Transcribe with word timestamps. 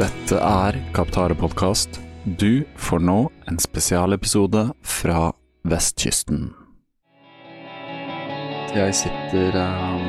Dette 0.00 0.38
er 0.40 0.78
Kaptare 0.96 1.34
podkast. 1.36 1.98
Du 2.24 2.62
får 2.80 3.02
nå 3.04 3.16
en 3.50 3.58
spesialepisode 3.60 4.62
fra 4.80 5.26
vestkysten. 5.68 6.46
Jeg 8.72 8.94
sitter 8.96 9.58
um, 9.60 10.06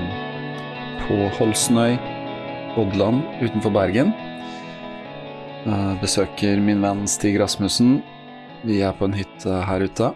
på 1.02 1.18
Holsnøy, 1.36 1.98
Oddland 2.80 3.20
utenfor 3.42 3.76
Bergen. 3.76 4.14
Uh, 5.66 6.00
besøker 6.00 6.64
min 6.64 6.80
venn 6.86 7.04
Stig 7.04 7.36
Rasmussen. 7.42 7.98
Vi 8.64 8.80
er 8.86 8.96
på 8.96 9.10
en 9.10 9.18
hytte 9.20 9.60
her 9.68 9.84
ute, 9.84 10.14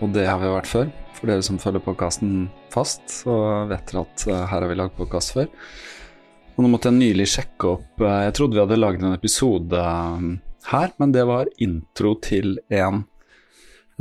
og 0.00 0.16
det 0.16 0.24
har 0.30 0.40
vi 0.40 0.54
vært 0.54 0.72
før. 0.72 0.88
For 1.18 1.28
dere 1.28 1.44
som 1.44 1.60
følger 1.60 1.84
podkasten 1.84 2.48
fast, 2.72 3.04
så 3.20 3.36
vet 3.68 3.92
dere 3.92 4.08
at 4.08 4.28
uh, 4.30 4.40
her 4.46 4.56
har 4.62 4.70
vi 4.72 4.80
lagd 4.80 4.96
podkast 4.96 5.36
før. 5.36 5.52
Og 6.58 6.64
nå 6.64 6.72
måtte 6.72 6.90
jeg 6.90 6.98
nylig 6.98 7.28
sjekke 7.30 7.68
opp 7.76 8.02
eh, 8.02 8.24
Jeg 8.26 8.34
trodde 8.34 8.58
vi 8.58 8.64
hadde 8.64 8.80
laget 8.80 9.04
en 9.06 9.14
episode 9.14 9.78
eh, 9.78 10.24
her, 10.72 10.90
men 10.98 11.12
det 11.14 11.22
var 11.30 11.50
intro 11.62 12.16
til 12.18 12.58
en, 12.74 13.04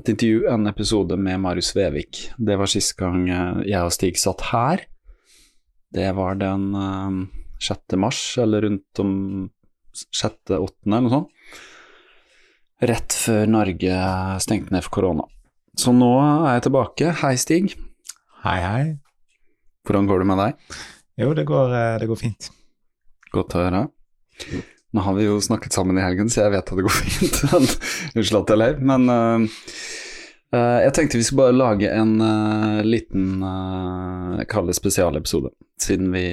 et 0.01 0.09
intervju, 0.09 0.47
en 0.49 0.65
episode 0.67 1.19
med 1.21 1.37
Marius 1.43 1.69
Vevik. 1.77 2.23
Det 2.41 2.57
var 2.57 2.71
sist 2.73 2.95
gang 2.97 3.29
eh, 3.29 3.61
jeg 3.69 3.83
og 3.85 3.93
Stig 3.93 4.17
satt 4.17 4.47
her. 4.49 4.87
Det 5.93 6.09
var 6.17 6.41
den 6.41 6.65
6. 7.63 7.95
mars, 8.01 8.19
eller 8.41 8.65
rundt 8.65 8.99
om 9.05 9.13
6.-8., 9.93 10.65
eller 10.89 11.05
noe 11.05 11.13
sånt. 11.13 11.61
Rett 12.89 13.15
før 13.21 13.47
Norge 13.53 14.01
stengte 14.43 14.75
ned 14.75 14.83
for 14.89 14.97
korona. 14.97 15.29
Så 15.77 15.93
nå 15.95 16.11
er 16.19 16.57
jeg 16.57 16.67
tilbake. 16.67 17.15
Hei, 17.21 17.33
Stig. 17.39 17.77
Hei, 18.43 18.59
hei. 18.65 18.83
Hvordan 19.87 20.11
går 20.11 20.25
det 20.25 20.29
med 20.33 20.43
deg? 20.43 20.77
Jo, 21.23 21.31
det 21.37 21.47
går, 21.47 21.79
det 22.03 22.11
går 22.11 22.25
fint. 22.27 22.51
Godt 23.37 23.55
å 23.57 23.63
høre. 23.65 23.85
Nå 24.95 25.03
har 25.03 25.13
vi 25.13 25.27
jo 25.27 25.41
snakket 25.41 25.75
sammen 25.75 25.97
i 25.99 26.03
helgen, 26.03 26.29
så 26.31 26.45
jeg 26.45 26.55
vet 26.55 26.71
at 26.71 26.77
det 26.77 26.85
går 26.85 26.95
fint. 27.05 27.41
Unnskyld 27.53 28.39
at 28.39 28.53
jeg 28.53 28.61
ler. 28.61 28.79
Men 28.91 29.11
uh, 29.11 29.59
uh, 30.55 30.79
jeg 30.85 30.93
tenkte 30.95 31.19
vi 31.19 31.27
skulle 31.27 31.49
bare 31.49 31.57
lage 31.57 31.91
en 31.91 32.15
uh, 32.23 32.79
liten 32.87 33.43
uh, 33.43 34.41
kalle 34.49 34.75
spesialepisode. 34.77 35.51
Siden 35.77 36.09
vi 36.09 36.31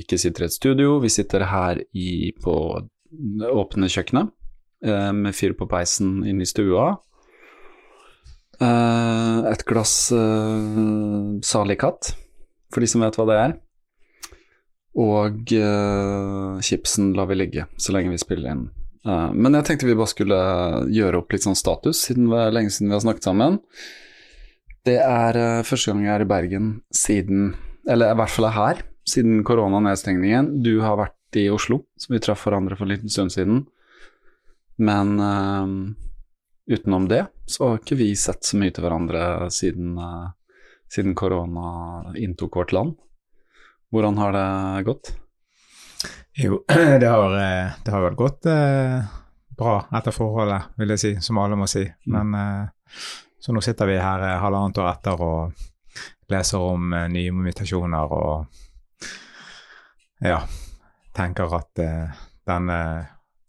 ikke 0.00 0.16
sitter 0.16 0.46
i 0.46 0.48
et 0.48 0.56
studio. 0.56 0.96
Vi 1.02 1.10
sitter 1.12 1.44
her 1.50 1.82
i, 1.92 2.32
på 2.40 2.54
åpne 3.44 3.90
kjøkkenet 3.92 4.32
med 5.12 5.34
fyr 5.34 5.52
på 5.58 5.66
peisen 5.68 6.22
inne 6.22 6.46
i 6.46 6.48
stua. 6.48 6.94
et 8.62 9.64
glass 9.68 9.92
salig 11.44 11.76
katt, 11.82 12.12
for 12.72 12.80
de 12.80 12.88
som 12.88 13.04
vet 13.04 13.18
hva 13.18 13.26
det 13.28 13.38
er. 13.42 13.54
Og 14.96 15.52
uh, 15.52 16.58
chipsen 16.64 17.12
lar 17.16 17.28
vi 17.28 17.36
ligge 17.36 17.66
så 17.76 17.92
lenge 17.94 18.12
vi 18.14 18.20
spiller 18.20 18.54
inn. 18.54 18.66
Uh, 19.06 19.30
men 19.34 19.54
jeg 19.58 19.68
tenkte 19.68 19.88
vi 19.88 19.96
bare 19.98 20.10
skulle 20.10 20.40
gjøre 20.94 21.20
opp 21.20 21.32
litt 21.32 21.44
sånn 21.44 21.58
status, 21.58 22.00
siden 22.08 22.30
det 22.32 22.40
er 22.42 22.54
lenge 22.56 22.72
siden 22.74 22.90
vi 22.90 22.96
har 22.96 23.04
snakket 23.04 23.28
sammen. 23.28 23.60
Det 24.88 24.98
er 25.04 25.38
uh, 25.38 25.66
første 25.66 25.92
gang 25.92 26.06
jeg 26.06 26.14
er 26.14 26.24
i 26.24 26.30
Bergen 26.30 26.68
siden 26.94 27.50
Eller 27.88 28.12
i 28.12 28.18
hvert 28.20 28.32
fall 28.32 28.48
er 28.48 28.56
her, 28.56 28.82
siden 29.08 29.42
koronanedstengningen. 29.48 30.58
Du 30.64 30.80
har 30.84 30.98
vært 31.00 31.38
i 31.40 31.46
Oslo, 31.52 31.82
så 31.96 32.12
vi 32.12 32.20
traff 32.24 32.42
hverandre 32.44 32.76
for 32.76 32.84
en 32.84 32.92
liten 32.92 33.12
stund 33.12 33.32
siden. 33.32 33.62
Men 34.76 35.16
utenom 36.68 37.08
det 37.08 37.22
så 37.48 37.70
har 37.70 37.80
ikke 37.80 37.96
vi 37.98 38.10
sett 38.16 38.44
så 38.44 38.60
mye 38.60 38.74
til 38.76 38.84
hverandre 38.84 39.48
siden, 39.52 39.96
siden 40.92 41.16
korona 41.16 42.12
inntok 42.20 42.60
vårt 42.60 42.74
land. 42.76 42.94
Hvordan 43.90 44.18
har 44.18 44.32
det 44.32 44.82
gått? 44.84 45.12
Jo, 46.38 46.64
det 47.00 47.06
har, 47.06 47.32
eh, 47.34 47.70
det 47.84 47.90
har 47.90 48.04
vel 48.04 48.14
gått 48.14 48.46
eh, 48.46 49.00
bra 49.58 49.78
etter 49.98 50.14
forholdet, 50.14 50.74
vil 50.78 50.94
jeg 50.94 51.02
si, 51.02 51.14
som 51.24 51.40
alle 51.42 51.56
må 51.58 51.66
si. 51.66 51.82
Mm. 52.06 52.14
Men 52.14 52.38
eh, 52.38 53.00
så 53.40 53.52
nå 53.52 53.62
sitter 53.64 53.88
vi 53.88 53.98
her 53.98 54.22
eh, 54.26 54.38
halvannet 54.42 54.78
år 54.78 54.90
etter 54.92 55.24
og 55.24 55.66
leser 56.30 56.62
om 56.62 56.92
eh, 56.92 57.08
nye 57.10 57.32
mutasjoner 57.32 58.14
og 58.14 58.46
ja, 60.20 60.42
tenker 61.16 61.56
at 61.58 61.82
eh, 61.82 62.20
denne 62.46 62.78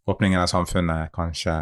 åpningen 0.09 0.41
av 0.41 0.49
samfunnet 0.49 1.11
kanskje 1.13 1.55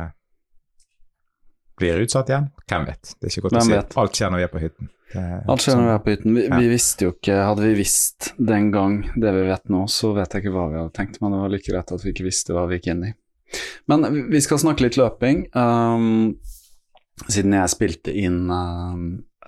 blir 1.78 2.04
utsatt 2.04 2.32
igjen. 2.32 2.50
Hvem 2.68 2.88
vet? 2.90 3.14
Det 3.16 3.28
er 3.28 3.34
ikke 3.34 3.48
godt 3.48 3.58
Hvem 3.58 3.66
å 3.66 3.70
si. 3.70 3.76
Vet? 3.76 3.98
Alt 4.02 4.20
skjer 4.20 4.34
når 4.34 4.42
vi 4.42 4.48
er 4.48 4.54
på 4.54 4.64
hytten. 4.64 4.90
Alt 5.48 5.64
skjer 5.64 5.78
når 5.78 5.86
vi 5.86 5.94
er 5.94 6.02
på 6.04 6.14
hytten. 6.16 6.36
Vi, 6.36 6.44
ja. 6.48 6.58
vi, 6.60 6.68
visste 6.72 7.08
jo 7.08 7.14
ikke 7.14 7.38
Hadde 7.48 7.64
vi 7.64 7.78
visst 7.78 8.32
den 8.50 8.68
gang 8.74 8.98
det 9.16 9.32
vi 9.38 9.46
vet 9.48 9.72
nå, 9.72 9.86
så 9.92 10.12
vet 10.18 10.34
jeg 10.34 10.44
ikke 10.44 10.56
hva 10.58 10.68
vi 10.74 10.80
hadde 10.82 10.96
tenkt, 10.98 11.22
men 11.22 11.34
det 11.34 11.42
var 11.44 11.54
like 11.54 11.76
rett 11.76 11.96
at 11.96 12.04
vi 12.04 12.14
ikke 12.14 12.28
visste 12.28 12.56
hva 12.56 12.66
vi 12.68 12.80
gikk 12.80 12.92
inn 12.94 13.08
i. 13.08 13.14
Men 13.88 14.08
vi 14.34 14.42
skal 14.44 14.60
snakke 14.60 14.84
litt 14.84 14.98
løping. 15.00 15.46
Um, 15.56 16.36
siden 17.26 17.56
jeg 17.56 17.74
spilte 17.74 18.14
inn 18.14 18.52
uh, 18.52 18.98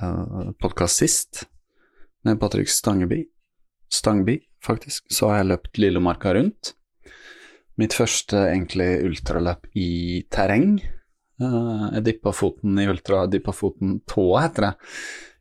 uh, 0.01 0.51
podkast 0.61 1.03
sist 1.03 1.43
med 2.27 2.39
Patrick 2.39 2.71
Stangeby, 2.71 3.23
Stangby, 3.91 4.39
faktisk, 4.63 5.05
så 5.11 5.31
har 5.31 5.41
jeg 5.41 5.49
løpt 5.51 5.79
Lillemarka 5.81 6.33
rundt. 6.35 6.73
Mitt 7.79 7.95
første 7.95 8.41
egentlig 8.49 8.89
ultraløp 9.07 9.69
i 9.79 10.25
terreng. 10.31 10.79
Uh, 11.39 11.87
jeg 11.95 12.03
dyppa 12.03 12.33
foten 12.35 12.79
i 12.81 12.87
ultra, 12.91 13.23
dyppa 13.31 13.53
foten 13.55 13.99
tåa, 14.09 14.43
heter 14.43 14.65
det 14.67 14.73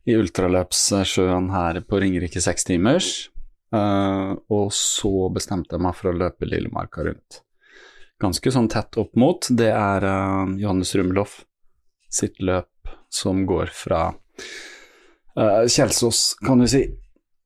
i 0.09 0.15
ultraløpssjøen 0.15 1.49
her 1.51 1.81
på 1.85 1.99
Ringerike 1.99 2.41
sekstimers. 2.41 3.27
Uh, 3.75 4.39
og 4.49 4.71
så 4.73 5.27
bestemte 5.35 5.75
jeg 5.75 5.83
meg 5.83 5.97
for 5.97 6.09
å 6.09 6.15
løpe 6.15 6.47
Lillemarka 6.47 7.03
rundt. 7.05 7.41
Ganske 8.19 8.51
sånn 8.51 8.71
tett 8.71 8.97
opp 8.99 9.19
mot. 9.19 9.51
Det 9.51 9.69
er 9.75 10.07
uh, 10.07 10.47
Johannes 10.59 10.95
Rumloff 10.97 11.41
sitt 12.09 12.39
løp 12.41 12.95
som 13.13 13.43
går 13.49 13.69
fra 13.73 14.09
Kjelsås, 15.39 16.39
kan 16.43 16.59
du 16.59 16.65
si, 16.67 16.81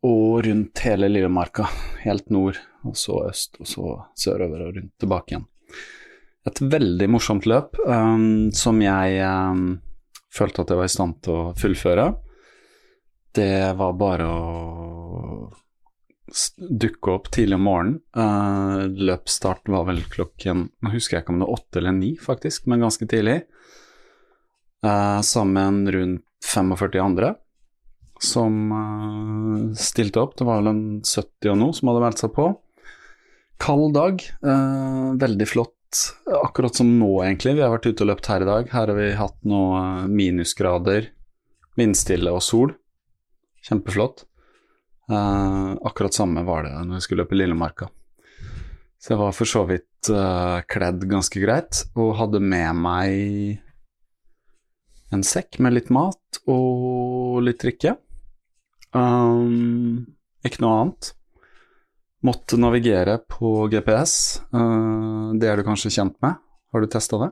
og 0.07 0.39
rundt 0.47 0.79
hele 0.85 1.09
Lillemarka. 1.11 1.67
Helt 2.01 2.31
nord, 2.33 2.57
og 2.87 2.95
så 2.97 3.19
øst, 3.27 3.59
og 3.59 3.69
så 3.69 3.95
sørover 4.17 4.63
og 4.65 4.77
rundt 4.79 4.95
tilbake 5.03 5.35
igjen. 5.35 5.45
Et 6.49 6.59
veldig 6.59 7.07
morsomt 7.07 7.45
løp 7.47 7.77
um, 7.87 8.51
som 8.51 8.81
jeg 8.83 9.21
um, 9.23 9.77
følte 10.33 10.63
at 10.63 10.73
jeg 10.73 10.81
var 10.81 10.89
i 10.89 10.95
stand 10.97 11.21
til 11.23 11.37
å 11.39 11.43
fullføre 11.55 12.09
det 13.33 13.73
var 13.77 13.93
bare 13.97 14.25
å 14.29 15.51
dukke 16.57 17.13
opp 17.13 17.29
tidlig 17.33 17.57
om 17.57 17.65
morgenen. 17.67 17.95
Uh, 18.15 18.85
løpsstart 19.09 19.69
var 19.69 19.87
vel 19.89 20.01
klokken 20.09 20.67
Nå 20.81 20.93
husker 20.93 21.17
jeg 21.17 21.25
ikke 21.25 21.33
om 21.35 21.41
det 21.41 21.47
var 21.47 21.59
åtte 21.59 21.81
eller 21.81 21.95
ni, 21.97 22.11
faktisk, 22.21 22.67
men 22.69 22.85
ganske 22.85 23.07
tidlig. 23.09 23.39
Uh, 24.85 25.21
sammen 25.25 25.83
rundt 25.93 26.25
45 26.45 26.99
andre 27.01 27.33
som 28.23 28.59
uh, 28.71 29.73
stilte 29.77 30.21
opp. 30.21 30.37
Det 30.37 30.47
var 30.47 30.61
vel 30.61 30.73
en 30.73 30.85
70 31.01 31.53
og 31.53 31.59
noe 31.59 31.77
som 31.77 31.91
hadde 31.91 32.05
meldt 32.05 32.23
seg 32.23 32.33
på. 32.37 32.49
Kald 33.63 33.93
dag, 33.95 34.19
veldig 35.21 35.45
flott. 35.47 35.72
Akkurat 36.43 36.75
som 36.75 36.89
nå, 36.99 37.09
egentlig. 37.23 37.55
Vi 37.57 37.63
har 37.63 37.73
vært 37.73 37.87
ute 37.89 38.05
og 38.05 38.09
løpt 38.11 38.29
her 38.31 38.43
i 38.43 38.49
dag. 38.49 38.69
Her 38.73 38.91
har 38.91 38.97
vi 38.97 39.09
hatt 39.17 39.37
noen 39.47 40.13
minusgrader, 40.13 41.09
vindstille 41.79 42.33
og 42.33 42.43
sol. 42.45 42.75
Kjempeflott. 43.63 44.25
Uh, 45.11 45.75
akkurat 45.83 46.15
samme 46.15 46.45
var 46.47 46.63
det 46.63 46.71
når 46.77 46.95
vi 46.95 47.03
skulle 47.05 47.25
løpe 47.25 47.37
Lillemarka. 47.37 47.89
Så 49.03 49.13
jeg 49.13 49.19
var 49.19 49.35
for 49.35 49.49
så 49.49 49.65
vidt 49.67 50.09
uh, 50.15 50.63
kledd 50.71 51.03
ganske 51.11 51.41
greit, 51.43 51.83
og 51.99 52.15
hadde 52.21 52.39
med 52.39 52.79
meg 52.79 53.59
en 55.13 55.25
sekk 55.27 55.59
med 55.61 55.75
litt 55.75 55.91
mat 55.93 56.39
og 56.49 57.41
litt 57.43 57.59
drikke. 57.61 57.97
Um, 58.95 60.05
ikke 60.45 60.63
noe 60.63 60.79
annet. 60.79 61.11
Måtte 62.23 62.59
navigere 62.59 63.17
på 63.29 63.67
GPS. 63.71 64.15
Uh, 64.55 65.33
det 65.39 65.49
er 65.49 65.59
du 65.59 65.67
kanskje 65.67 65.91
kjent 65.93 66.15
med? 66.23 66.39
Har 66.73 66.83
du 66.83 66.89
testa 66.91 67.19
det? 67.21 67.31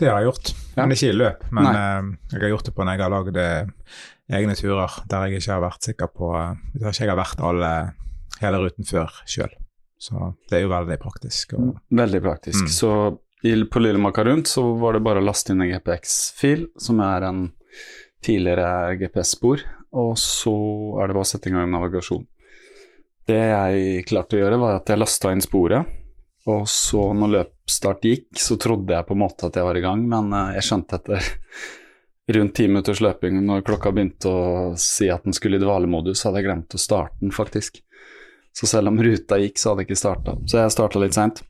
Det 0.00 0.08
har 0.08 0.22
jeg 0.22 0.30
gjort, 0.30 0.50
ja. 0.74 0.82
men 0.82 0.94
ikke 0.96 1.10
i 1.10 1.16
løp. 1.16 1.42
Men 1.52 1.66
jeg 2.32 2.40
har 2.40 2.52
gjort 2.54 2.70
det 2.70 2.72
på 2.74 2.84
når 2.84 2.96
jeg 2.96 3.02
har 3.04 3.12
lagd 3.12 3.40
egne 4.30 4.54
turer 4.56 4.94
der 5.10 5.26
jeg 5.26 5.40
ikke 5.40 5.52
har 5.52 5.64
vært 5.64 5.88
sikker 5.88 6.10
på 6.14 6.30
Der 6.78 6.92
ikke 6.92 7.04
jeg 7.04 7.10
har 7.10 7.18
vært 7.18 7.42
alle, 7.44 7.72
hele 8.40 8.62
ruten 8.62 8.88
før 8.88 9.20
sjøl. 9.28 9.52
Så 10.00 10.32
det 10.48 10.58
er 10.58 10.64
jo 10.64 10.72
veldig 10.72 10.96
praktisk. 11.02 11.54
Og, 11.58 11.74
veldig 11.92 12.22
praktisk. 12.24 12.64
Mm. 12.64 12.72
Så 12.72 12.92
på 13.72 13.82
Lille 13.82 14.00
Makarunt 14.00 14.48
så 14.48 14.64
var 14.80 14.96
det 14.96 15.04
bare 15.04 15.20
å 15.20 15.24
laste 15.24 15.52
inn 15.52 15.64
en 15.64 15.72
GPX-fil, 15.74 16.66
som 16.80 17.00
er 17.04 17.28
en 17.28 17.42
tidligere 18.24 18.96
GPS-spor, 19.00 19.62
og 19.96 20.12
så 20.20 20.54
er 21.00 21.08
det 21.08 21.16
bare 21.16 21.26
å 21.26 21.28
sette 21.28 21.50
i 21.50 21.54
gang 21.54 21.68
navigasjon. 21.72 22.24
Det 23.30 23.38
jeg 23.38 24.06
klarte 24.08 24.36
å 24.36 24.40
gjøre, 24.40 24.58
var 24.58 24.78
at 24.80 24.90
jeg 24.90 24.98
lasta 24.98 25.30
inn 25.30 25.42
sporet, 25.44 25.98
og 26.50 26.64
så 26.70 27.10
når 27.14 27.34
løpsstart 27.34 28.06
gikk, 28.08 28.30
så 28.40 28.56
trodde 28.58 28.96
jeg 28.96 29.06
på 29.06 29.14
en 29.14 29.22
måte 29.22 29.46
at 29.46 29.58
jeg 29.58 29.66
var 29.66 29.78
i 29.78 29.84
gang, 29.84 30.02
men 30.08 30.32
eh, 30.34 30.56
jeg 30.56 30.66
skjønte 30.66 30.98
etter 30.98 31.28
rundt 32.36 32.56
ti 32.56 32.66
minutters 32.70 33.02
løping, 33.04 33.38
når 33.46 33.62
klokka 33.66 33.92
begynte 33.94 34.32
å 34.32 34.40
si 34.80 35.10
at 35.12 35.26
den 35.26 35.36
skulle 35.36 35.60
i 35.60 35.62
dvalemodus, 35.62 36.24
hadde 36.26 36.42
jeg 36.42 36.48
glemt 36.48 36.74
å 36.74 36.80
starte 36.80 37.22
den, 37.22 37.34
faktisk. 37.34 37.80
Så 38.56 38.66
selv 38.66 38.90
om 38.90 38.98
ruta 39.02 39.38
gikk, 39.38 39.60
så 39.60 39.70
hadde 39.70 39.84
jeg 39.84 39.90
ikke 39.90 40.00
starta. 40.00 40.36
Så 40.50 40.58
jeg 40.58 40.74
starta 40.74 41.02
litt 41.02 41.14
seint. 41.14 41.42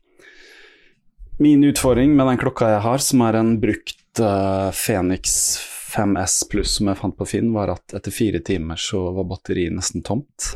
Min 1.41 1.63
utfordring 1.65 2.13
med 2.13 2.27
den 2.29 2.41
klokka 2.41 2.69
jeg 2.75 2.83
har, 2.85 3.01
som 3.01 3.23
er 3.25 3.39
en 3.39 3.55
brukt 3.61 4.21
uh, 4.21 4.69
Phoenix 4.77 5.31
5S 5.91 6.43
pluss 6.51 6.75
som 6.77 6.91
jeg 6.91 6.99
fant 6.99 7.17
på 7.17 7.25
Finn, 7.27 7.49
var 7.55 7.73
at 7.73 7.95
etter 7.97 8.13
fire 8.13 8.43
timer 8.45 8.77
så 8.79 9.07
var 9.15 9.25
batteriet 9.31 9.73
nesten 9.73 10.05
tomt. 10.05 10.53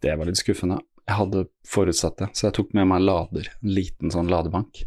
Det 0.00 0.16
var 0.16 0.28
litt 0.28 0.40
skuffende. 0.40 0.80
Jeg 1.06 1.18
hadde 1.18 1.44
forutsatt 1.66 2.20
det, 2.20 2.30
så 2.38 2.46
jeg 2.48 2.56
tok 2.56 2.74
med 2.76 2.88
meg 2.88 3.00
en 3.00 3.08
lader, 3.08 3.48
en 3.60 3.74
liten 3.74 4.12
sånn 4.14 4.30
ladebank. 4.30 4.84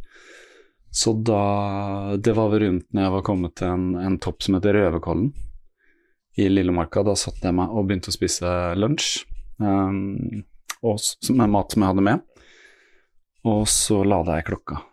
Så 0.94 1.16
da 1.26 2.16
Det 2.22 2.36
var 2.38 2.54
rundt 2.54 2.86
når 2.94 3.02
jeg 3.02 3.14
var 3.16 3.26
kommet 3.26 3.56
til 3.58 3.74
en, 3.74 3.86
en 3.98 4.20
topp 4.22 4.44
som 4.46 4.58
heter 4.58 4.78
Røverkollen 4.78 5.32
i 6.38 6.50
Lillemarka. 6.50 7.02
Da 7.06 7.16
satte 7.18 7.50
jeg 7.50 7.58
meg 7.58 7.74
og 7.74 7.88
begynte 7.90 8.14
å 8.14 8.16
spise 8.16 8.52
lunsj 8.78 9.24
um, 9.58 10.44
og, 10.86 11.02
med 11.34 11.50
mat 11.56 11.74
som 11.74 11.86
jeg 11.86 11.94
hadde 11.94 12.06
med. 12.10 12.22
Og 13.50 13.66
så 13.70 14.04
lada 14.06 14.38
jeg 14.38 14.48
klokka. 14.52 14.84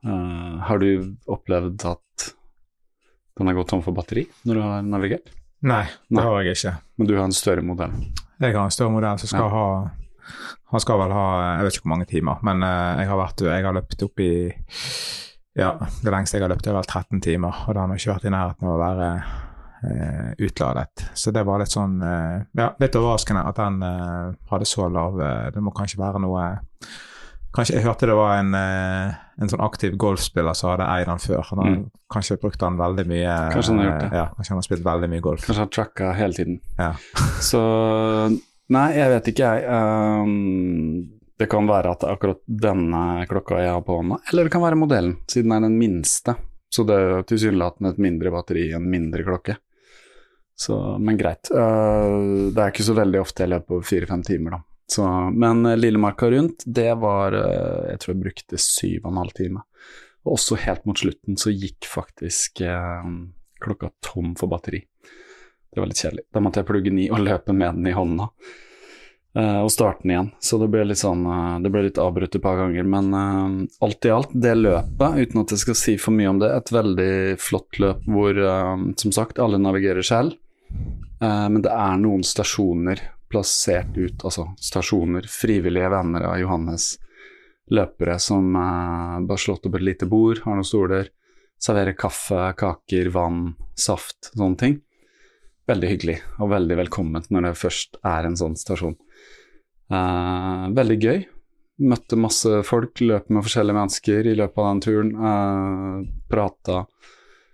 Uh, 0.00 0.64
har 0.64 0.80
du 0.80 1.12
opplevd 1.28 1.84
at 1.92 2.30
den 3.36 3.48
har 3.48 3.56
gått 3.56 3.70
tom 3.72 3.84
for 3.84 3.96
batteri 3.96 4.24
når 4.48 4.56
du 4.56 4.64
har 4.64 4.88
navigert? 4.96 5.28
Nei, 5.60 5.84
det 6.08 6.16
Nei. 6.16 6.24
har 6.24 6.40
jeg 6.48 6.56
ikke. 6.56 6.74
Men 6.96 7.08
du 7.08 7.14
har 7.18 7.28
en 7.28 7.36
større 7.36 7.64
modell? 7.64 7.92
Jeg 8.40 8.56
har 8.56 8.64
en 8.64 8.74
større 8.74 8.94
modell 8.94 9.20
som 9.20 9.30
skal 9.30 9.46
ja. 9.46 9.50
ha 9.52 9.64
Han 10.72 10.82
skal 10.82 11.00
vel 11.02 11.12
ha 11.12 11.26
jeg 11.58 11.66
vet 11.66 11.76
ikke 11.76 11.86
hvor 11.86 11.94
mange 11.94 12.08
timer, 12.08 12.40
men 12.46 12.62
uh, 12.64 13.00
jeg, 13.00 13.08
har 13.10 13.18
vært, 13.20 13.44
jeg 13.48 13.66
har 13.66 13.76
løpt 13.76 14.06
opp 14.06 14.22
i 14.24 14.32
ja, 15.58 15.74
det 16.04 16.12
lengste 16.14 16.38
jeg 16.38 16.44
har 16.44 16.52
løpt 16.52 16.68
er 16.70 16.76
vel 16.76 16.86
13 16.86 17.20
timer, 17.24 17.64
og 17.66 17.74
da 17.74 17.82
har 17.82 17.90
han 17.90 17.98
ikke 17.98 18.12
vært 18.12 18.26
i 18.28 18.32
nærheten 18.32 18.68
av 18.68 18.76
å 18.76 18.80
være 18.80 19.08
eh, 19.82 20.28
utladet. 20.46 21.06
Så 21.14 21.32
det 21.34 21.42
var 21.48 21.62
litt 21.62 21.74
sånn 21.74 21.98
eh, 22.06 22.36
Ja, 22.56 22.70
litt 22.80 22.98
overraskende 22.98 23.42
at 23.50 23.58
den 23.58 23.80
eh, 23.86 24.28
hadde 24.52 24.68
så 24.68 24.88
lav 24.92 25.18
eh, 25.20 25.48
Det 25.54 25.62
må 25.64 25.74
kanskje 25.76 26.00
være 26.00 26.22
noe 26.22 26.44
Kanskje 27.50 27.80
Jeg 27.80 27.82
hørte 27.82 28.06
det 28.06 28.14
var 28.14 28.36
en, 28.38 28.52
eh, 28.54 29.14
en 29.42 29.50
sånn 29.50 29.62
aktiv 29.64 29.96
golfspiller 29.98 30.54
som 30.54 30.70
hadde 30.70 30.86
eid 30.86 31.08
den 31.10 31.22
før. 31.22 31.40
Han 31.48 31.62
har 31.62 31.70
mm. 31.72 31.80
kanskje 32.14 32.38
brukt 32.42 32.60
den 32.62 32.76
veldig 32.78 33.06
mye. 33.10 33.32
Kanskje 33.54 33.72
han 33.72 33.80
har 33.80 33.88
gjort 33.88 34.04
det. 34.04 34.10
Ja, 34.20 34.26
kanskje 34.36 34.54
han 34.54 34.60
har 34.60 34.66
spilt 34.68 34.84
veldig 34.86 35.08
mye 35.10 35.24
golf. 35.24 35.46
Kanskje 35.46 35.58
han 35.58 35.66
har 35.66 35.74
tracka 35.74 36.12
hele 36.18 36.38
tiden. 36.38 36.60
Ja. 36.78 36.92
så 37.50 37.64
Nei, 38.70 38.86
jeg 38.94 39.10
vet 39.10 39.32
ikke, 39.32 39.48
jeg. 39.50 39.64
Um, 39.66 41.08
det 41.40 41.48
kan 41.50 41.66
være 41.66 41.96
at 41.96 42.04
akkurat 42.06 42.38
denne 42.46 43.24
klokka 43.26 43.58
jeg 43.58 43.72
har 43.72 43.82
på 43.82 43.96
hånda, 43.98 44.20
eller 44.30 44.46
det 44.46 44.52
kan 44.54 44.62
være 44.62 44.78
modellen, 44.78 45.16
siden 45.30 45.50
den 45.50 45.56
er 45.56 45.66
den 45.66 45.78
minste. 45.80 46.36
Så 46.70 46.84
det 46.86 46.94
er 46.94 47.24
tilsynelatende 47.26 47.90
et 47.90 48.02
mindre 48.04 48.30
batteri 48.30 48.68
enn 48.76 48.86
mindre 48.86 49.24
klokke. 49.26 49.56
Så, 50.54 50.76
men 51.02 51.18
greit. 51.18 51.50
Uh, 51.50 52.52
det 52.54 52.60
er 52.60 52.70
ikke 52.70 52.86
så 52.86 52.94
veldig 52.94 53.22
ofte 53.24 53.42
jeg 53.42 53.54
løper 53.56 53.82
fire-fem 53.88 54.22
timer, 54.22 54.58
da. 54.58 54.60
Så, 54.90 55.04
men 55.30 55.62
Lillemarka 55.78 56.26
rundt, 56.32 56.64
det 56.66 56.90
var 56.98 57.36
uh, 57.36 57.90
Jeg 57.92 58.00
tror 58.02 58.12
jeg 58.14 58.22
brukte 58.24 58.58
syv 58.58 59.04
og 59.04 59.12
en 59.12 59.20
halv 59.22 59.36
time. 59.38 59.62
Og 60.26 60.36
også 60.36 60.58
helt 60.60 60.86
mot 60.88 60.98
slutten 60.98 61.38
så 61.40 61.52
gikk 61.52 61.86
faktisk 61.88 62.60
eh, 62.60 63.12
klokka 63.64 63.88
tom 64.04 64.34
for 64.36 64.52
batteri. 64.52 64.82
Det 65.70 65.80
var 65.80 65.88
litt 65.88 66.02
kjedelig. 66.02 66.26
Da 66.34 66.42
måtte 66.44 66.60
jeg 66.60 66.68
plugge 66.68 66.90
den 66.90 67.00
i 67.04 67.08
og 67.12 67.22
løpe 67.22 67.54
med 67.56 67.78
den 67.78 67.88
i 67.88 67.94
hånda. 67.96 68.26
Eh, 69.38 69.60
og 69.62 69.70
starte 69.72 70.02
den 70.02 70.12
igjen. 70.14 70.30
Så 70.42 70.58
det 70.60 70.68
ble 70.72 70.82
litt 70.90 70.98
sånn 70.98 71.22
uh, 71.22 71.60
Det 71.62 71.70
ble 71.70 71.84
litt 71.86 72.00
avbrutt 72.02 72.34
et 72.34 72.42
par 72.42 72.58
ganger. 72.58 72.88
Men 72.90 73.14
eh, 73.14 73.54
alt 73.86 74.08
i 74.08 74.12
alt, 74.12 74.34
det 74.34 74.56
løpet, 74.58 75.20
uten 75.22 75.44
at 75.44 75.54
jeg 75.54 75.64
skal 75.64 75.78
si 75.78 75.96
for 76.02 76.16
mye 76.16 76.32
om 76.34 76.42
det, 76.42 76.50
et 76.52 76.74
veldig 76.74 77.14
flott 77.40 77.80
løp 77.82 78.04
hvor 78.10 78.42
som 79.00 79.14
sagt 79.14 79.40
alle 79.40 79.60
navigerer 79.62 80.04
selv. 80.06 80.36
men 81.20 81.62
det 81.62 81.70
er 81.70 81.96
noen 82.00 82.22
stasjoner 82.24 83.00
plassert 83.30 83.94
ut, 83.96 84.24
altså 84.26 84.48
stasjoner, 84.58 85.28
frivillige 85.30 85.90
venner 85.92 86.26
av 86.26 86.40
Johannes, 86.42 86.92
løpere 87.70 88.18
som 88.18 88.52
bare 88.52 89.38
slått 89.38 89.68
opp 89.68 89.78
et 89.78 89.86
lite 89.86 90.08
bord, 90.10 90.40
har 90.42 90.58
noen 90.58 90.66
stoler, 90.66 91.12
serverer 91.60 91.94
kaffe, 91.98 92.50
kaker, 92.58 93.10
vann, 93.14 93.52
saft, 93.78 94.32
sånne 94.32 94.60
ting. 94.60 94.78
Veldig 95.70 95.90
hyggelig 95.92 96.16
og 96.40 96.50
veldig 96.50 96.78
velkomment 96.80 97.28
når 97.30 97.46
det 97.46 97.58
først 97.60 98.00
er 98.06 98.26
en 98.26 98.38
sånn 98.38 98.56
stasjon. 98.58 98.96
Eh, 99.90 100.64
veldig 100.76 100.98
gøy. 100.98 101.20
Møtte 101.90 102.18
masse 102.20 102.60
folk, 102.66 103.00
løp 103.00 103.30
med 103.32 103.44
forskjellige 103.46 103.76
mennesker 103.76 104.30
i 104.30 104.36
løpet 104.38 104.62
av 104.62 104.68
den 104.70 104.82
turen. 104.84 105.12
Eh, 105.30 105.94
prata 106.32 106.84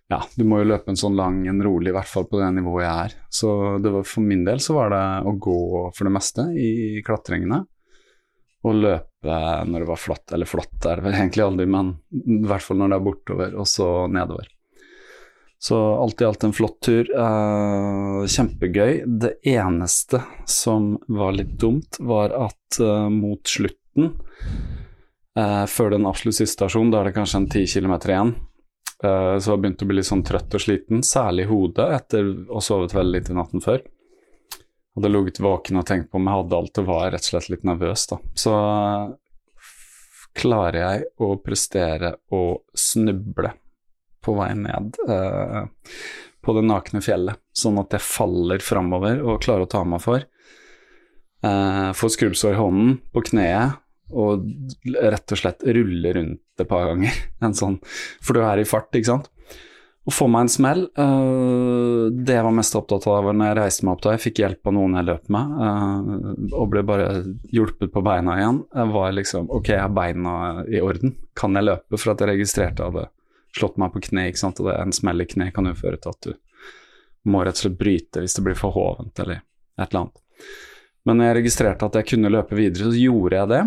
Ja, 0.08 0.20
du 0.38 0.44
må 0.46 0.60
jo 0.60 0.68
løpe 0.70 0.92
en 0.92 0.98
sånn 0.98 1.16
lang, 1.18 1.40
en 1.50 1.62
rolig, 1.66 1.90
i 1.90 1.94
hvert 1.96 2.10
fall 2.10 2.28
på 2.30 2.38
det 2.38 2.52
nivået 2.54 2.84
jeg 2.84 3.06
er. 3.08 3.14
Så 3.34 3.52
var, 3.82 4.04
for 4.06 4.22
min 4.22 4.44
del 4.46 4.60
så 4.62 4.76
var 4.76 4.92
det 4.94 5.06
å 5.26 5.32
gå 5.42 5.60
for 5.96 6.06
det 6.06 6.12
meste 6.14 6.44
i 6.54 7.02
klatringene. 7.06 7.64
Og 8.66 8.78
løpe 8.84 9.38
når 9.66 9.82
det 9.82 9.88
var 9.88 9.98
flatt, 9.98 10.30
eller 10.34 10.46
flatt 10.46 10.86
er 10.86 11.00
det 11.00 11.08
vel 11.08 11.18
egentlig 11.18 11.46
aldri, 11.46 11.66
men 11.70 11.96
i 12.22 12.38
hvert 12.46 12.62
fall 12.62 12.78
når 12.78 12.92
det 12.92 13.00
er 13.00 13.08
bortover, 13.08 13.58
og 13.58 13.66
så 13.70 13.88
nedover. 14.10 14.52
Så 15.58 15.76
alt 15.98 16.20
i 16.20 16.24
alt 16.24 16.44
en 16.44 16.54
flott 16.54 16.80
tur. 16.84 17.08
Uh, 17.16 18.22
kjempegøy. 18.28 19.02
Det 19.08 19.38
eneste 19.48 20.20
som 20.46 20.92
var 21.08 21.34
litt 21.34 21.56
dumt, 21.58 21.98
var 21.98 22.34
at 22.36 22.78
uh, 22.78 23.08
mot 23.10 23.42
slutten, 23.48 24.12
uh, 25.38 25.64
før 25.66 25.96
den 25.96 26.06
absolutt 26.06 26.38
siste 26.38 26.60
stasjonen, 26.60 26.92
da 26.94 27.00
er 27.00 27.10
det 27.10 27.16
kanskje 27.16 27.40
en 27.42 27.48
ti 27.56 27.64
kilometer 27.70 28.12
igjen, 28.12 28.36
så 29.02 29.52
jeg 29.52 29.60
begynte 29.60 29.84
å 29.84 29.88
bli 29.90 29.98
litt 29.98 30.08
sånn 30.08 30.24
trøtt 30.24 30.54
og 30.56 30.62
sliten, 30.62 31.02
særlig 31.04 31.44
i 31.44 31.50
hodet, 31.50 31.84
etter 31.98 32.30
å 32.48 32.56
ha 32.56 32.62
sovet 32.64 32.94
veldig 32.96 33.20
litt 33.20 33.28
natten 33.36 33.60
før. 33.60 33.82
Hadde 34.96 35.10
ligget 35.12 35.42
våken 35.44 35.76
og 35.82 35.84
tenkt 35.88 36.08
på 36.08 36.16
om 36.16 36.28
jeg 36.28 36.38
hadde 36.38 36.56
alt 36.56 36.80
og 36.80 36.88
var 36.88 37.10
rett 37.12 37.26
og 37.26 37.28
slett 37.28 37.50
litt 37.52 37.66
nervøs, 37.68 38.06
da. 38.08 38.16
Så 38.32 38.54
klarer 40.36 40.78
jeg 40.80 41.04
å 41.20 41.34
prestere 41.44 42.14
å 42.32 42.42
snuble 42.76 43.52
på 44.24 44.34
vei 44.36 44.50
ned 44.58 44.96
eh, 45.08 45.66
på 46.44 46.54
det 46.56 46.64
nakne 46.66 47.02
fjellet, 47.04 47.40
sånn 47.56 47.80
at 47.82 47.94
jeg 47.96 48.04
faller 48.04 48.62
framover 48.64 49.20
og 49.24 49.42
klarer 49.44 49.66
å 49.66 49.70
ta 49.70 49.82
meg 49.88 50.02
for. 50.04 50.24
Eh, 51.44 51.90
får 51.96 52.14
skrubbsår 52.16 52.56
i 52.56 52.60
hånden, 52.60 52.96
på 53.12 53.24
kneet, 53.30 53.82
og 54.14 54.44
rett 55.02 55.32
og 55.34 55.40
slett 55.40 55.64
rulle 55.66 56.12
rundt 56.14 56.62
et 56.62 56.68
par 56.68 56.90
ganger. 56.90 57.16
Sånn, 57.60 57.80
for 58.22 58.36
du 58.36 58.44
er 58.44 58.62
i 58.62 58.68
fart, 58.68 58.92
ikke 58.94 59.10
sant. 59.10 59.30
å 60.06 60.12
få 60.14 60.28
meg 60.30 60.46
en 60.46 60.52
smell. 60.52 60.84
Uh, 60.94 62.06
det 62.14 62.36
jeg 62.36 62.46
var 62.46 62.54
mest 62.54 62.76
opptatt 62.78 63.08
av, 63.10 63.32
når 63.32 63.50
jeg 63.50 63.58
reiste 63.58 63.86
meg 63.86 63.96
opp 63.96 64.04
da 64.04 64.14
jeg 64.14 64.24
fikk 64.28 64.42
hjelp 64.44 64.70
av 64.70 64.76
noen 64.76 64.94
jeg 65.00 65.08
løp 65.08 65.32
med, 65.34 65.56
uh, 65.58 66.30
og 66.54 66.70
ble 66.70 66.84
bare 66.86 67.08
hjulpet 67.50 67.92
på 67.94 68.04
beina 68.06 68.38
igjen. 68.38 68.62
Jeg 68.70 68.94
var 68.94 69.16
liksom 69.16 69.50
Ok, 69.50 69.72
jeg 69.74 69.82
har 69.82 69.94
beina 69.96 70.36
i 70.70 70.82
orden. 70.84 71.16
Kan 71.34 71.58
jeg 71.58 71.66
løpe? 71.66 71.98
For 71.98 72.14
at 72.14 72.22
jeg 72.22 72.36
registrerte 72.36 72.84
jeg 72.84 72.94
hadde 72.94 73.08
slått 73.56 73.80
meg 73.80 73.92
på 73.94 74.04
kne, 74.10 74.28
ikke 74.30 74.44
sant. 74.44 74.62
Og 74.62 74.70
det, 74.70 74.78
en 74.78 74.94
smell 74.94 75.24
i 75.24 75.28
kne 75.28 75.50
kan 75.54 75.68
jo 75.68 75.74
føre 75.78 75.98
til 75.98 76.14
at 76.14 76.30
du 76.30 76.36
må 77.26 77.42
rett 77.42 77.58
og 77.58 77.64
slett 77.64 77.80
bryte 77.80 78.22
hvis 78.22 78.36
det 78.38 78.44
blir 78.46 78.58
for 78.58 78.74
hovent 78.76 79.18
eller 79.24 79.40
et 79.42 79.88
eller 79.88 80.04
annet. 80.04 80.22
Men 81.06 81.18
når 81.18 81.28
jeg 81.28 81.38
registrerte 81.40 81.88
at 81.88 81.98
jeg 82.00 82.08
kunne 82.12 82.32
løpe 82.34 82.58
videre, 82.58 82.90
så 82.90 82.98
gjorde 82.98 83.38
jeg 83.38 83.50
det. 83.52 83.62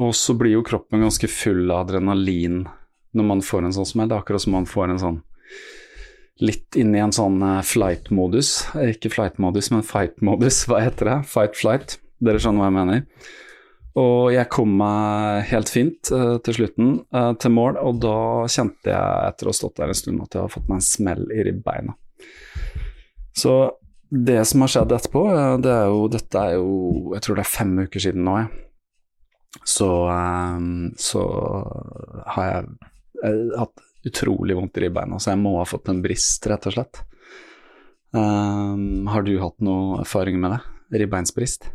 Og 0.00 0.14
så 0.16 0.34
blir 0.38 0.56
jo 0.56 0.64
kroppen 0.66 1.04
ganske 1.04 1.28
full 1.28 1.66
av 1.70 1.84
adrenalin 1.84 2.64
når 3.12 3.28
man 3.28 3.42
får 3.44 3.66
en 3.66 3.76
sånn 3.76 3.88
smell. 3.88 4.08
Det 4.08 4.16
er 4.16 4.24
akkurat 4.24 4.44
som 4.44 4.56
man 4.56 4.68
får 4.68 4.88
en 4.88 5.02
sånn 5.02 5.20
litt 6.42 6.76
inn 6.80 6.94
i 6.96 7.02
en 7.02 7.12
sånn 7.14 7.38
eh, 7.44 7.60
flight-modus. 7.66 8.54
Ikke 8.88 9.12
flight-modus, 9.12 9.70
men 9.74 9.84
fight-modus. 9.86 10.64
Hva 10.70 10.80
heter 10.82 11.10
det? 11.10 11.18
Fight-flight. 11.30 11.98
Dere 12.22 12.40
skjønner 12.42 12.64
hva 12.64 12.70
jeg 12.70 12.78
mener. 12.78 13.30
Og 14.00 14.32
jeg 14.32 14.48
kom 14.48 14.70
meg 14.80 15.50
helt 15.50 15.68
fint 15.68 16.08
uh, 16.16 16.38
til 16.40 16.56
slutten, 16.56 16.92
uh, 17.12 17.34
til 17.36 17.52
mål, 17.52 17.76
og 17.76 17.98
da 18.00 18.16
kjente 18.48 18.88
jeg 18.88 19.26
etter 19.28 19.48
å 19.48 19.52
ha 19.52 19.58
stått 19.58 19.82
der 19.82 19.92
en 19.92 19.98
stund 19.98 20.22
at 20.24 20.32
jeg 20.32 20.40
har 20.46 20.52
fått 20.54 20.70
meg 20.70 20.80
en 20.80 20.86
smell 20.86 21.26
i 21.28 21.42
ribbeina. 21.44 21.92
Så 23.36 23.56
det 24.08 24.38
som 24.48 24.64
har 24.64 24.72
skjedd 24.72 24.94
etterpå, 24.96 25.26
uh, 25.28 25.58
det 25.60 25.74
er 25.74 25.92
jo 25.92 26.08
Dette 26.12 26.40
er 26.40 26.56
jo 26.58 27.12
Jeg 27.14 27.24
tror 27.24 27.38
det 27.38 27.44
er 27.44 27.52
fem 27.52 27.76
uker 27.84 28.04
siden 28.06 28.24
nå, 28.24 28.38
jeg. 28.40 28.64
Så, 29.64 29.88
så 30.98 31.22
har 32.34 32.46
jeg, 32.48 32.90
jeg 33.22 33.42
hatt 33.60 33.82
utrolig 34.08 34.56
vondt 34.58 34.78
i 34.80 34.86
ribbeina, 34.86 35.18
så 35.20 35.34
jeg 35.34 35.42
må 35.42 35.56
ha 35.58 35.66
fått 35.68 35.90
en 35.92 36.00
brist, 36.04 36.46
rett 36.50 36.66
og 36.70 36.76
slett. 36.76 37.02
Um, 38.12 39.06
har 39.08 39.24
du 39.24 39.36
hatt 39.40 39.62
noe 39.64 40.02
erfaring 40.02 40.40
med 40.40 40.56
det? 40.56 40.60
Ribbeinsbrist? 41.02 41.70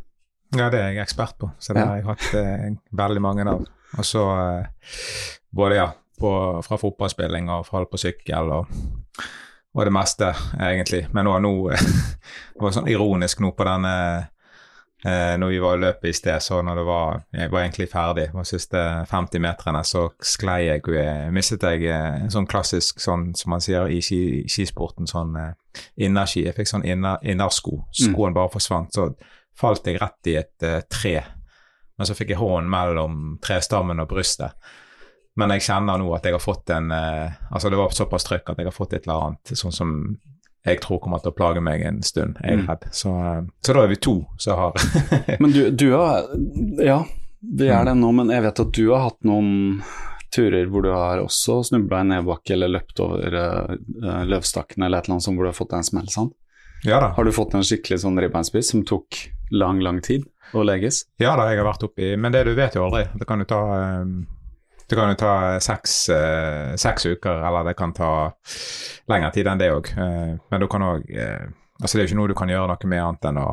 Ja, 0.55 0.69
det 0.71 0.79
er 0.79 0.93
jeg 0.93 1.03
ekspert 1.03 1.37
på, 1.39 1.49
så 1.59 1.73
det 1.75 1.83
ja. 1.83 1.87
har 1.89 1.99
jeg 1.99 2.07
hatt 2.07 2.27
eh, 2.39 2.67
veldig 2.95 3.23
mange 3.23 3.47
av. 3.49 3.65
Og 3.97 4.05
så 4.05 4.23
eh, 4.37 4.91
både 5.55 5.79
ja, 5.79 5.87
på, 6.19 6.31
fra 6.63 6.79
fotballspilling 6.79 7.49
og 7.51 7.65
fra 7.67 7.83
på 7.89 7.99
sykkel 7.99 8.53
og, 8.55 8.71
og, 9.73 9.81
det 9.83 9.93
meste, 9.95 10.31
egentlig. 10.55 11.03
Men 11.15 11.27
nå, 11.27 11.35
nå 11.43 11.53
det 11.73 12.63
var 12.63 12.75
sånn 12.75 12.89
ironisk 12.91 13.43
nå 13.43 13.51
på 13.57 13.67
denne 13.67 13.95
Eh, 15.05 15.35
når 15.37 15.51
vi 15.53 15.59
var 15.61 15.75
i 15.77 15.81
løpet 15.83 16.09
i 16.09 16.13
sted, 16.17 16.39
så 16.41 16.61
når 16.65 16.75
det 16.75 16.85
var 16.85 17.21
Jeg 17.33 17.51
var 17.51 17.61
egentlig 17.61 17.89
ferdig. 17.91 18.31
De 18.33 18.45
siste 18.45 18.77
50 19.05 19.39
meterne 19.39 19.83
så 19.85 20.07
sklei 20.21 20.65
jeg 20.65 20.81
og 20.87 21.33
mistet 21.33 21.63
jeg 21.63 21.85
eh, 21.85 22.23
en 22.23 22.33
sånn 22.33 22.47
klassisk 22.49 22.99
sånn 22.99 23.35
som 23.37 23.53
man 23.53 23.61
sier 23.61 23.87
i 23.93 24.01
skisporten, 24.01 25.07
sånn 25.07 25.35
eh, 25.37 25.53
innerski. 25.97 26.47
Jeg 26.47 26.57
fikk 26.57 26.71
sånn 26.71 26.85
inner, 26.85 27.21
innersko. 27.21 27.83
Mm. 27.83 27.93
Skoen 28.01 28.33
bare 28.33 28.53
forsvant. 28.57 28.93
Så 28.93 29.11
falt 29.57 29.85
jeg 29.85 30.01
rett 30.01 30.31
i 30.31 30.35
et 30.41 30.65
eh, 30.65 30.81
tre. 30.89 31.21
Men 31.97 32.09
så 32.09 32.17
fikk 32.17 32.33
jeg 32.33 32.41
hånden 32.41 32.69
mellom 32.69 33.37
trestammen 33.41 34.01
og 34.01 34.09
brystet. 34.09 34.57
Men 35.37 35.53
jeg 35.53 35.67
kjenner 35.67 36.01
nå 36.01 36.09
at 36.17 36.25
jeg 36.25 36.33
har 36.33 36.41
fått 36.41 36.73
en 36.73 36.89
eh, 36.91 37.37
Altså, 37.51 37.69
det 37.69 37.77
var 37.77 37.93
såpass 37.93 38.25
trykk 38.25 38.49
at 38.49 38.61
jeg 38.61 38.69
har 38.69 38.75
fått 38.75 38.97
et 38.97 39.05
eller 39.05 39.27
annet 39.27 39.53
sånn 39.53 39.75
som 39.75 39.93
jeg 40.65 40.81
tror 40.83 40.99
kommer 41.03 41.21
til 41.23 41.31
å 41.31 41.37
plage 41.37 41.61
meg 41.63 41.83
en 41.87 42.01
stund. 42.03 42.39
Jeg 42.41 42.57
er 42.57 42.63
mm. 42.63 42.67
redd. 42.67 42.89
Så, 42.95 43.13
eh, 43.13 43.39
så, 43.63 43.75
da 43.75 43.85
er 43.85 43.93
vi 43.93 43.99
to 44.03 44.17
som 44.41 44.59
har 44.59 44.75
Men 45.43 45.53
du, 45.53 45.61
du, 45.71 45.87
har 45.93 46.27
Ja, 46.83 47.01
vi 47.39 47.69
er 47.71 47.87
det 47.87 47.95
nå, 47.99 48.11
men 48.17 48.33
jeg 48.33 48.43
vet 48.47 48.63
at 48.65 48.73
du 48.75 48.83
har 48.89 49.05
hatt 49.07 49.19
noen 49.27 49.81
turer 50.35 50.67
hvor 50.67 50.83
du 50.83 50.89
har 50.91 51.21
også 51.23 51.61
snubla 51.69 52.01
i 52.03 52.09
nedbakke 52.09 52.57
eller 52.57 52.73
løpt 52.73 52.99
over 52.99 53.37
uh, 53.37 54.23
løvstakken 54.27 54.83
eller 54.83 54.99
et 54.99 55.07
eller 55.07 55.15
annet 55.15 55.25
som 55.25 55.37
hvor 55.37 55.47
du 55.47 55.51
har 55.53 55.55
fått 55.55 55.71
deg 55.71 55.79
en 55.79 55.87
smell, 55.87 56.09
sant? 56.11 56.35
Ja 56.85 56.99
da. 57.01 57.13
Har 57.15 57.25
du 57.25 57.31
fått 57.33 57.55
en 57.57 57.63
skikkelig 57.65 58.01
sånn 58.03 58.19
ribbeinspiss 58.21 58.73
som 58.73 58.83
tok 58.85 59.21
lang, 59.55 59.79
lang 59.81 60.01
tid 60.03 60.27
å 60.53 60.65
leges? 60.67 61.05
Ja 61.23 61.37
da, 61.39 61.47
jeg 61.49 61.61
har 61.61 61.69
vært 61.69 61.87
oppi 61.87 62.11
Men 62.19 62.35
det 62.35 62.43
du 62.45 62.51
vet 62.59 62.75
jo 62.75 62.83
aldri. 62.85 63.07
Det 63.17 63.25
kan 63.29 63.41
jo 63.41 63.47
ta 63.49 63.61
um 64.03 64.19
det 64.89 64.95
kan 64.95 65.11
jo 65.11 65.19
ta 65.19 65.59
seks, 65.59 66.09
eh, 66.15 66.75
seks, 66.79 67.05
uker, 67.05 67.41
eller 67.47 67.67
det 67.67 67.75
kan 67.77 67.93
ta 67.93 68.31
lengre 69.11 69.31
tid 69.35 69.47
enn 69.51 69.59
det 69.59 69.71
òg. 69.75 69.89
Eh, 69.91 70.33
men 70.39 70.63
du 70.63 70.67
kan 70.71 70.85
òg 70.93 71.09
eh, 71.11 71.47
Altså, 71.77 71.93
det 71.93 72.01
er 72.01 72.07
jo 72.07 72.09
ikke 72.09 72.17
noe 72.17 72.29
du 72.31 72.33
kan 72.33 72.49
gjøre 72.49 72.67
noe 72.71 72.87
med 72.89 73.01
annet 73.03 73.25
enn 73.29 73.37
å 73.37 73.47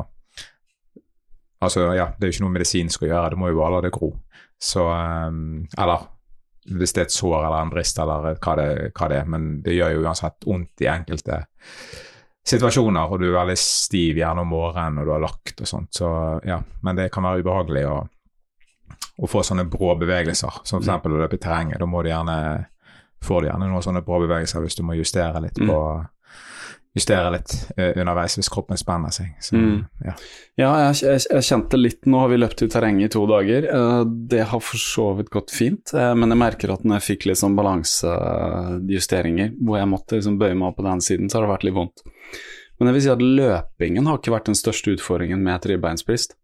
Altså, 1.65 1.83
ja, 1.93 2.07
det 2.17 2.25
er 2.25 2.31
jo 2.31 2.35
ikke 2.35 2.45
noe 2.45 2.53
medisinsk 2.55 3.03
å 3.05 3.09
gjøre, 3.09 3.29
du 3.33 3.39
må 3.39 3.51
jo 3.51 3.59
bare 3.59 3.75
la 3.75 3.83
det 3.85 3.91
gro. 3.93 4.09
Så 4.61 4.83
um, 4.85 5.61
Eller 5.77 6.07
hvis 6.65 6.95
det 6.95 7.03
er 7.03 7.07
et 7.07 7.13
sår 7.13 7.37
eller 7.37 7.59
en 7.61 7.71
brist 7.71 7.99
eller 8.01 8.39
hva 8.41 8.55
det, 8.57 8.69
hva 8.97 9.07
det 9.11 9.19
er, 9.21 9.27
men 9.29 9.47
det 9.61 9.75
gjør 9.75 9.93
jo 9.93 10.05
uansett 10.07 10.47
vondt 10.49 10.81
i 10.81 10.89
enkelte 10.89 11.43
situasjoner, 12.45 13.11
og 13.11 13.21
du 13.21 13.27
er 13.27 13.35
veldig 13.37 13.57
stiv 13.59 14.17
gjerne 14.17 14.41
om 14.41 14.49
morgenen 14.49 15.01
og 15.01 15.05
du 15.07 15.13
har 15.13 15.21
lagt 15.21 15.61
og 15.61 15.69
sånt, 15.69 15.91
så 15.97 16.09
ja. 16.45 16.57
Men 16.85 16.97
det 16.97 17.11
kan 17.13 17.25
være 17.25 17.45
ubehagelig. 17.45 17.85
og 17.89 18.14
å 19.15 19.29
få 19.31 19.43
sånne 19.47 19.67
brå 19.71 19.93
bevegelser, 19.99 20.61
som 20.67 20.81
f.eks. 20.81 20.91
Mm. 20.91 21.13
å 21.13 21.21
løpe 21.21 21.37
i 21.37 21.43
terrenget. 21.43 21.79
Da 21.79 21.87
må 21.89 22.03
du 22.03 22.11
gjerne 22.11 22.39
får 23.25 23.41
du 23.41 23.47
gjerne 23.49 23.69
noen 23.69 23.85
sånne 23.85 24.03
brå 24.05 24.19
bevegelser 24.25 24.65
hvis 24.65 24.77
du 24.77 24.83
må 24.85 24.97
justere 24.97 25.41
litt 25.43 25.57
mm. 25.61 25.71
på 25.71 25.79
justere 26.95 27.31
litt 27.33 27.53
uh, 27.75 27.91
underveis 27.99 28.37
hvis 28.39 28.49
kroppen 28.51 28.79
spenner 28.79 29.11
seg. 29.11 29.33
Så, 29.43 29.57
mm. 29.59 29.79
Ja, 30.07 30.13
ja 30.61 30.69
jeg, 30.85 31.19
jeg, 31.25 31.43
kjente 31.43 31.79
litt 31.79 32.07
Nå 32.07 32.21
har 32.21 32.31
vi 32.31 32.39
løpt 32.39 32.63
i 32.63 32.69
terrenget 32.71 33.09
i 33.09 33.13
to 33.17 33.25
dager. 33.27 33.67
Uh, 33.67 34.03
det 34.31 34.45
har 34.51 34.63
for 34.63 34.79
så 34.79 35.09
vidt 35.17 35.31
gått 35.33 35.51
fint, 35.51 35.91
uh, 35.95 36.13
men 36.15 36.31
jeg 36.31 36.39
merker 36.39 36.71
at 36.71 36.85
når 36.87 37.01
jeg 37.01 37.07
fikk 37.09 37.27
litt 37.29 37.41
sånn 37.41 37.57
balansejusteringer, 37.59 39.57
hvor 39.59 39.81
jeg 39.81 39.91
måtte 39.91 40.21
liksom 40.21 40.39
bøye 40.39 40.55
meg 40.55 40.71
opp 40.71 40.79
på 40.79 40.87
den 40.87 41.03
siden, 41.03 41.27
så 41.27 41.39
har 41.39 41.47
det 41.47 41.53
vært 41.57 41.67
litt 41.67 41.77
vondt. 41.81 42.07
Men 42.79 42.89
jeg 42.89 42.95
vil 42.95 43.05
si 43.05 43.13
at 43.13 43.27
løpingen 43.43 44.07
har 44.07 44.19
ikke 44.19 44.35
vært 44.35 44.49
den 44.51 44.59
største 44.59 44.95
utfordringen 44.95 45.43
med 45.43 45.57
et 45.57 45.69
ribbeinsbrist. 45.73 46.35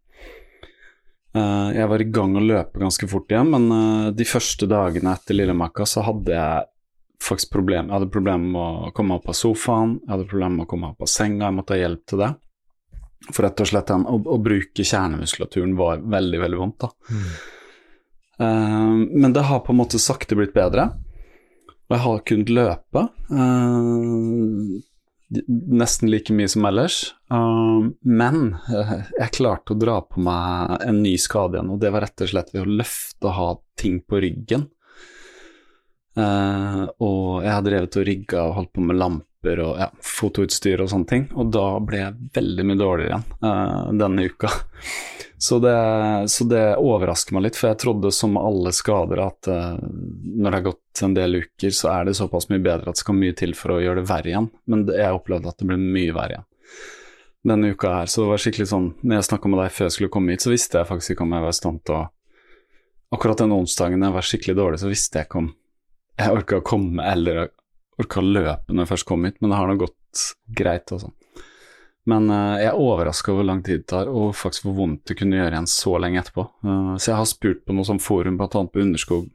Uh, 1.31 1.71
jeg 1.71 1.87
var 1.87 2.01
i 2.03 2.09
gang 2.11 2.33
å 2.35 2.43
løpe 2.43 2.81
ganske 2.81 3.07
fort 3.07 3.31
igjen, 3.31 3.53
men 3.53 3.67
uh, 3.71 4.11
de 4.11 4.25
første 4.27 4.67
dagene 4.67 5.13
etter 5.15 5.37
Lillemakka 5.37 5.85
så 5.87 6.03
hadde 6.03 6.35
jeg 6.35 6.65
faktisk 7.23 7.53
problem. 7.53 7.87
Jeg 7.87 7.95
hadde 7.95 8.11
problemer 8.11 8.51
med 8.51 8.89
å 8.89 8.91
komme 8.97 9.15
opp 9.15 9.29
av 9.31 9.37
sofaen, 9.37 9.95
jeg 10.03 10.11
hadde 10.11 10.27
problemer 10.27 10.57
med 10.57 10.65
å 10.67 10.71
komme 10.73 10.91
opp 10.91 11.05
av 11.05 11.11
senga, 11.11 11.45
jeg 11.47 11.57
måtte 11.59 11.77
ha 11.77 11.79
hjelp 11.83 12.03
til 12.09 12.23
det. 12.23 12.31
For 13.29 13.45
rett 13.45 13.63
og 13.63 13.69
slett 13.69 13.93
den, 13.93 14.05
å, 14.09 14.19
å, 14.33 14.37
bruke 14.41 14.83
kjernemuskulaturen 14.83 15.75
var 15.79 16.03
veldig, 16.03 16.41
veldig 16.41 16.59
vondt, 16.59 16.83
da. 16.83 16.91
Mm. 17.13 17.31
Uh, 18.41 18.99
men 19.23 19.37
det 19.37 19.47
har 19.47 19.63
på 19.63 19.71
en 19.71 19.79
måte 19.83 20.01
sakte 20.01 20.35
blitt 20.35 20.55
bedre, 20.57 20.89
og 21.87 21.95
jeg 21.95 22.03
har 22.09 22.23
kunnet 22.27 22.55
løpe. 22.59 23.07
Uh, 23.31 24.81
nesten 25.31 26.11
like 26.11 26.33
mye 26.35 26.49
som 26.51 26.65
ellers. 26.67 26.99
Uh, 27.31 27.87
men 28.03 28.53
uh, 28.67 28.93
jeg 29.17 29.35
klarte 29.37 29.73
å 29.73 29.79
dra 29.79 30.01
på 30.03 30.21
meg 30.23 30.77
en 30.85 31.01
ny 31.03 31.15
skade 31.21 31.57
igjen, 31.57 31.71
og 31.73 31.81
det 31.81 31.91
var 31.93 32.05
rett 32.05 32.25
og 32.25 32.31
slett 32.33 32.53
ved 32.53 32.65
å 32.65 32.77
løfte 32.81 33.29
og 33.29 33.37
ha 33.37 33.49
ting 33.79 34.01
på 34.03 34.21
ryggen. 34.23 34.67
Uh, 36.19 36.89
og 36.99 37.45
jeg 37.45 37.53
hadde 37.53 37.69
drevet 37.69 37.97
og 38.01 38.07
rigga 38.07 38.47
og 38.49 38.57
holdt 38.57 38.73
på 38.75 38.83
med 38.83 38.99
lamper 38.99 39.30
og 39.41 39.79
ja, 39.81 39.87
fotoutstyr 40.05 40.83
og 40.83 40.91
sånne 40.91 41.09
ting, 41.09 41.23
og 41.33 41.49
da 41.53 41.65
ble 41.81 42.03
jeg 42.03 42.29
veldig 42.37 42.65
mye 42.69 42.79
dårligere 42.79 43.21
igjen 43.21 44.01
denne 44.03 44.27
uka. 44.29 44.51
Så 45.41 45.57
det, 45.57 45.73
så 46.29 46.45
det, 46.45 46.75
overrasker 46.77 47.33
meg 47.33 47.47
litt, 47.47 47.55
for 47.57 47.71
jeg 47.71 47.79
trodde 47.81 48.11
som 48.13 48.35
alle 48.37 48.69
skader 48.77 49.23
at 49.23 49.47
uh, 49.49 49.79
når 49.81 50.43
det 50.45 50.51
har 50.59 50.65
gått 50.67 51.01
en 51.01 51.15
del 51.17 51.39
uker, 51.41 51.73
så 51.73 51.89
er 51.95 52.05
det 52.05 52.13
såpass 52.19 52.45
mye 52.51 52.61
bedre 52.61 52.91
at 52.91 52.99
det 52.99 53.01
skal 53.01 53.17
mye 53.17 53.33
til 53.39 53.55
for 53.57 53.73
å 53.73 53.79
gjøre 53.81 54.03
det 54.03 54.11
verre 54.11 54.29
igjen. 54.29 54.51
Men 54.69 54.83
jeg 54.85 55.17
opplevde 55.17 55.49
at 55.49 55.57
det 55.57 55.65
ble 55.71 55.79
mye 55.81 56.13
verre 56.13 56.35
igjen 56.35 56.45
denne 57.41 57.71
uka 57.73 57.95
her. 57.95 58.05
Så 58.05 58.21
det 58.21 58.29
var 58.29 58.41
skikkelig 58.43 58.67
sånn 58.69 58.91
Når 59.01 59.17
jeg 59.17 59.27
snakka 59.31 59.49
med 59.49 59.63
deg 59.63 59.73
før 59.73 59.87
jeg 59.87 59.95
skulle 59.95 60.13
komme 60.13 60.35
hit, 60.35 60.45
så 60.45 60.53
visste 60.53 60.77
jeg 60.77 60.89
faktisk 60.91 61.15
ikke 61.15 61.25
om 61.25 61.33
jeg 61.33 61.45
var 61.45 61.55
i 61.55 61.57
stand 61.57 61.81
til 61.89 61.97
å 61.97 62.03
Akkurat 63.11 63.41
den 63.41 63.51
onsdagen 63.51 64.05
jeg 64.05 64.15
var 64.15 64.23
skikkelig 64.23 64.53
dårlig, 64.55 64.77
så 64.79 64.87
visste 64.87 65.19
jeg 65.19 65.27
ikke 65.27 65.41
om 65.41 65.49
jeg 66.21 66.35
orka 66.37 66.59
å 66.61 66.63
komme 66.63 67.03
eller 67.03 67.49
orka 67.99 68.23
løpe 68.23 68.71
når 68.71 68.85
jeg 68.85 68.91
først 68.93 69.07
kom 69.09 69.25
hit, 69.27 69.39
men 69.41 69.51
det 69.51 69.59
har 69.59 69.69
nå 69.69 69.79
gått 69.81 70.23
greit, 70.57 70.91
altså. 70.93 71.11
Men 72.09 72.31
uh, 72.33 72.57
jeg 72.57 72.71
er 72.71 72.79
overraska 72.81 73.31
over 73.31 73.41
hvor 73.41 73.49
lang 73.51 73.61
tid 73.65 73.83
det 73.83 73.89
tar, 73.91 74.09
og 74.09 74.33
faktisk 74.37 74.65
hvor 74.65 74.77
vondt 74.79 75.03
det 75.09 75.17
kunne 75.19 75.37
gjøre 75.37 75.53
igjen 75.53 75.69
så 75.69 75.97
lenge 76.01 76.21
etterpå. 76.23 76.47
Uh, 76.65 76.95
så 76.97 77.11
jeg 77.11 77.19
har 77.19 77.29
spurt 77.29 77.65
på 77.65 77.75
noe 77.77 77.87
sånt 77.87 78.03
forum, 78.03 78.39
bl.a. 78.39 78.47
på 78.49 78.81
Underskog, 78.81 79.27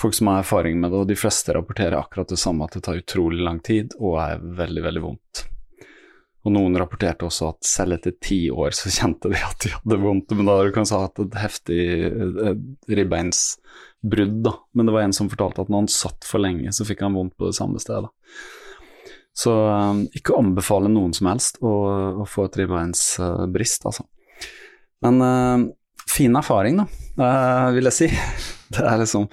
folk 0.00 0.16
som 0.16 0.30
har 0.32 0.40
erfaring 0.40 0.80
med 0.80 0.92
det, 0.92 1.02
og 1.02 1.10
de 1.10 1.18
fleste 1.18 1.52
rapporterer 1.56 1.98
akkurat 1.98 2.32
det 2.32 2.40
samme, 2.40 2.64
at 2.64 2.78
det 2.78 2.86
tar 2.86 3.02
utrolig 3.02 3.44
lang 3.44 3.60
tid 3.64 3.96
og 3.98 4.18
er 4.24 4.40
veldig, 4.62 4.86
veldig 4.88 5.04
vondt. 5.04 5.44
Og 6.46 6.52
noen 6.54 6.78
rapporterte 6.78 7.26
også 7.26 7.50
at 7.50 7.66
selv 7.66 7.96
etter 7.96 8.14
ti 8.22 8.44
år 8.54 8.74
så 8.76 8.92
kjente 8.94 9.32
de 9.32 9.38
at 9.42 9.64
de 9.64 9.72
hadde 9.74 10.00
vondt, 10.00 10.32
men 10.38 10.48
da 10.48 10.60
har 10.60 10.68
du 10.68 10.76
kanskje 10.76 11.00
hatt 11.02 11.22
et 11.24 11.38
heftig 11.42 11.80
uh, 12.06 12.52
ribbeinsbrudd, 14.02 14.42
da. 14.42 14.54
Men 14.72 14.86
det 14.86 14.92
var 14.92 15.00
en 15.02 15.12
som 15.12 15.30
fortalte 15.30 15.62
at 15.62 15.68
når 15.68 15.84
han 15.84 15.88
satt 15.88 16.24
for 16.24 16.38
lenge, 16.38 16.72
så 16.72 16.84
fikk 16.84 17.02
han 17.02 17.14
vondt 17.14 17.36
på 17.36 17.46
det 17.46 17.56
samme 17.56 17.78
stedet. 17.78 18.10
Så 19.36 19.52
um, 19.52 20.06
ikke 20.14 20.36
anbefale 20.36 20.88
noen 20.88 21.12
som 21.12 21.26
helst 21.28 21.58
å, 21.60 22.22
å 22.22 22.26
få 22.26 22.46
et 22.46 22.56
ribbeinsbrist, 22.56 23.84
uh, 23.84 23.88
altså. 23.90 24.06
Men 25.04 25.20
uh, 25.20 25.66
fin 26.08 26.36
erfaring, 26.36 26.80
da, 26.80 26.86
uh, 27.20 27.72
vil 27.74 27.90
jeg 27.90 27.96
si. 27.96 28.12
Det 28.76 28.82
er 28.82 28.98
liksom 28.98 29.28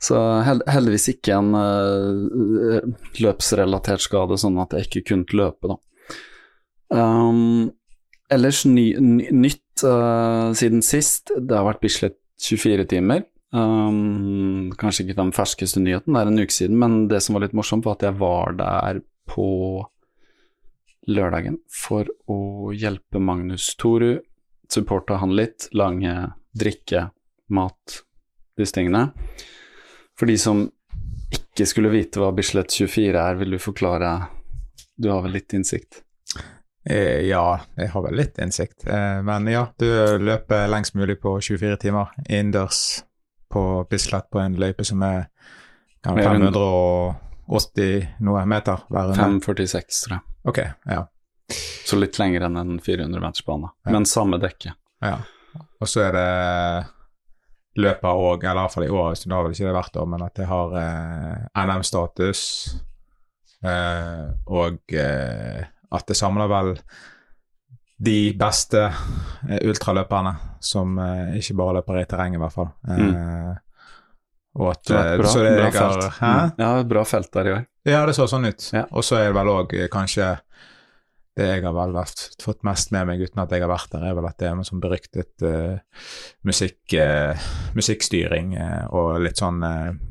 Så 0.00 0.16
heldigvis 0.46 1.10
ikke 1.12 1.34
en 1.36 1.50
uh, 1.52 2.86
løpsrelatert 3.20 4.04
skade, 4.04 4.38
sånn 4.38 4.60
at 4.62 4.76
jeg 4.76 4.86
ikke 4.86 5.08
kunne 5.10 5.40
løpe, 5.42 5.74
da. 5.74 5.80
Um, 6.94 7.72
ellers 8.30 8.62
ny, 8.68 8.92
ny, 9.02 9.26
nytt 9.34 9.62
siden 9.76 10.80
sist, 10.80 11.34
det 11.36 11.52
har 11.52 11.66
vært 11.66 11.82
Bislett 11.82 12.16
24 12.40 12.86
timer. 12.88 13.26
Um, 13.54 14.72
kanskje 14.76 15.04
ikke 15.04 15.20
den 15.20 15.34
ferskeste 15.34 15.80
nyheten, 15.80 16.16
det 16.16 16.22
er 16.22 16.30
en 16.30 16.42
uke 16.42 16.54
siden, 16.54 16.78
men 16.80 16.96
det 17.10 17.22
som 17.22 17.36
var 17.36 17.46
litt 17.46 17.54
morsomt, 17.56 17.86
var 17.86 17.98
at 17.98 18.08
jeg 18.08 18.18
var 18.18 18.56
der 18.58 19.02
på 19.30 19.50
lørdagen 21.06 21.60
for 21.70 22.08
å 22.26 22.72
hjelpe 22.74 23.22
Magnus 23.22 23.68
Toru, 23.78 24.18
supporte 24.68 25.20
han 25.22 25.34
litt, 25.38 25.68
lange 25.78 26.32
drikke, 26.58 27.10
mat, 27.54 28.00
disse 28.58 28.74
tingene. 28.74 29.12
For 30.18 30.26
de 30.26 30.34
som 30.40 30.64
ikke 31.30 31.68
skulle 31.68 31.92
vite 31.92 32.20
hva 32.20 32.32
Bislett 32.34 32.74
24 32.74 33.14
er, 33.14 33.38
vil 33.38 33.54
du 33.54 33.62
forklare? 33.62 34.10
Du 34.96 35.10
har 35.12 35.22
vel 35.22 35.36
litt 35.38 35.54
innsikt? 35.54 36.02
Eh, 36.86 37.26
ja, 37.28 37.60
jeg 37.78 37.92
har 37.92 38.04
vel 38.04 38.18
litt 38.18 38.38
innsikt. 38.42 38.86
Eh, 38.86 39.22
men 39.26 39.46
ja, 39.50 39.66
du 39.78 39.86
løper 40.22 40.66
lengst 40.70 40.96
mulig 40.98 41.20
på 41.22 41.36
24 41.38 41.78
timer 41.86 42.14
innendørs 42.26 43.05
på 43.56 43.86
Bislett 43.90 44.30
på 44.32 44.38
en 44.42 44.58
løype 44.60 44.84
som 44.84 45.02
er 45.06 45.20
580 46.04 48.06
noe 48.26 48.42
meter 48.46 48.76
hver 48.92 49.04
runde. 49.10 49.22
546, 49.22 50.02
tror 50.04 50.14
jeg. 50.18 50.24
Ok, 50.46 50.58
ja. 50.92 51.02
Så 51.86 51.96
litt 51.98 52.18
lenger 52.20 52.40
enn 52.48 52.56
en 52.60 52.80
400 52.82 53.20
metersbane, 53.22 53.68
ja. 53.86 53.90
men 53.94 54.06
samme 54.10 54.36
dekke. 54.42 54.70
Ja. 55.04 55.16
Og 55.80 55.88
så 55.88 55.98
er 56.08 56.12
det 56.16 56.30
løper 57.76 58.16
òg, 58.16 58.44
eller 58.44 58.64
iallfall 58.64 58.86
i 58.86 58.92
år, 58.92 59.14
så 59.16 59.28
da 59.28 59.38
har 59.38 59.46
vel 59.46 59.56
ikke 59.56 59.68
det 59.68 59.76
hvert 59.76 59.98
år, 60.00 60.06
men 60.12 60.26
at 60.26 60.34
det 60.38 60.46
har 60.48 60.68
eh, 60.80 61.36
NM-status, 61.66 62.40
eh, 63.68 64.24
og 64.48 64.96
eh, 64.96 65.62
at 65.96 66.08
det 66.08 66.16
samler 66.18 66.48
vel 66.50 66.70
de 67.96 68.36
beste 68.36 68.92
eh, 69.48 69.62
ultraløperne 69.64 70.34
som 70.60 70.98
eh, 71.00 71.38
ikke 71.40 71.54
bare 71.56 71.74
løper 71.78 72.02
i 72.02 72.04
terreng, 72.08 72.34
i 72.36 72.38
hvert 72.40 72.54
fall. 72.54 72.68
Mm. 72.88 73.08
Eh, 73.08 73.54
og 74.56 74.70
at, 74.72 74.84
det 74.88 75.18
bra, 75.20 75.28
så 75.28 75.42
det 75.44 75.56
bra 75.56 75.70
felt. 75.72 76.04
Har, 76.18 76.36
mm. 76.36 76.50
Ja, 76.60 76.82
bra 76.88 77.04
felt 77.04 77.32
der 77.32 77.46
i 77.46 77.52
år. 77.54 77.64
Ja, 77.86 78.06
det 78.08 78.14
så 78.16 78.26
sånn 78.30 78.46
ut. 78.48 78.72
Ja. 78.72 78.84
Og 78.90 79.04
så 79.04 79.16
er 79.20 79.26
det 79.30 79.36
vel 79.36 79.48
òg 79.52 79.68
kanskje 79.92 80.26
det 81.36 81.46
jeg 81.50 81.62
har 81.66 81.74
vel 81.76 81.92
vært, 81.92 82.20
fått 82.40 82.62
mest 82.64 82.92
med 82.94 83.06
meg 83.10 83.20
uten 83.20 83.42
at 83.42 83.52
jeg 83.52 83.60
har 83.60 83.68
vært 83.68 83.92
der, 83.92 84.04
er 84.08 84.14
vel 84.16 84.24
at 84.24 84.38
det 84.40 84.46
er 84.48 84.54
en 84.56 84.64
sånn 84.64 84.80
beryktet 84.80 85.36
uh, 85.44 85.76
musikk, 86.48 86.80
uh, 86.96 87.36
musikkstyring 87.76 88.56
uh, 88.56 88.88
og 88.96 89.20
litt 89.20 89.36
sånn 89.42 89.60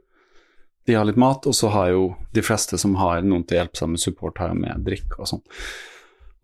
de 0.86 0.94
har 0.94 1.06
litt 1.08 1.20
mat, 1.20 1.46
og 1.48 1.56
så 1.56 1.70
har 1.72 1.90
jo 1.94 2.08
de 2.36 2.42
fleste 2.44 2.78
som 2.80 2.96
har 3.00 3.22
noen 3.24 3.44
til 3.48 3.60
hjelpe 3.60 3.80
seg 3.80 3.92
med 3.94 4.02
support, 4.02 4.40
har 4.40 4.52
jo 4.52 4.60
med 4.60 4.84
drikk 4.84 5.16
og 5.16 5.30
sånn. 5.30 5.44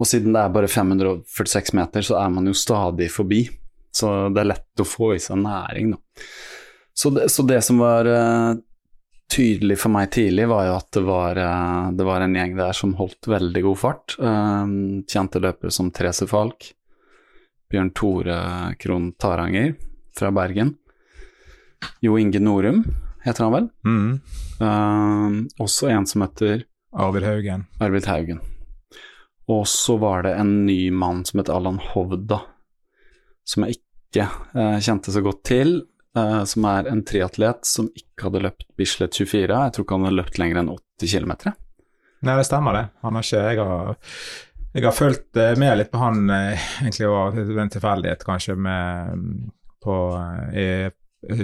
Og 0.00 0.08
siden 0.08 0.32
det 0.32 0.42
er 0.46 0.54
bare 0.54 0.70
546 0.70 1.74
meter, 1.76 2.06
så 2.06 2.16
er 2.22 2.32
man 2.32 2.48
jo 2.48 2.56
stadig 2.56 3.10
forbi. 3.12 3.42
Så 3.92 4.30
det 4.32 4.40
er 4.40 4.52
lett 4.54 4.80
å 4.80 4.86
få 4.86 5.12
i 5.16 5.20
seg 5.20 5.42
næring, 5.42 5.92
da. 5.92 6.24
Så 6.96 7.12
det, 7.12 7.28
så 7.32 7.44
det 7.46 7.60
som 7.64 7.80
var 7.80 8.08
uh, 8.08 8.56
tydelig 9.32 9.76
for 9.82 9.92
meg 9.92 10.10
tidlig, 10.14 10.48
var 10.50 10.66
jo 10.68 10.76
at 10.78 10.88
det 10.96 11.04
var, 11.04 11.40
uh, 11.40 11.92
det 11.96 12.06
var, 12.08 12.24
en 12.24 12.36
gjeng 12.36 12.56
der 12.58 12.76
som 12.76 12.96
holdt 12.96 13.28
veldig 13.28 13.64
god 13.68 13.80
fart. 13.82 14.16
Uh, 14.20 15.04
kjente 15.10 15.42
løpere 15.42 15.74
som 15.74 15.92
Therese 15.92 16.28
Falk, 16.30 16.72
Bjørn 17.70 17.92
Tore 17.96 18.38
Krohn 18.80 19.12
Taranger 19.20 19.74
fra 20.18 20.32
Bergen. 20.34 20.74
Jo 22.04 22.18
Inge 22.18 22.40
Norum 22.42 22.82
heter 23.24 23.46
han 23.46 23.54
vel. 23.54 23.68
Mm. 23.86 25.46
også 25.60 25.88
en 25.92 26.06
som 26.06 26.24
heter 26.26 26.64
Arvid 26.92 27.24
Haugen. 27.24 27.66
Arvid 27.80 28.08
Haugen. 28.10 28.40
Og 29.50 29.66
så 29.68 29.96
var 29.98 30.26
det 30.26 30.34
en 30.38 30.66
ny 30.66 30.90
mann 30.90 31.24
som 31.24 31.40
het 31.40 31.50
Allan 31.50 31.80
Hovda, 31.92 32.40
som 33.44 33.64
jeg 33.66 33.80
ikke 33.80 34.26
kjente 34.82 35.14
så 35.14 35.22
godt 35.22 35.42
til 35.46 35.80
uh, 36.16 36.44
som 36.44 36.66
er 36.70 36.88
en 36.90 37.02
triatlet 37.06 37.66
som 37.66 37.90
ikke 37.94 38.28
hadde 38.28 38.44
løpt 38.46 38.68
Bislett 38.78 39.16
24. 39.16 39.48
Jeg 39.48 39.74
tror 39.74 39.86
ikke 39.86 39.98
han 39.98 40.08
hadde 40.08 40.20
løpt 40.20 40.40
lenger 40.40 40.62
enn 40.62 40.72
80 40.74 41.14
km. 41.14 41.34
Nei, 42.20 42.36
det 42.36 42.46
stemmer 42.48 42.76
det. 42.76 42.84
Han 43.04 43.16
har 43.16 43.24
ikke 43.24 43.44
Jeg 43.46 43.60
har, 43.64 43.94
jeg 44.72 44.86
har 44.86 44.96
fulgt 44.96 45.38
uh, 45.38 45.52
med 45.58 45.78
litt 45.80 45.92
på 45.92 46.00
han 46.02 46.26
uh, 46.30 46.66
egentlig 46.82 47.08
var 47.10 47.38
en 47.64 47.72
tilfeldighet, 47.72 48.26
kanskje, 48.26 48.56
med 48.56 49.48
på 49.80 49.96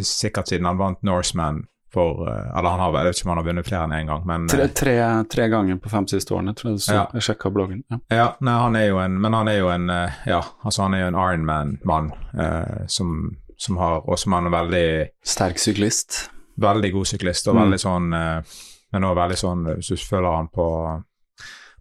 Sikkert 0.04 0.48
siden 0.48 0.64
han 0.64 0.78
vant 0.80 1.02
Norseman 1.04 1.58
for 1.92 2.24
Eller 2.28 2.68
han 2.68 2.80
har 2.80 2.92
vel, 2.92 3.06
jeg 3.06 3.12
vet 3.12 3.18
ikke 3.18 3.26
om 3.26 3.30
han 3.32 3.38
har 3.40 3.46
vunnet 3.46 3.66
flere 3.68 3.84
enn 3.84 3.92
én 3.92 4.02
en 4.02 4.10
gang, 4.10 4.22
men 4.28 4.46
tre, 4.48 4.66
tre, 4.76 4.94
tre, 5.32 5.46
ganger 5.52 5.78
på 5.80 5.92
fem 5.92 6.08
siste 6.08 6.32
årene, 6.36 6.52
tror 6.56 6.70
jeg 6.70 6.82
så. 6.84 6.94
Ja. 6.96 7.04
Jeg 7.16 7.26
sjekka 7.28 7.52
bloggen. 7.52 7.82
Ja, 7.92 7.98
ja 8.12 8.26
nei, 8.44 8.56
han 8.60 8.76
en 8.76 9.18
Men 9.20 9.36
han 9.36 9.48
er 9.52 9.58
jo 9.60 9.68
en 9.72 9.88
Ja, 9.88 10.40
altså 10.64 10.84
han 10.84 10.96
er 10.96 11.04
jo 11.04 11.10
en 11.12 11.20
Ironman-mann 11.20 12.12
eh, 12.40 12.84
som 12.92 13.36
som 13.56 13.76
har, 13.76 14.04
og 14.04 14.18
som 14.18 14.34
er 14.36 14.44
en 14.44 14.52
veldig 14.52 14.88
Sterk 15.24 15.60
syklist. 15.60 16.26
Veldig 16.60 16.92
god 16.92 17.08
syklist, 17.08 17.48
og 17.48 17.56
mm. 17.56 17.62
veldig 17.62 17.80
sånn 17.80 18.16
eh, 18.16 18.56
Men 18.94 19.08
også 19.08 19.20
veldig 19.20 19.38
sånn 19.40 19.64
Hvis 19.74 19.92
du 19.92 20.08
følger 20.08 20.36
han 20.38 20.50
på, 20.52 20.66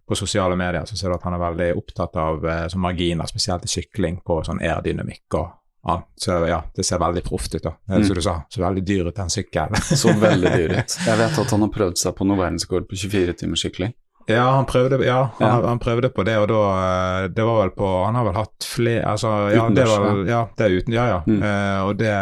på 0.06 0.18
sosiale 0.18 0.56
medier, 0.56 0.86
så 0.86 0.96
ser 0.96 1.10
du 1.10 1.16
at 1.16 1.24
han 1.26 1.34
er 1.34 1.42
veldig 1.42 1.68
opptatt 1.80 2.18
av 2.22 2.44
eh, 2.46 2.64
sånn 2.72 2.84
marginer, 2.84 3.28
spesielt 3.30 3.66
i 3.66 3.70
sykling, 3.70 4.20
på 4.26 4.40
sånn 4.46 4.62
aerodynamikk 4.62 5.38
og 5.40 5.54
ja, 5.86 6.00
så 6.18 6.30
ja, 6.50 6.64
det 6.74 6.82
ser 6.82 6.98
veldig 6.98 7.20
proft 7.22 7.52
ut, 7.54 7.62
da. 7.62 7.76
Mm. 7.88 8.04
Som 8.04 8.16
du 8.18 8.22
sa, 8.24 8.40
så 8.50 8.62
veldig 8.62 8.82
dyr 8.82 9.06
ut, 9.06 9.14
den 9.14 9.30
sykkelen. 9.30 9.78
så 10.02 10.14
veldig 10.18 10.50
dyr 10.56 10.72
ut. 10.80 10.96
Jeg 11.06 11.20
vet 11.20 11.38
at 11.38 11.54
han 11.54 11.62
har 11.62 11.70
prøvd 11.76 12.00
seg 12.00 12.16
på 12.18 12.26
noe 12.26 12.40
verdensrekord 12.40 12.88
på 12.90 12.98
24 13.04 13.36
timers 13.42 13.62
sykling. 13.62 13.94
Ja, 14.26 14.48
han 14.56 14.66
prøvde, 14.66 14.98
ja, 15.06 15.20
han, 15.38 15.46
ja. 15.46 15.68
han 15.68 15.78
prøvde, 15.78 16.10
på 16.10 16.24
det, 16.26 16.34
og 16.42 16.48
da 16.50 16.62
eh, 16.74 17.28
Det 17.30 17.44
var 17.46 17.60
vel 17.60 17.70
på 17.76 17.90
Han 18.08 18.16
har 18.18 18.24
vel 18.26 18.34
hatt 18.34 18.66
flere 18.66 19.04
altså, 19.12 19.28
ja, 19.54 19.68
det 19.70 19.84
var, 19.86 20.18
ja, 20.26 20.40
det 20.58 20.66
er 20.66 20.74
uten, 20.74 20.96
ja, 20.96 21.04
ja. 21.12 21.20
Mm. 21.30 21.36
Uh, 21.44 21.84
og 21.86 21.92
det 22.00 22.16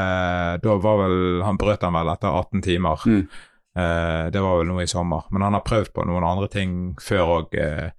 Da 0.60 0.74
var 0.84 1.00
vel 1.00 1.16
Han 1.48 1.56
brøt 1.56 1.86
han 1.86 1.96
vel 1.96 2.10
etter 2.12 2.28
18 2.28 2.64
timer. 2.66 3.06
Mm. 3.08 3.22
Uh, 3.74 4.30
det 4.30 4.42
var 4.42 4.60
vel 4.60 4.70
noe 4.70 4.84
i 4.84 4.90
sommer. 4.90 5.26
Men 5.34 5.48
han 5.48 5.58
har 5.58 5.66
prøvd 5.66 5.92
på 5.94 6.06
noen 6.06 6.26
andre 6.26 6.48
ting 6.52 6.78
før 7.02 7.37
òg. 7.40 7.58
Uh, 7.58 7.90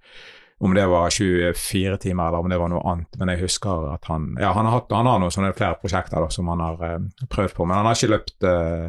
om 0.58 0.74
det 0.74 0.86
var 0.86 1.10
24 1.10 1.96
timer 1.96 2.28
eller 2.28 2.38
om 2.38 2.48
det 2.48 2.58
var 2.58 2.70
noe 2.72 2.84
annet, 2.88 3.16
men 3.20 3.32
jeg 3.34 3.42
husker 3.44 3.90
at 3.92 4.08
han 4.08 4.30
ja, 4.40 4.54
han 4.56 4.64
har, 4.64 4.78
hatt, 4.78 4.92
han 4.96 5.08
har 5.08 5.20
noen 5.20 5.34
sånne 5.34 5.52
flere 5.56 5.76
prosjekter 5.82 6.22
da, 6.22 6.30
som 6.32 6.48
han 6.48 6.62
har 6.64 6.80
uh, 6.80 7.26
prøvd 7.32 7.56
på, 7.58 7.66
men 7.68 7.76
han 7.76 7.88
har 7.88 7.98
ikke 7.98 8.14
løpt 8.14 8.46
uh, 8.48 8.86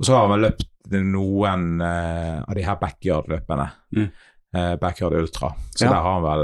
Og 0.00 0.08
så 0.08 0.16
har 0.16 0.30
han 0.32 0.44
løpt 0.46 0.68
noen 0.96 1.66
uh, 1.84 2.40
av 2.46 2.56
de 2.56 2.64
her 2.64 2.78
backyard-løpene. 2.80 3.66
Mm. 3.96 4.08
backyard 4.80 5.14
Ultra. 5.16 5.48
Så 5.70 5.86
ja. 5.86 5.92
der 5.94 6.02
har 6.04 6.16
han 6.18 6.24
vel 6.24 6.42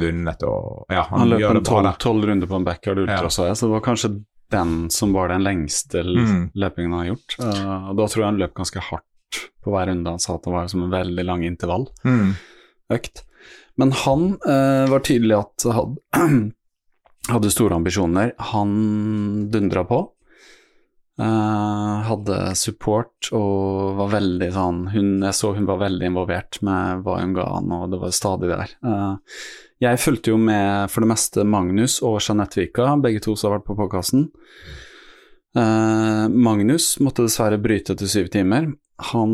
vunnet 0.00 0.40
og 0.48 0.90
ja, 0.90 1.04
Han, 1.10 1.20
han 1.22 1.28
løp 1.30 1.44
en 1.52 1.92
tolv 2.02 2.24
runder 2.26 2.50
på 2.50 2.58
en 2.58 2.66
backyard 2.66 3.04
Ultra, 3.04 3.26
ja. 3.28 3.30
så 3.30 3.50
jeg, 3.50 3.58
så 3.58 3.68
det 3.68 3.74
var 3.76 3.84
kanskje 3.86 4.10
den 4.54 4.72
som 4.94 5.12
var 5.14 5.30
den 5.30 5.42
lengste 5.42 6.02
mm. 6.06 6.40
løpingen 6.54 6.94
han 6.94 7.02
har 7.02 7.12
gjort. 7.12 7.36
og 7.42 7.92
da 7.98 8.06
tror 8.06 8.22
jeg 8.22 8.28
han 8.30 8.40
løp 8.40 8.54
ganske 8.58 8.82
hardt 8.88 9.06
på 9.66 9.74
hver 9.74 9.90
runde. 9.90 10.16
Han 10.16 10.22
sa 10.22 10.36
at 10.38 10.46
det 10.46 10.54
var 10.54 10.68
som 10.72 10.86
en 10.86 10.94
veldig 10.94 11.26
lang 11.26 11.44
intervall. 11.46 11.88
Mm. 12.06 12.34
Økt. 12.96 13.24
Men 13.76 13.92
han 14.06 14.28
eh, 14.48 14.84
var 14.88 15.04
tydelig 15.04 15.36
at 15.36 15.66
hadde, 15.76 16.20
hadde 17.34 17.52
store 17.52 17.76
ambisjoner. 17.76 18.32
Han 18.54 19.50
dundra 19.52 19.84
på. 19.88 20.04
Eh, 21.20 21.92
hadde 22.06 22.38
support 22.60 23.30
og 23.32 23.96
var 23.96 24.10
veldig 24.12 24.48
sånn 24.52 24.80
hun, 24.92 25.06
Jeg 25.24 25.32
så 25.38 25.54
hun 25.56 25.64
var 25.64 25.78
veldig 25.80 26.10
involvert 26.10 26.58
med 26.66 27.06
hva 27.06 27.14
hun 27.22 27.32
ga 27.36 27.46
han, 27.54 27.72
og 27.72 27.86
det 27.92 28.00
var 28.02 28.12
stadig 28.12 28.50
der. 28.52 28.74
Eh, 28.84 29.38
jeg 29.86 30.00
fulgte 30.00 30.34
jo 30.34 30.40
med 30.40 30.92
for 30.92 31.04
det 31.04 31.12
meste 31.12 31.44
Magnus 31.44 31.98
og 32.04 32.18
Jeanette 32.20 32.60
Vika, 32.60 32.94
begge 33.00 33.24
to 33.24 33.36
som 33.36 33.50
har 33.50 33.58
vært 33.58 33.68
på 33.70 33.78
podkasten. 33.80 34.28
Uh, 35.56 36.28
Magnus 36.28 36.98
måtte 37.00 37.24
dessverre 37.24 37.56
bryte 37.60 37.94
etter 37.94 38.08
syv 38.08 38.28
timer. 38.32 38.68
Han 39.12 39.32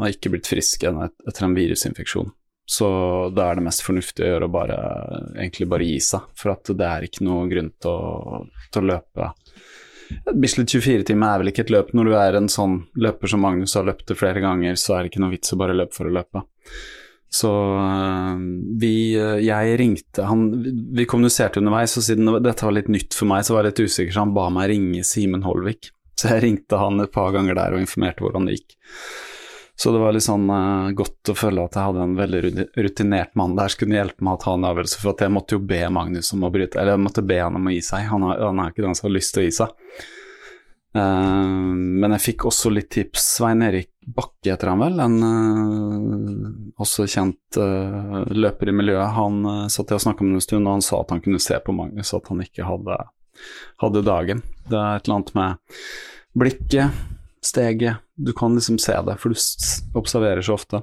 har 0.00 0.14
ikke 0.14 0.32
blitt 0.34 0.50
frisk 0.50 0.82
ennå 0.88 1.06
etter 1.06 1.46
en 1.46 1.54
virusinfeksjon. 1.56 2.32
Så 2.66 2.86
da 3.30 3.46
er 3.46 3.58
det 3.58 3.66
mest 3.68 3.84
fornuftig 3.86 4.24
å 4.26 4.30
gjøre 4.32 4.50
bare, 4.50 4.76
egentlig 5.38 5.68
bare 5.70 5.86
gi 5.86 6.00
seg, 6.02 6.24
for 6.34 6.56
at 6.56 6.72
det 6.74 6.88
er 6.88 7.06
ikke 7.06 7.26
noe 7.26 7.46
grunn 7.50 7.70
til 7.78 7.92
å, 7.92 8.40
til 8.74 8.82
å 8.82 8.90
løpe. 8.90 9.30
Bislett 10.34 10.74
24 10.74 11.06
timer 11.06 11.30
er 11.30 11.42
vel 11.42 11.52
ikke 11.52 11.64
et 11.66 11.72
løp. 11.74 11.92
Når 11.94 12.10
du 12.10 12.14
er 12.18 12.38
en 12.38 12.50
sånn 12.50 12.80
løper 12.98 13.30
som 13.30 13.42
Magnus 13.46 13.74
har 13.78 13.86
løpt 13.86 14.10
det 14.10 14.18
flere 14.18 14.42
ganger, 14.42 14.78
så 14.78 14.96
er 14.96 15.04
det 15.04 15.12
ikke 15.12 15.22
noe 15.22 15.34
vits 15.34 15.54
å 15.54 15.60
bare 15.62 15.78
løpe 15.78 15.94
for 15.94 16.10
å 16.10 16.14
løpe. 16.18 16.42
Så 17.36 17.50
øh, 17.50 18.42
vi 18.78 19.16
Jeg 19.42 19.72
ringte 19.80 20.22
han 20.28 20.44
Vi 20.94 21.06
kommuniserte 21.10 21.58
underveis, 21.58 21.96
og 21.98 22.04
siden 22.06 22.30
dette 22.44 22.66
var 22.66 22.76
litt 22.76 22.90
nytt 22.92 23.16
for 23.18 23.30
meg, 23.30 23.42
så 23.44 23.56
var 23.56 23.66
jeg 23.66 23.74
litt 23.74 23.90
usikker, 23.90 24.14
så 24.14 24.24
han 24.24 24.34
ba 24.36 24.46
meg 24.54 24.70
ringe 24.72 25.02
Simen 25.06 25.46
Holvik. 25.46 25.90
Så 26.20 26.32
jeg 26.32 26.44
ringte 26.46 26.80
han 26.80 27.00
et 27.04 27.12
par 27.12 27.34
ganger 27.36 27.58
der 27.58 27.76
og 27.76 27.82
informerte 27.82 28.24
hvordan 28.24 28.48
det 28.48 28.58
gikk. 28.58 28.78
Så 29.78 29.92
det 29.92 29.98
var 30.00 30.14
litt 30.16 30.24
sånn 30.24 30.48
uh, 30.48 30.88
godt 30.96 31.28
å 31.28 31.36
føle 31.36 31.66
at 31.66 31.74
jeg 31.76 31.84
hadde 31.90 32.04
en 32.06 32.16
veldig 32.16 32.66
rutinert 32.80 33.34
mann 33.36 33.58
der 33.58 33.68
som 33.68 33.82
kunne 33.82 33.98
hjelpe 33.98 34.24
meg 34.24 34.38
å 34.38 34.40
ta 34.40 34.54
en 34.56 34.64
avgjørelse, 34.64 35.00
for 35.02 35.12
at 35.12 35.24
jeg 35.26 35.34
måtte 35.36 35.58
jo 35.58 35.64
be 35.68 35.82
Magnus 35.92 36.32
om 36.32 36.46
å 36.48 36.50
bryte, 36.52 36.80
eller 36.80 36.96
jeg 36.96 37.02
måtte 37.04 37.24
be 37.28 37.36
han 37.42 37.58
om 37.58 37.68
å 37.68 37.74
gi 37.74 37.82
seg. 37.84 38.06
Han, 38.08 38.24
har, 38.24 38.40
han 38.40 38.62
er 38.62 38.72
ikke 38.72 38.86
den 38.86 38.96
som 38.96 39.10
har 39.10 39.12
lyst 39.18 39.34
til 39.36 39.42
å 39.42 39.44
gi 39.44 39.52
seg. 39.58 39.74
Uh, 40.96 41.76
men 41.76 42.16
jeg 42.16 42.24
fikk 42.30 42.46
også 42.48 42.72
litt 42.72 42.88
tips. 42.96 43.26
Svein 43.36 43.66
Erik 43.66 43.92
Bakke 44.16 44.54
heter 44.54 44.72
han 44.72 44.80
vel, 44.80 44.96
en 45.04 45.18
uh, 45.20 46.80
også 46.80 47.04
kjent 47.12 47.60
løper 48.32 48.72
i 48.72 48.76
miljøet. 48.80 49.12
Han 49.18 49.68
satt 49.68 49.92
jeg 49.92 50.00
og 50.00 50.06
snakka 50.06 50.24
med 50.24 50.40
en 50.40 50.46
stund, 50.46 50.64
og 50.64 50.78
han 50.78 50.88
sa 50.88 51.02
at 51.02 51.12
han 51.12 51.20
kunne 51.20 51.42
se 51.42 51.60
på 51.60 51.76
Magnus 51.76 52.16
at 52.16 52.32
han 52.32 52.40
ikke 52.48 52.64
hadde, 52.64 52.96
hadde 53.82 54.04
dagen. 54.06 54.42
Det 54.66 54.78
er 54.78 54.98
et 54.98 55.06
eller 55.06 55.20
annet 55.20 55.34
med 55.36 55.78
blikket 56.36 57.04
steget. 57.46 58.02
Du 58.16 58.32
kan 58.32 58.54
liksom 58.54 58.78
se 58.78 58.96
det, 59.06 59.16
for 59.20 59.32
du 59.32 59.98
observerer 59.98 60.42
så 60.42 60.56
ofte. 60.56 60.82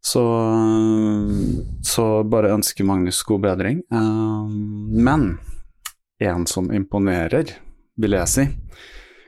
Så, 0.00 0.22
så 1.82 2.04
bare 2.24 2.52
ønsker 2.54 2.86
Magnus 2.86 3.22
god 3.26 3.42
bedring. 3.44 3.82
Uh, 3.92 4.46
men 4.94 5.32
en 6.22 6.46
som 6.46 6.70
imponerer, 6.72 7.56
vil 7.98 8.14
jeg 8.14 8.30
si 8.30 8.44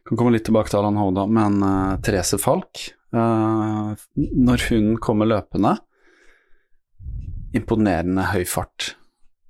Kan 0.07 0.19
komme 0.19 0.31
litt 0.31 0.45
tilbake 0.47 0.71
til 0.71 0.79
Allan 0.79 0.99
Hovda, 0.99 1.25
men 1.27 1.57
uh, 1.63 1.99
Therese 2.03 2.39
Falk 2.39 2.85
uh, 3.15 3.99
Når 4.15 4.65
hun 4.71 4.93
kommer 5.03 5.27
løpende 5.27 5.73
Imponerende 7.55 8.29
høy 8.31 8.45
fart. 8.47 8.93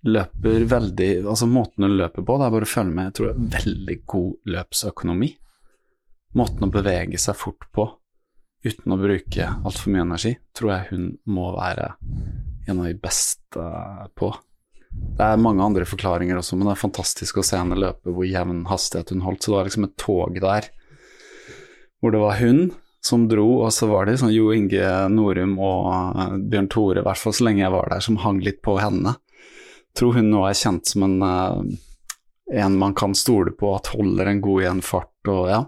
Løper 0.07 0.63
veldig 0.65 1.11
Altså, 1.27 1.45
måten 1.51 1.85
hun 1.85 1.99
løper 1.99 2.25
på, 2.25 2.39
det 2.41 2.47
er 2.47 2.55
bare 2.55 2.69
å 2.69 2.71
følge 2.71 2.95
med. 2.97 3.11
Jeg 3.11 3.17
tror 3.19 3.31
det 3.31 3.35
er 3.37 3.65
veldig 3.65 3.97
god 4.09 4.55
løpsøkonomi 4.57 5.31
måten 6.39 6.67
å 6.67 6.73
bevege 6.73 7.19
seg 7.19 7.39
fort 7.39 7.67
på 7.75 7.87
uten 8.65 8.93
å 8.93 8.99
bruke 9.01 9.47
altfor 9.65 9.93
mye 9.93 10.05
energi, 10.05 10.35
tror 10.57 10.73
jeg 10.75 10.89
hun 10.91 11.07
må 11.33 11.49
være 11.57 11.95
en 12.69 12.83
av 12.83 12.87
de 12.87 12.97
beste 13.01 13.71
på. 14.19 14.29
Det 14.91 15.25
er 15.25 15.41
mange 15.41 15.65
andre 15.65 15.87
forklaringer 15.89 16.39
også, 16.39 16.59
men 16.59 16.69
det 16.69 16.75
er 16.75 16.83
fantastisk 16.83 17.41
å 17.41 17.47
se 17.47 17.57
henne 17.57 17.79
løpe 17.79 18.13
hvor 18.13 18.29
jevn 18.29 18.67
hastighet 18.69 19.15
hun 19.15 19.25
holdt. 19.25 19.43
Så 19.43 19.53
det 19.53 19.59
var 19.59 19.71
liksom 19.71 19.89
et 19.89 19.97
tog 20.01 20.39
der 20.43 20.71
hvor 22.01 22.15
det 22.15 22.21
var 22.21 22.39
hun 22.41 22.71
som 23.05 23.25
dro, 23.31 23.47
og 23.65 23.73
så 23.73 23.89
var 23.89 24.07
det 24.07 24.19
sånn 24.21 24.33
Jo 24.35 24.51
Inge 24.53 24.85
Norum 25.13 25.55
og 25.63 26.41
Bjørn 26.53 26.69
Tore, 26.73 27.01
i 27.01 27.07
hvert 27.07 27.21
fall 27.21 27.33
så 27.37 27.47
lenge 27.47 27.63
jeg 27.63 27.73
var 27.73 27.89
der, 27.93 28.05
som 28.05 28.21
hang 28.21 28.43
litt 28.45 28.61
på 28.65 28.77
henne. 28.81 29.15
Tror 29.99 30.19
hun 30.19 30.31
nå 30.31 30.45
er 30.47 30.59
kjent 30.59 30.87
som 30.87 31.07
en, 31.07 31.17
eh, 31.23 32.61
en 32.65 32.79
man 32.79 32.95
kan 32.95 33.15
stole 33.15 33.55
på, 33.57 33.75
at 33.77 33.93
holder 33.95 34.31
en 34.31 34.43
god 34.45 34.63
igjen 34.63 34.85
fart 34.87 35.31
og 35.33 35.49
ja. 35.51 35.65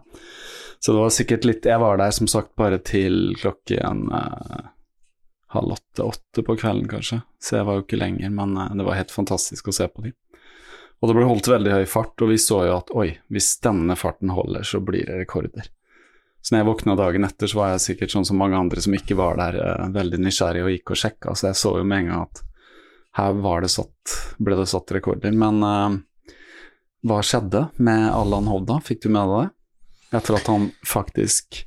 Så 0.82 0.92
det 0.92 0.98
var 0.98 1.12
sikkert 1.14 1.44
litt 1.46 1.66
Jeg 1.68 1.78
var 1.78 1.98
der 2.00 2.10
som 2.10 2.26
sagt 2.26 2.56
bare 2.58 2.80
til 2.82 3.36
klokken 3.38 4.08
eh, 4.10 4.70
halv 5.52 5.76
åtte-åtte 5.76 6.42
på 6.42 6.56
kvelden, 6.56 6.88
kanskje. 6.88 7.20
Så 7.38 7.58
jeg 7.58 7.68
var 7.68 7.78
jo 7.78 7.84
ikke 7.84 8.00
lenger, 8.00 8.32
men 8.34 8.56
eh, 8.56 8.74
det 8.78 8.86
var 8.88 8.98
helt 8.98 9.14
fantastisk 9.14 9.68
å 9.68 9.76
se 9.76 9.88
på 9.88 10.06
dem. 10.06 10.16
Og 11.02 11.10
det 11.10 11.16
ble 11.18 11.26
holdt 11.26 11.50
veldig 11.50 11.76
høy 11.76 11.86
fart, 11.90 12.14
og 12.22 12.30
vi 12.30 12.38
så 12.38 12.62
jo 12.68 12.74
at 12.78 12.90
oi, 12.94 13.08
hvis 13.32 13.56
denne 13.64 13.96
farten 13.98 14.30
holder, 14.34 14.66
så 14.66 14.80
blir 14.82 15.06
det 15.08 15.18
rekorder. 15.24 15.66
Så 16.42 16.54
når 16.54 16.62
jeg 16.62 16.68
våkna 16.70 16.94
dagen 16.98 17.26
etter, 17.26 17.50
så 17.50 17.58
var 17.58 17.72
jeg 17.72 17.84
sikkert 17.86 18.14
sånn 18.14 18.26
som 18.26 18.38
mange 18.38 18.58
andre 18.58 18.82
som 18.82 18.94
ikke 18.94 19.18
var 19.18 19.38
der, 19.38 19.58
eh, 19.62 19.90
veldig 19.94 20.22
nysgjerrig 20.22 20.64
og 20.64 20.72
gikk 20.74 20.94
og 20.94 21.02
sjekka, 21.02 21.34
så 21.34 21.50
jeg 21.50 21.60
så 21.62 21.76
jo 21.78 21.84
med 21.86 22.04
en 22.04 22.10
gang 22.10 22.26
at 22.26 22.42
her 23.18 23.64
det 23.64 23.70
satt, 23.72 24.14
ble 24.38 24.56
det 24.56 24.68
satt 24.70 24.92
rekorder. 24.94 25.34
Men 25.36 25.60
uh, 25.64 25.98
hva 27.02 27.18
skjedde 27.26 27.66
med 27.82 28.06
Allan 28.12 28.48
Hovda, 28.50 28.78
fikk 28.84 29.04
du 29.04 29.12
med 29.12 29.28
deg 29.28 29.42
det? 29.42 29.50
etter 30.12 30.36
at 30.36 30.48
han 30.50 30.68
faktisk 30.84 31.62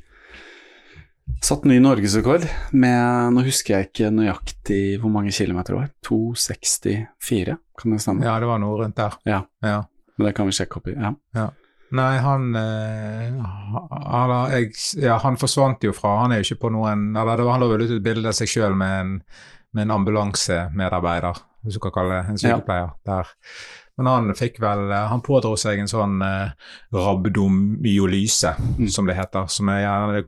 satt 1.41 1.65
ny 1.65 1.79
norgesrekord 1.81 2.45
med 2.77 3.33
Nå 3.33 3.43
husker 3.47 3.75
jeg 3.75 3.89
ikke 3.89 4.11
nøyaktig 4.13 4.81
hvor 5.01 5.11
mange 5.13 5.33
kilometer 5.33 5.73
det 5.73 5.79
var. 5.79 5.91
264, 6.05 7.57
kan 7.81 7.95
det 7.95 8.01
stemme? 8.03 8.25
Ja, 8.25 8.37
det 8.41 8.49
var 8.49 8.61
noe 8.61 8.77
rundt 8.83 8.97
der. 8.99 9.17
Ja. 9.25 9.41
ja. 9.65 9.79
Men 10.15 10.29
det 10.29 10.35
kan 10.37 10.49
vi 10.49 10.55
sjekke 10.55 10.79
opp 10.79 10.91
i. 10.91 10.95
Ja. 10.95 11.15
ja. 11.37 11.49
Nei, 11.95 12.13
han, 12.21 12.47
han, 12.57 14.31
jeg, 14.51 14.71
ja, 15.03 15.19
han 15.21 15.37
forsvant 15.39 15.83
jo 15.85 15.91
fra 15.95 16.15
Han 16.23 16.33
er 16.33 16.41
jo 16.41 16.47
ikke 16.47 16.63
på 16.63 16.71
noen 16.73 17.11
eller 17.13 17.37
det 17.37 17.45
var 17.45 17.55
Han 17.55 17.61
lå 17.61 17.67
vel 17.71 17.83
ut 17.85 17.93
et 17.93 18.03
bilde 18.03 18.31
av 18.31 18.33
seg 18.35 18.49
sjøl 18.49 18.73
med, 18.75 19.19
med, 19.75 19.85
en 19.85 19.97
ambulansemedarbeider, 19.99 21.41
hvis 21.65 21.77
du 21.77 21.83
kan 21.83 21.93
kalle 21.95 22.19
det 22.19 22.33
en 22.33 22.39
sykepleier, 22.41 22.95
der 23.07 23.35
men 23.95 24.09
han 24.11 24.33
fikk 24.35 24.57
vel 24.59 24.89
eh, 24.91 25.05
Han 25.07 25.21
pådro 25.23 25.53
seg 25.55 25.79
en 25.79 25.87
sånn 25.87 26.19
eh, 26.19 26.49
rabdomyolyse, 26.91 28.51
mm. 28.59 28.89
som 28.91 29.07
det 29.07 29.15
heter. 29.15 29.47
Som 29.47 29.71
er 29.71 29.85
gjerne 29.85 30.25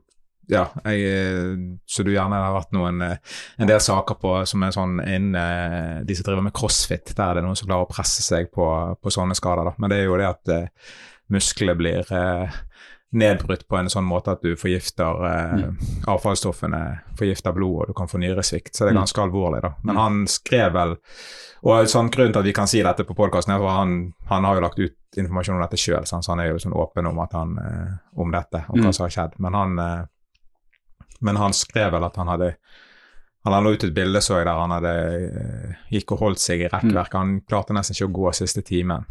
ja, 0.48 0.64
jeg, 0.86 1.02
eh, 1.04 1.58
så 1.84 2.06
du 2.08 2.14
gjerne 2.14 2.40
har 2.40 2.56
vært 2.56 2.72
noen 2.76 3.04
eh, 3.04 3.18
en 3.60 3.68
del 3.68 3.82
saker 3.84 4.16
på 4.22 4.38
som 4.48 4.64
er 4.64 4.72
sånn 4.76 5.02
innen 5.04 6.06
de 6.08 6.16
som 6.16 6.28
driver 6.30 6.46
med 6.46 6.56
crossfit, 6.56 7.12
der 7.18 7.26
er 7.34 7.40
det 7.40 7.44
noen 7.44 7.60
som 7.60 7.68
klarer 7.68 7.84
å 7.84 7.92
presse 7.92 8.24
seg 8.24 8.48
på, 8.56 8.68
på 8.96 9.12
sånne 9.14 9.36
skader. 9.36 9.68
Da. 9.68 9.76
Men 9.76 9.92
det 9.92 10.00
er 10.00 10.08
jo 10.08 10.20
det 10.22 10.30
at 10.30 10.54
eh, 10.56 10.96
muskler 11.36 11.76
blir 11.80 12.16
eh, 12.16 12.62
nedbrutt 13.16 13.68
på 13.68 13.78
en 13.80 13.90
sånn 13.90 14.06
måte 14.08 14.34
at 14.36 14.44
du 14.44 14.58
forgifter 14.60 15.22
eh, 15.30 15.54
mm. 15.62 15.76
avfallsstoffene, 16.12 16.82
forgifter 17.20 17.56
blodet, 17.56 17.86
og 17.86 17.92
du 17.92 17.98
kan 17.98 18.10
få 18.12 18.20
nyresvikt. 18.20 18.76
Så 18.76 18.84
det 18.84 18.92
er 18.92 18.98
mm. 18.98 19.02
ganske 19.02 19.24
alvorlig, 19.24 19.62
da. 19.64 19.72
Men 19.84 19.96
mm. 19.96 20.02
han 20.02 20.24
skrev 20.32 20.74
vel 20.76 20.98
Og 21.68 21.90
sånn 21.90 22.12
grunnen 22.14 22.36
til 22.36 22.44
at 22.44 22.46
vi 22.46 22.54
kan 22.54 22.70
si 22.70 22.84
dette 22.86 23.04
på 23.08 23.16
podkasten, 23.18 23.56
er 23.56 23.64
at 23.64 23.80
han, 23.80 23.96
han, 24.30 24.46
har 24.46 24.58
jo 24.58 24.62
lagt 24.62 24.78
ut 24.80 25.18
informasjon 25.18 25.56
om 25.58 25.64
dette 25.64 25.80
sjøl, 25.82 26.06
så 26.06 26.20
han 26.30 26.44
er 26.44 26.52
jo 26.52 26.60
sånn 26.62 26.76
åpen 26.78 27.10
om, 27.10 27.18
han, 27.34 27.56
eh, 27.64 27.96
om 28.22 28.36
dette, 28.36 28.62
om 28.70 28.78
hva 28.78 28.92
mm. 28.92 28.96
som 28.96 29.08
har 29.08 29.16
skjedd. 29.16 29.40
Men 29.44 29.58
han, 29.58 29.80
eh, 29.82 31.16
men 31.26 31.40
han 31.42 31.56
skrev 31.58 31.96
vel 31.96 32.06
at 32.06 32.20
han 32.22 32.30
hadde 32.30 32.54
han 33.48 33.64
la 33.64 33.72
ut 33.72 33.84
et 33.84 33.94
bilde 33.96 34.20
så 34.24 34.42
jeg 34.42 34.48
der 34.48 34.60
han 34.60 34.74
hadde, 34.76 34.94
eh, 35.40 35.76
gikk 35.96 36.12
og 36.16 36.24
holdt 36.26 36.42
seg 36.44 36.66
i 36.66 36.70
rekkverk. 36.72 37.14
Han 37.16 37.38
klarte 37.48 37.76
nesten 37.76 37.96
ikke 37.96 38.10
å 38.10 38.16
gå 38.18 38.34
siste 38.36 38.64
timen. 38.66 39.08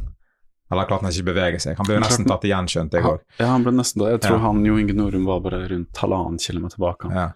Eller 0.70 0.88
klarte 0.88 1.06
han 1.06 1.14
ikke 1.14 1.28
bevege 1.28 1.58
seg. 1.62 1.76
Han 1.78 1.86
ble 1.86 1.98
jo 1.98 2.02
nesten 2.02 2.26
tatt 2.26 2.44
igjen, 2.48 2.68
skjønte 2.70 2.98
jeg 2.98 3.06
òg. 3.06 3.20
Ja, 3.38 3.52
han 3.52 3.62
ble 3.66 3.72
nesten 3.76 4.02
det. 4.02 4.16
Jeg 4.16 4.22
tror 4.26 4.38
ja. 4.40 4.44
han 4.48 4.64
Jo 4.66 4.78
Inge 4.82 4.96
Norum 4.98 5.28
var 5.28 5.44
bare 5.44 5.60
rundt 5.70 6.00
halvannen 6.02 6.40
kilometer 6.42 6.82
bak 6.82 7.06
Ja. 7.10 7.28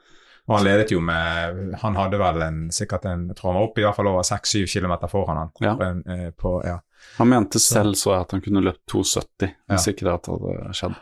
Og 0.49 0.57
han 0.57 0.65
ledet 0.67 0.91
jo 0.91 0.99
med 1.05 1.77
Han 1.79 1.95
hadde 1.95 2.19
vel 2.19 2.43
en, 2.43 2.57
sikkert 2.75 3.05
en 3.07 3.29
Jeg 3.29 3.37
tror 3.39 3.53
han 3.53 3.59
var 3.61 3.67
oppe 3.69 3.83
i 3.83 3.85
hvert 3.85 3.95
fall 3.95 4.09
over 4.11 4.25
6-7 4.27 4.65
km 4.67 4.97
foran 5.13 5.45
han. 5.45 5.53
Ja. 5.63 5.77
På 5.79 5.87
en, 5.87 6.01
eh, 6.11 6.31
på, 6.35 6.57
ja. 6.67 6.81
Han 7.21 7.31
mente 7.31 7.61
selv 7.63 7.95
så 8.01 8.17
jeg 8.17 8.27
at 8.27 8.35
han 8.35 8.43
kunne 8.45 8.65
løpt 8.65 8.83
2,70 8.91 9.55
hvis 9.71 9.87
ikke 9.93 10.09
det 10.09 10.17
hadde 10.17 10.75
skjedd. 10.77 10.99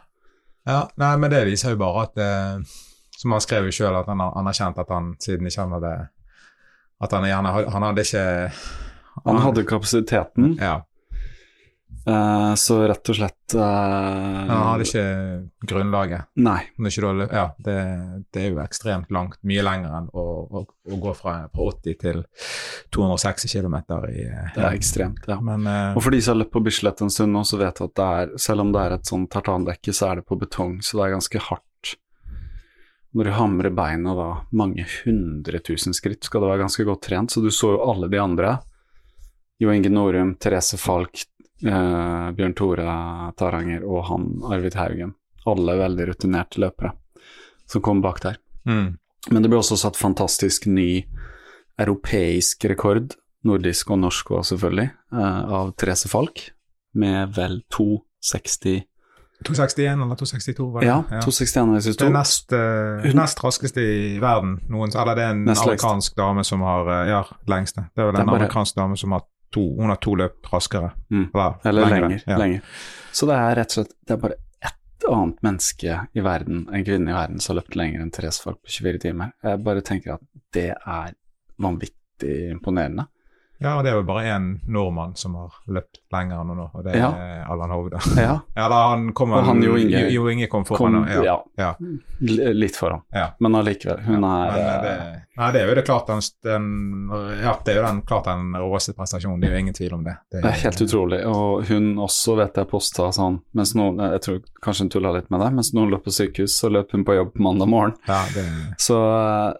Ja, 0.68 0.82
nei, 1.00 1.14
men 1.16 1.32
det 1.32 1.46
viser 1.48 1.72
jo 1.72 1.80
bare 1.80 2.04
at 2.08 2.20
eh, 2.20 2.76
Som 3.18 3.32
han 3.34 3.42
skrev 3.42 3.70
jo 3.70 3.72
sjøl, 3.74 3.96
at 3.96 4.10
han 4.10 4.20
har 4.20 4.36
anerkjent 4.36 4.78
at 4.78 4.92
han 4.92 5.14
siden 5.22 5.48
ikke 5.48 5.64
han 5.64 5.74
hadde 5.78 5.94
At 7.00 7.14
han 7.16 7.24
gjerne 7.24 7.54
Han 7.72 7.86
hadde 7.88 8.04
ikke 8.04 8.26
Han 9.24 9.40
hadde 9.46 9.64
kapasiteten, 9.66 10.52
Ja. 10.60 10.82
Eh, 12.08 12.54
så 12.58 12.78
rett 12.88 13.10
og 13.12 13.16
slett 13.18 13.54
uh, 13.56 13.62
Han 13.62 14.64
hadde 14.70 14.86
ikke 14.86 15.04
grunnlaget. 15.70 16.28
Nei. 16.40 16.60
Ikke 16.88 17.04
da, 17.04 17.28
ja, 17.28 17.44
det, 17.64 17.76
det 18.34 18.42
er 18.42 18.50
jo 18.52 18.60
ekstremt 18.62 19.12
langt, 19.14 19.38
mye 19.48 19.64
lenger 19.66 19.94
enn 20.00 20.08
å, 20.12 20.24
å, 20.48 20.64
å 20.64 21.00
gå 21.04 21.14
fra, 21.18 21.36
fra 21.52 21.68
80 21.68 22.00
til 22.02 22.22
260 22.96 23.52
km 23.54 23.78
i 24.08 24.26
Det 24.26 24.64
er 24.64 24.72
ekstremt, 24.72 25.28
ja. 25.30 25.38
Men 25.44 25.68
uh, 25.68 25.96
Og 25.96 26.04
for 26.06 26.14
de 26.14 26.22
som 26.24 26.34
har 26.34 26.42
løpt 26.42 26.54
på 26.56 26.64
Bislett 26.66 27.04
en 27.04 27.12
stund 27.12 27.36
nå, 27.36 27.44
så 27.48 27.60
vet 27.60 27.78
du 27.78 27.86
at 27.86 27.96
det 28.00 28.10
er, 28.20 28.36
selv 28.48 28.66
om 28.66 28.74
det 28.74 28.84
er 28.84 28.98
et 28.98 29.12
sånn 29.12 29.28
tartandekke, 29.30 29.94
så 29.94 30.12
er 30.12 30.20
det 30.20 30.28
på 30.28 30.38
betong, 30.40 30.78
så 30.82 31.00
det 31.00 31.06
er 31.06 31.16
ganske 31.18 31.44
hardt. 31.50 31.64
Når 33.16 33.24
du 33.24 33.32
hamrer 33.32 33.72
beina 33.72 34.12
da 34.14 34.28
mange 34.52 34.84
hundre 35.00 35.60
tusen 35.64 35.96
skritt, 35.96 36.26
skal 36.28 36.44
du 36.44 36.50
være 36.50 36.60
ganske 36.66 36.84
godt 36.84 37.06
trent. 37.08 37.32
Så 37.32 37.40
du 37.40 37.48
så 37.54 37.72
jo 37.74 37.84
alle 37.88 38.10
de 38.12 38.20
andre. 38.20 38.58
Jo 39.58 39.72
Inge 39.74 39.90
Norum, 39.90 40.34
Therese 40.38 40.78
Falk, 40.78 41.24
eh, 41.64 42.30
Bjørn 42.36 42.54
Tore 42.54 43.32
Taranger 43.38 43.84
og 43.86 44.04
han 44.10 44.28
Arvid 44.52 44.74
Haugen. 44.78 45.14
Alle 45.46 45.76
veldig 45.78 46.08
rutinerte 46.10 46.60
løpere 46.60 46.92
som 47.68 47.82
kom 47.82 48.00
bak 48.04 48.20
der. 48.22 48.36
mm, 48.66 48.96
Men 49.30 49.42
det 49.42 49.50
ble 49.50 49.58
også 49.58 49.76
satt 49.76 49.96
fantastisk 49.96 50.66
ny 50.66 51.04
europeisk 51.78 52.64
rekord, 52.70 53.14
nordisk 53.44 53.90
og 53.94 54.00
norsk 54.02 54.30
òg 54.34 54.44
selvfølgelig, 54.48 54.90
eh, 55.12 55.42
av 55.58 55.72
Therese 55.76 56.08
Falk, 56.10 56.50
med 56.94 57.34
vel 57.36 57.60
2,60 57.70 58.84
261 59.44 60.00
eller 60.02 60.16
262, 60.18 60.64
var 60.74 60.80
det? 60.82 60.86
Ja, 60.88 60.96
2,61 61.22 61.68
eller 61.70 61.80
62. 61.84 61.96
det 62.00 62.06
er 62.08 62.14
nest, 62.16 62.52
uh, 62.52 63.04
nest 63.14 63.38
raskeste 63.44 63.78
i 63.84 64.18
verden. 64.18 64.56
Noen, 64.66 64.90
eller 64.90 65.14
det 65.14 65.22
er 65.28 65.30
en 65.36 65.44
amerikansk 65.52 66.16
dame 66.18 66.42
som 66.44 66.64
har 66.66 66.88
eh, 66.90 67.04
Ja, 67.12 67.20
lengste. 67.46 67.84
Det 67.94 68.02
er 68.02 68.08
vel 68.08 68.16
Det 68.16 68.18
er 68.18 68.24
en 68.24 68.32
bare- 68.32 68.40
amerikansk 68.42 68.74
dame 68.80 68.96
som 68.98 69.12
har 69.14 69.22
to 69.54 69.64
Hun 69.78 69.88
har 69.88 70.00
to 70.02 70.14
løp 70.18 70.50
raskere. 70.52 70.92
Mm. 71.10 71.28
Eller, 71.32 71.56
Eller 71.64 71.90
lenger, 71.94 72.22
ja. 72.26 72.38
lenger. 72.38 72.62
Så 73.12 73.26
det 73.28 73.38
er 73.38 73.56
rett 73.58 73.72
og 73.72 73.80
slett 73.80 73.94
det 74.06 74.16
er 74.16 74.22
bare 74.22 74.38
ett 74.68 75.06
annet 75.08 75.42
menneske 75.46 76.00
i 76.12 76.24
verden, 76.24 76.64
en 76.74 76.84
kvinne 76.84 77.10
i 77.12 77.16
verden, 77.16 77.40
som 77.40 77.54
har 77.54 77.62
løpt 77.62 77.78
lenger 77.78 78.02
enn 78.02 78.10
Therese 78.14 78.42
Falk 78.44 78.60
på 78.62 78.74
24 78.78 79.02
timer. 79.06 79.32
Jeg 79.42 79.62
bare 79.64 79.84
tenker 79.86 80.16
at 80.18 80.26
det 80.54 80.70
er 80.74 81.14
vanvittig 81.62 82.36
imponerende. 82.52 83.08
Ja, 83.60 83.72
og 83.78 83.82
det 83.82 83.90
er 83.90 83.96
jo 83.98 84.04
bare 84.06 84.22
én 84.36 84.44
nordmann 84.70 85.16
som 85.18 85.32
har 85.34 85.50
løpt 85.66 85.98
lenger 86.14 86.44
nå, 86.46 86.68
og 86.74 86.84
det 86.84 86.92
er 86.94 86.98
Ja. 87.00 87.08
Allan 87.50 87.70
Hovde. 87.74 87.98
Ja, 88.16 88.36
Eller 88.64 88.84
han 88.92 89.08
kom 89.18 89.32
Og 89.34 89.44
han 89.44 89.62
Jo 89.62 89.74
Inge- 89.74 90.10
Jo 90.14 90.28
Inge 90.30 90.46
kom 90.46 90.64
foran 90.64 90.94
Kom, 91.04 91.24
ja, 91.24 91.34
Ja. 91.58 91.72
litt 92.20 92.76
foran. 92.76 93.02
ja. 93.12 93.32
Men 93.40 93.56
allikevel, 93.58 93.98
hun 94.06 94.20
Men, 94.20 94.30
er 94.30 94.58
eh, 94.58 94.68
eh, 94.76 94.82
det, 94.82 95.22
nei, 95.40 95.48
det 95.52 95.62
er 95.62 95.68
jo 95.68 95.74
det 95.74 95.84
klart 95.86 96.06
den, 96.06 96.22
ja, 97.42 97.56
det 97.64 97.72
er 97.74 97.80
jo 97.80 97.86
den, 97.88 98.02
klart 98.02 98.24
den 98.30 98.52
råeste 98.54 98.94
prestasjonen, 98.94 99.40
det 99.40 99.48
er 99.50 99.54
jo 99.56 99.58
ingen 99.64 99.74
tvil 99.74 99.92
om 99.98 100.04
det. 100.04 100.14
Det 100.30 100.44
er 100.44 100.50
helt 100.62 100.80
utrolig. 100.86 101.20
Og 101.26 101.66
hun 101.68 101.96
også 101.98 102.36
vet 102.38 102.54
jeg 102.62 102.70
posta 102.70 103.10
sånn 103.14 103.40
mens 103.54 103.74
noen 103.74 103.98
Jeg 104.12 104.20
tror 104.22 104.38
kanskje 104.62 104.86
hun 104.86 104.90
tulla 104.94 105.12
litt 105.18 105.30
med 105.34 105.40
det. 105.40 105.50
Mens 105.58 105.72
noen 105.74 105.90
løp 105.90 106.04
på 106.06 106.14
sykehus, 106.14 106.54
så 106.60 106.70
løp 106.70 106.92
hun 106.94 107.04
på 107.04 107.14
jobb 107.18 107.34
mandag 107.42 107.68
morgen. 107.68 107.94
Ja, 108.06 108.22
det, 108.34 108.46
Så 108.78 108.94
eh, 109.02 109.52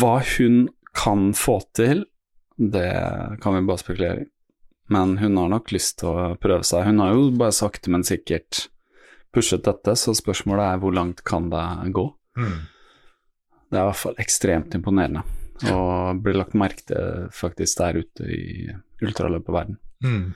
hva 0.00 0.16
hun 0.38 0.68
kan 0.96 1.32
få 1.36 1.60
til, 1.76 2.04
det 2.56 3.38
kan 3.42 3.56
vi 3.56 3.64
bare 3.66 3.82
spekulere 3.82 4.24
i. 4.24 4.28
Men 4.92 5.16
hun 5.18 5.36
har 5.40 5.48
nok 5.48 5.72
lyst 5.72 5.98
til 6.02 6.12
å 6.12 6.34
prøve 6.40 6.64
seg. 6.66 6.84
Hun 6.90 7.00
har 7.00 7.14
jo 7.14 7.30
bare 7.38 7.56
sakte, 7.56 7.90
men 7.92 8.04
sikkert 8.04 8.66
pushet 9.34 9.64
dette, 9.66 9.96
så 9.98 10.14
spørsmålet 10.14 10.66
er 10.66 10.82
hvor 10.82 10.94
langt 10.94 11.24
kan 11.26 11.50
det 11.52 11.66
gå? 11.96 12.08
mm. 12.38 12.62
Det 13.72 13.80
er 13.80 13.88
i 13.88 13.88
hvert 13.88 13.98
fall 13.98 14.20
ekstremt 14.22 14.74
imponerende, 14.76 15.24
og 15.72 16.20
blir 16.22 16.36
lagt 16.38 16.52
merke 16.54 16.84
til 16.86 17.24
faktisk 17.34 17.80
der 17.80 17.96
ute 18.04 18.28
i 18.30 18.68
ultraløperverden. 19.02 19.80
Mm. 20.04 20.28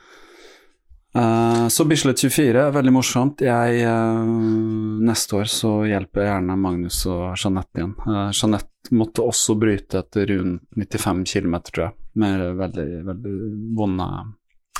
Uh, 1.15 1.67
så 1.71 1.85
Bislett 1.89 2.19
24 2.21 2.59
er 2.65 2.73
veldig 2.75 2.93
morsomt. 2.93 3.41
Jeg, 3.41 3.85
uh, 3.87 4.99
neste 5.07 5.39
år 5.39 5.47
så 5.49 5.71
hjelper 5.89 6.25
jeg 6.25 6.33
gjerne 6.33 6.57
Magnus 6.61 6.99
og 7.09 7.23
Jeanette 7.39 7.81
igjen. 7.81 7.95
Uh, 8.03 8.27
Jeanette 8.35 8.68
måtte 8.95 9.25
også 9.25 9.55
bryte 9.59 10.01
etter 10.01 10.29
rundt 10.31 10.63
95 10.75 11.23
km, 11.27 11.55
tror 11.69 11.85
jeg, 11.85 11.95
med 12.21 12.43
veldig, 12.59 12.87
veldig 13.05 13.35
vonde 13.77 14.09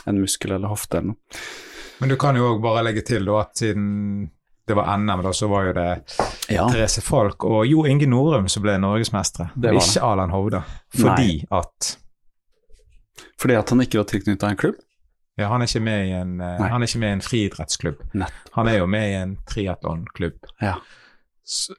en 0.07 0.19
muskel 0.21 0.55
eller 0.55 0.71
hofte 0.71 0.99
eller 0.99 1.13
noe. 1.13 1.39
Men 1.99 2.11
du 2.13 2.15
kan 2.19 2.37
jo 2.39 2.53
òg 2.53 2.61
bare 2.63 2.85
legge 2.87 3.03
til 3.07 3.27
da 3.27 3.41
at 3.41 3.59
siden 3.59 4.29
det 4.69 4.75
var 4.77 4.91
NM, 5.01 5.23
da, 5.25 5.31
så 5.33 5.47
var 5.49 5.65
jo 5.65 5.71
det 5.73 5.87
Ja, 6.53 6.67
Therese 6.69 7.01
Falk 7.01 7.43
og 7.43 7.63
Jo 7.65 7.87
Inge 7.89 8.05
Norum 8.07 8.45
som 8.51 8.61
ble 8.63 8.75
norgesmestere, 8.79 9.49
ikke 9.57 10.03
Alan 10.05 10.29
Hovda. 10.29 10.61
Fordi 10.93 11.41
at 11.49 11.95
fordi 13.39 13.55
at 13.55 13.71
han 13.71 13.81
ikke 13.83 13.99
var 13.99 14.07
tilknyttet 14.07 14.45
en 14.45 14.59
klubb? 14.59 14.77
ja, 15.39 15.47
han, 15.47 15.61
er 15.61 15.69
ikke 15.69 15.83
med 15.83 16.07
i 16.07 16.11
en, 16.11 16.31
eh, 16.41 16.55
Nei. 16.59 16.69
han 16.69 16.83
er 16.83 16.89
ikke 16.89 16.99
med 16.99 17.09
i 17.09 17.17
en 17.17 17.23
friidrettsklubb. 17.23 18.01
Nett. 18.19 18.39
Han 18.57 18.67
er 18.67 18.81
jo 18.81 18.87
med 18.91 19.05
i 19.07 19.13
en 19.21 19.37
triatlonklubb. 19.47 20.49
Ja. 20.59 20.73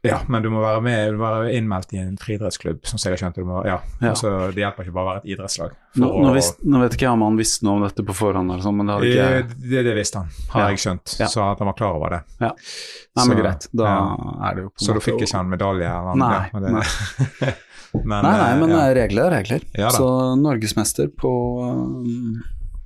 Ja, 0.03 0.17
men 0.29 0.43
du 0.43 0.49
må 0.51 0.61
være 0.65 0.81
med, 0.83 1.13
du 1.13 1.19
må 1.21 1.29
være 1.31 1.53
innmeldt 1.55 1.93
i 1.95 1.99
en 2.03 2.17
friidrettsklubb, 2.19 2.81
som 2.91 2.99
jeg 2.99 3.13
har 3.15 3.21
skjønt. 3.21 3.37
Du 3.39 3.45
må, 3.47 3.61
ja. 3.69 3.77
Ja. 4.03 4.15
Så 4.19 4.31
det 4.55 4.59
hjelper 4.65 4.83
ikke 4.89 4.95
bare 4.97 5.05
å 5.05 5.11
være 5.13 5.21
et 5.23 5.29
idrettslag. 5.37 5.77
Nå, 5.95 6.09
nå, 6.11 6.31
å- 6.31 6.35
vis, 6.35 6.49
nå 6.67 6.81
vet 6.83 6.97
ikke 6.97 7.07
jeg 7.07 7.13
om 7.15 7.23
han 7.23 7.37
visste 7.39 7.63
noe 7.69 7.77
om 7.79 7.85
dette 7.87 8.03
på 8.09 8.17
forhånd, 8.19 8.51
eller 8.51 8.65
sånn, 8.67 8.77
men 8.81 8.87
det 8.91 8.97
hadde 8.97 9.11
ikke 9.13 9.27
Eh, 9.29 9.37
jeg. 9.37 9.49
det, 9.71 9.85
det 9.87 9.95
visste 10.01 10.19
han, 10.25 10.29
har 10.51 10.61
Ja. 10.61 10.69
jeg 10.75 10.79
skjønt. 10.83 11.15
Ja. 11.21 11.27
Så 11.31 11.45
at 11.53 11.59
han 11.63 11.67
var 11.71 11.75
klar 11.79 11.95
over 12.01 12.11
det. 12.17 12.21
Ja. 12.41 12.51
Nei, 12.51 13.27
men 13.27 13.37
Så- 13.37 13.43
greit, 13.43 13.69
da 13.73 13.87
er 14.51 14.55
det 14.55 14.63
jo 14.65 14.69
på 14.71 14.79
en 14.81 14.87
Så 14.87 14.91
måte. 14.93 14.95
du 14.95 15.07
fikk 15.11 15.23
ikke 15.23 15.37
han 15.37 15.51
medalje? 15.51 15.91
Eller, 16.01 16.15
Nei, 16.17 16.33
ja, 16.35 16.51
men 16.53 16.63
det, 16.63 16.71
men, 18.05 18.23
Nei, 18.23 18.23
nei, 18.23 18.51
eh, 18.53 18.59
men 18.61 18.71
eh, 18.71 18.95
regler 18.95 19.25
er 19.31 19.37
regler. 19.43 19.63
Ja 19.79 19.91
så 19.91 20.35
norgesmester 20.39 21.09
på 21.15 21.31
um, 21.71 22.43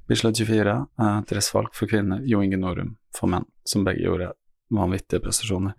Bislett 0.09 0.37
24, 0.37 0.87
uh, 1.01 1.21
Therese 1.23 1.49
Falk 1.51 1.73
for 1.75 1.87
kvinner, 1.89 2.21
Jo 2.29 2.43
Inge 2.45 2.59
Norum 2.61 2.97
for 3.17 3.27
menn, 3.27 3.47
som 3.65 3.85
begge 3.87 4.05
gjorde 4.05 4.33
vanvittige 4.73 5.21
prestasjoner. 5.25 5.73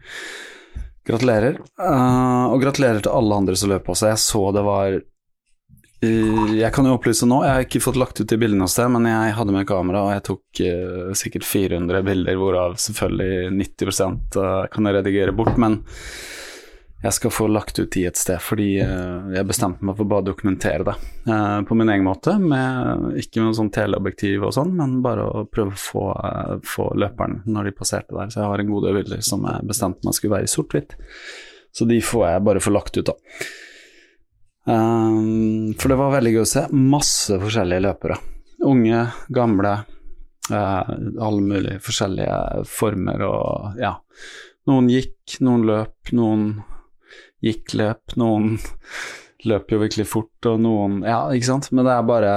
Gratulerer. 1.06 1.60
Uh, 1.78 2.50
og 2.50 2.64
gratulerer 2.64 3.04
til 3.04 3.14
alle 3.14 3.38
andre 3.38 3.58
som 3.60 3.70
løp 3.70 3.90
også. 3.94 4.10
Jeg 4.10 4.22
så 4.24 4.42
det 4.56 4.64
var 4.66 4.96
uh, 4.98 6.56
Jeg 6.58 6.72
kan 6.74 6.88
jo 6.90 6.96
opplyse 6.98 7.28
nå, 7.30 7.44
jeg 7.46 7.58
har 7.58 7.68
ikke 7.68 7.84
fått 7.84 8.00
lagt 8.02 8.22
ut 8.22 8.30
de 8.32 8.40
bildene 8.42 8.66
hos 8.66 8.78
deg, 8.80 8.90
men 8.96 9.06
jeg 9.10 9.36
hadde 9.38 9.54
med 9.56 9.68
kamera, 9.70 10.06
og 10.08 10.16
jeg 10.16 10.26
tok 10.32 10.64
uh, 10.66 11.12
sikkert 11.18 11.46
400 11.46 12.02
bilder, 12.08 12.40
hvorav 12.42 12.80
selvfølgelig 12.82 13.54
90 13.60 14.02
uh, 14.40 14.66
kan 14.74 14.90
jeg 14.90 14.98
redigere 14.98 15.36
bort. 15.38 15.60
Men 15.62 15.84
jeg 17.06 17.14
skal 17.14 17.34
få 17.34 17.46
lagt 17.52 17.78
ut 17.78 17.92
de 17.94 18.06
et 18.08 18.18
sted, 18.18 18.40
fordi 18.42 18.80
eh, 18.82 19.34
jeg 19.36 19.46
bestemte 19.46 19.86
meg 19.86 19.98
for 20.00 20.10
bare 20.10 20.24
å 20.24 20.26
dokumentere 20.32 20.88
det 20.88 20.96
eh, 21.30 21.60
på 21.68 21.78
min 21.78 21.92
egen 21.94 22.08
måte. 22.08 22.34
Med, 22.42 23.20
ikke 23.22 23.44
med 23.44 23.52
noe 23.52 23.58
sånn 23.60 23.70
teleobjektiv 23.76 24.48
og 24.48 24.56
sånn, 24.56 24.72
men 24.80 24.98
bare 25.06 25.28
å 25.28 25.44
prøve 25.46 25.76
å 25.76 25.82
få, 25.84 26.06
eh, 26.16 26.56
få 26.66 26.88
løperne 26.98 27.44
når 27.46 27.70
de 27.70 27.76
passerte 27.78 28.16
der. 28.16 28.34
Så 28.34 28.42
jeg 28.42 28.50
har 28.50 28.64
en 28.64 28.74
god 28.74 28.88
del 28.88 28.98
bilder 28.98 29.22
som 29.28 29.46
jeg 29.46 29.70
bestemte 29.70 30.08
meg 30.08 30.18
skulle 30.18 30.38
være 30.40 30.50
i 30.50 30.54
sort-hvitt. 30.56 30.98
Så 31.76 31.86
de 31.90 32.02
får 32.10 32.26
jeg 32.32 32.46
bare 32.50 32.64
få 32.64 32.74
lagt 32.74 32.98
ut, 32.98 33.12
da. 33.12 33.16
For 34.66 35.92
det 35.92 35.98
var 36.00 36.14
veldig 36.16 36.32
gøy 36.34 36.42
å 36.42 36.50
se. 36.50 36.64
Masse 36.74 37.36
forskjellige 37.38 37.84
løpere. 37.86 38.16
Unge, 38.66 39.02
gamle, 39.36 39.74
alle 40.50 41.42
mulige 41.44 41.84
forskjellige 41.86 42.64
former 42.72 43.26
og 43.28 43.84
ja. 43.84 43.92
Noen 44.72 44.88
gikk, 44.90 45.36
noen 45.46 45.68
løp, 45.68 46.16
noen 46.16 46.48
gikk 47.44 47.76
løp, 47.78 48.16
noen 48.20 48.56
løp 49.50 49.72
jo 49.72 49.80
virkelig 49.82 50.08
fort, 50.10 50.48
og 50.50 50.62
noen 50.64 51.02
Ja, 51.06 51.20
ikke 51.36 51.50
sant, 51.52 51.68
men 51.76 51.86
det 51.86 51.94
er 51.94 52.08
bare 52.08 52.32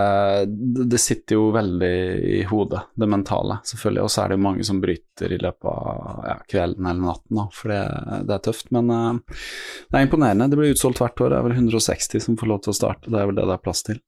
Det 0.91 1.01
sitter 1.01 1.39
jo 1.39 1.47
veldig 1.55 1.93
i 2.41 2.43
hodet, 2.51 2.83
det 2.99 3.09
mentale, 3.09 3.61
selvfølgelig, 3.69 4.05
og 4.05 4.13
så 4.13 4.23
er 4.23 4.29
det 4.29 4.39
jo 4.39 4.45
mange 4.49 4.67
som 4.69 4.83
bryter 4.83 5.35
i 5.35 5.41
løpet 5.41 5.71
av 5.71 6.29
ja, 6.29 6.37
kvelden 6.53 6.91
eller 6.91 7.07
natten, 7.07 7.41
da, 7.41 7.47
for 7.55 7.73
det, 7.73 7.81
det 8.29 8.37
er 8.37 8.45
tøft, 8.51 8.71
men 8.77 8.93
uh, 8.93 9.41
det 9.89 10.01
er 10.01 10.07
imponerende. 10.07 10.51
Det 10.51 10.61
blir 10.61 10.77
utsolgt 10.77 11.03
hvert 11.03 11.25
år, 11.25 11.33
det 11.33 11.41
er 11.41 11.49
vel 11.49 11.57
160 11.57 12.27
som 12.29 12.39
får 12.41 12.53
lov 12.53 12.63
til 12.65 12.75
å 12.75 12.79
starte, 12.83 13.13
det 13.13 13.23
er 13.23 13.31
vel 13.31 13.41
det 13.41 13.49
det 13.49 13.57
er 13.57 13.65
plass 13.65 13.85
til. 13.87 14.03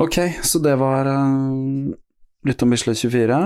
Ok, 0.00 0.18
så 0.42 0.58
det 0.62 0.74
var 0.80 1.06
uh, 1.06 1.94
litt 2.48 2.62
om 2.66 2.74
Bislett 2.74 2.98
24. 2.98 3.40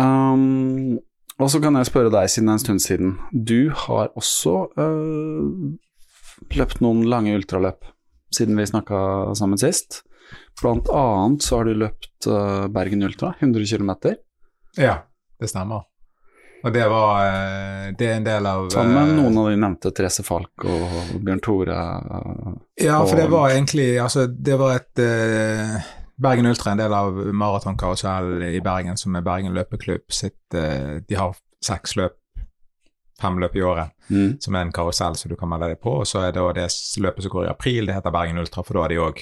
Um, 0.00 1.00
og 1.40 1.50
så 1.50 1.60
kan 1.62 1.76
jeg 1.78 1.88
spørre 1.88 2.10
deg, 2.12 2.28
siden 2.30 2.48
det 2.48 2.52
er 2.52 2.58
en 2.58 2.64
stund 2.64 2.82
siden. 2.84 3.14
Du 3.32 3.70
har 3.86 4.10
også 4.18 4.54
øh, 4.78 5.72
løpt 6.56 6.80
noen 6.84 7.02
lange 7.08 7.34
ultraløp 7.38 7.84
siden 8.34 8.58
vi 8.58 8.66
snakka 8.68 9.34
sammen 9.38 9.58
sist. 9.58 10.02
Blant 10.60 10.88
annet 10.94 11.42
så 11.42 11.60
har 11.60 11.66
du 11.70 11.74
løpt 11.74 12.26
øh, 12.30 12.66
Bergen 12.70 13.02
Ultra, 13.02 13.34
100 13.40 13.66
km, 13.76 13.90
Ja, 14.78 15.00
det 15.40 15.48
stemmer. 15.50 15.86
Og 16.60 16.74
det 16.74 16.84
var 16.92 17.24
eh, 17.24 17.86
Det 17.96 18.06
er 18.06 18.18
en 18.18 18.26
del 18.26 18.46
av 18.46 18.66
sammen 18.70 18.92
med 18.92 19.14
noen 19.16 19.38
av 19.40 19.46
de 19.48 19.56
nevnte, 19.62 19.90
Therese 19.96 20.22
Falk 20.26 20.66
og 20.68 21.14
Bjørn 21.24 21.40
Tore. 21.40 21.78
øh, 21.80 22.50
Ja, 22.84 23.00
for 23.06 23.16
det 23.16 23.30
var 23.32 23.50
egentlig 23.50 23.98
Altså, 23.98 24.26
det 24.28 24.58
var 24.60 24.76
et 24.76 25.00
Bergen 26.20 26.46
Ultra 26.50 26.70
er 26.70 26.76
en 26.76 26.82
del 26.82 26.94
av 26.94 27.12
Maratonkarusell 27.32 28.42
i 28.50 28.60
Bergen, 28.64 28.96
som 29.00 29.14
er 29.16 29.24
Bergen 29.24 29.54
løpeklubb 29.56 30.04
sitt 30.12 30.54
eh, 30.54 30.98
De 31.08 31.16
har 31.16 31.36
seks 31.64 31.96
løp 31.96 32.16
fem 33.20 33.36
løp 33.40 33.56
i 33.56 33.62
året, 33.62 33.90
Mm. 34.10 34.40
som 34.42 34.54
er 34.56 34.62
en 34.64 34.72
karusell 34.72 35.14
som 35.14 35.28
du 35.30 35.36
kan 35.36 35.48
melde 35.48 35.68
deg 35.68 35.78
på. 35.84 35.92
Og 36.00 36.06
så 36.08 36.22
er 36.26 36.32
det 36.32 36.42
det 36.56 36.64
løpet 37.04 37.22
som 37.22 37.30
går 37.30 37.44
i 37.46 37.50
april, 37.50 37.86
det 37.86 37.94
heter 37.94 38.10
Bergen 38.10 38.38
Ultra, 38.40 38.62
for 38.64 38.74
da 38.74 38.80
har 38.80 38.88
de 38.88 38.96
òg 38.96 39.20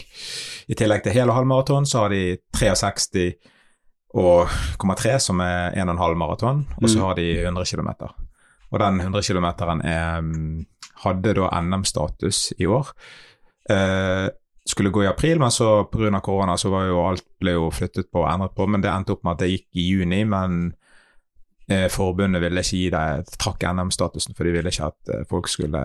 I 0.70 0.74
tillegg 0.78 1.02
til 1.02 1.12
hele 1.12 1.34
halvmaraton, 1.34 1.84
så 1.84 2.04
har 2.04 2.08
de 2.14 2.38
63 2.56 3.34
og 4.14 4.48
3, 4.96 5.18
som 5.20 5.40
er 5.40 5.74
1,5 5.76 6.14
maraton, 6.16 6.66
og 6.80 6.88
så 6.88 6.96
Mm. 6.98 7.04
har 7.04 7.14
de 7.14 7.26
100 7.44 7.64
km. 7.66 7.90
Og 8.72 8.78
den 8.80 9.00
100 9.00 9.22
km 9.22 9.46
hadde 11.04 11.34
da 11.34 11.48
NM-status 11.60 12.52
i 12.58 12.66
år. 12.66 12.86
Eh, 13.68 14.28
skulle 14.68 14.92
gå 14.92 15.04
i 15.04 15.08
april, 15.08 15.38
men 15.40 15.50
så 15.50 15.84
pga. 15.88 16.20
korona 16.20 16.56
så 16.56 16.70
var 16.70 16.84
jo 16.88 17.00
alt 17.06 17.24
ble 17.40 17.56
jo 17.56 17.70
flyttet 17.72 18.10
på 18.12 18.22
og 18.22 18.30
endret 18.30 18.54
på. 18.56 18.66
Men 18.66 18.84
det 18.84 18.92
endte 18.92 19.14
opp 19.16 19.24
med 19.24 19.36
at 19.36 19.44
det 19.44 19.52
gikk 19.52 19.80
i 19.80 19.86
juni, 19.88 20.24
men 20.28 20.58
eh, 21.70 21.88
forbundet 21.92 22.42
ville 22.42 22.64
ikke 22.64 22.82
gi 22.82 22.90
deg, 22.92 23.32
trakk 23.40 23.64
NM-statusen, 23.72 24.36
for 24.36 24.48
de 24.48 24.52
ville 24.56 24.72
ikke 24.72 24.90
at 24.90 25.14
eh, 25.14 25.24
folk 25.30 25.48
skulle 25.48 25.82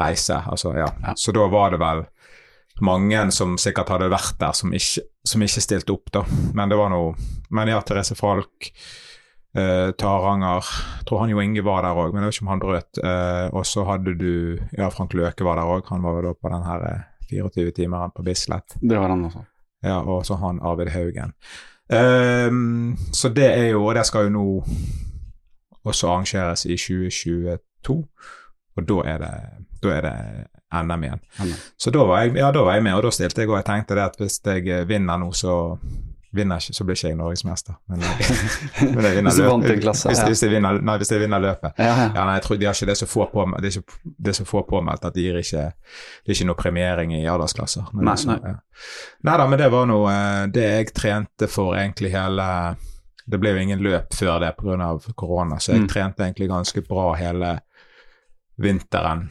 reise. 0.00 0.40
Altså, 0.48 0.74
ja. 0.78 0.88
Ja. 1.04 1.14
Så 1.16 1.34
da 1.36 1.46
var 1.52 1.74
det 1.74 1.82
vel 1.82 2.06
mange 2.80 3.26
som 3.36 3.58
sikkert 3.60 3.92
hadde 3.92 4.10
vært 4.12 4.38
der, 4.40 4.56
som 4.56 4.72
ikke, 4.72 5.04
som 5.28 5.44
ikke 5.44 5.64
stilte 5.68 5.92
opp, 5.94 6.12
da. 6.14 6.24
Men 6.56 6.72
det 6.72 6.80
var 6.80 6.92
noe 6.92 7.12
Men 7.52 7.68
ja, 7.68 7.82
Therese 7.84 8.16
Falk, 8.16 8.72
eh, 9.52 9.92
Taranger 10.00 10.72
tror 11.04 11.20
han 11.20 11.34
Jo 11.34 11.42
Inge 11.44 11.60
var 11.66 11.84
der 11.84 12.00
òg, 12.00 12.14
men 12.14 12.24
jeg 12.24 12.32
vet 12.32 12.38
ikke 12.38 12.46
om 12.48 12.52
han 12.54 12.64
brøt. 12.64 13.04
Eh, 13.04 13.46
og 13.52 13.66
så 13.68 13.84
hadde 13.84 14.16
du 14.16 14.58
Ja, 14.78 14.88
Frank 14.88 15.12
Løke 15.12 15.44
var 15.44 15.60
der 15.60 15.68
òg. 15.68 15.84
Han 15.92 16.04
var 16.06 16.16
jo 16.16 16.30
da 16.30 16.38
på 16.38 16.52
den 16.56 16.64
her 16.64 17.11
eh, 17.32 17.44
24-timeren 17.44 18.14
på 18.16 18.24
Bislett. 18.26 18.76
Det 18.80 18.98
var 18.98 19.08
han 19.12 19.24
også. 19.24 19.44
Ja, 19.82 19.98
og 20.00 20.26
så 20.26 20.38
han 20.38 20.60
Arvid 20.62 20.92
Haugen. 20.94 21.32
Um, 21.92 22.96
så 23.12 23.28
det 23.28 23.48
er 23.52 23.66
jo 23.74 23.84
Og 23.84 23.94
det 23.94 24.06
skal 24.06 24.24
jo 24.24 24.30
nå 24.30 24.64
også 25.84 26.08
arrangeres 26.08 26.64
i 26.64 26.76
2022, 26.78 27.96
og 28.76 28.84
da 28.88 28.98
er 29.10 29.18
det, 29.18 29.32
da 29.82 29.88
er 29.96 30.04
det 30.06 30.14
NM 30.72 31.04
igjen. 31.04 31.22
NM. 31.42 31.56
Så 31.78 31.90
da 31.90 32.04
var, 32.06 32.20
jeg, 32.22 32.36
ja, 32.36 32.52
da 32.54 32.62
var 32.62 32.76
jeg 32.78 32.84
med, 32.86 32.94
og 32.94 33.02
da 33.02 33.10
stilte 33.10 33.42
jeg 33.42 33.50
og 33.50 33.56
jeg 33.58 33.66
tenkte 33.66 33.96
det 33.98 34.04
at 34.04 34.20
hvis 34.20 34.38
jeg 34.46 34.88
vinner 34.88 35.18
nå, 35.18 35.32
så 35.34 35.56
vinner 36.34 36.56
ikke, 36.62 36.74
så 36.74 36.84
blir 36.84 36.96
ikke 36.96 37.08
jeg 37.10 37.16
norgesmester. 37.18 37.74
Men, 37.88 38.00
jeg- 38.00 38.28
men 38.94 39.04
jeg 39.04 39.16
vinner 39.16 39.30
Hvis 39.30 39.38
løpet. 39.40 39.80
klasse, 39.82 40.08
ja. 40.16 40.26
hvis, 40.28 40.42
jeg 40.42 40.50
vinner, 40.50 40.78
nei, 40.82 40.96
hvis 40.98 41.10
jeg 41.12 41.20
vinner 41.20 41.40
løpet. 41.44 41.72
Ja, 41.78 41.84
ja. 41.84 42.06
Ja, 42.14 42.24
nei, 42.24 42.34
jeg 42.38 42.42
tror 42.46 42.56
de 42.60 42.66
har 42.66 42.74
ikke 42.78 42.86
det 42.92 42.96
som 43.02 43.08
får 43.08 43.26
påmeldt, 43.32 43.62
det 43.62 43.70
er 43.72 43.80
ikke, 43.82 44.14
det 44.28 44.34
som 44.36 44.46
får 44.46 44.62
påmeldt 44.70 45.04
at 45.04 45.14
de 45.14 45.26
gir 45.26 45.36
ikke, 45.42 45.64
det 46.24 46.32
er 46.32 46.38
ikke 46.38 46.48
noe 46.48 46.60
premiering 46.62 47.12
i 47.18 47.24
aldersklasser. 47.28 47.90
Men 47.92 48.04
Nei, 48.04 48.12
altså, 48.16 48.32
nei. 48.32 48.38
Ja. 48.54 48.56
Nei 49.28 49.36
da, 49.42 49.46
men 49.52 49.58
det 49.62 49.70
var 49.72 49.86
noe 49.92 50.12
eh, 50.14 50.46
det 50.56 50.64
jeg 50.70 50.94
trente 50.96 51.48
for 51.52 51.76
egentlig 51.76 52.10
hele 52.16 52.48
Det 53.28 53.38
ble 53.38 53.52
jo 53.54 53.60
ingen 53.62 53.78
løp 53.84 54.14
før 54.18 54.40
det 54.42 54.54
pga. 54.58 55.12
korona, 55.14 55.58
så 55.62 55.72
jeg 55.76 55.82
Mm. 55.84 55.88
trente 55.88 56.24
egentlig 56.24 56.48
ganske 56.50 56.82
bra 56.88 57.12
hele 57.14 57.60
vinteren 58.58 59.28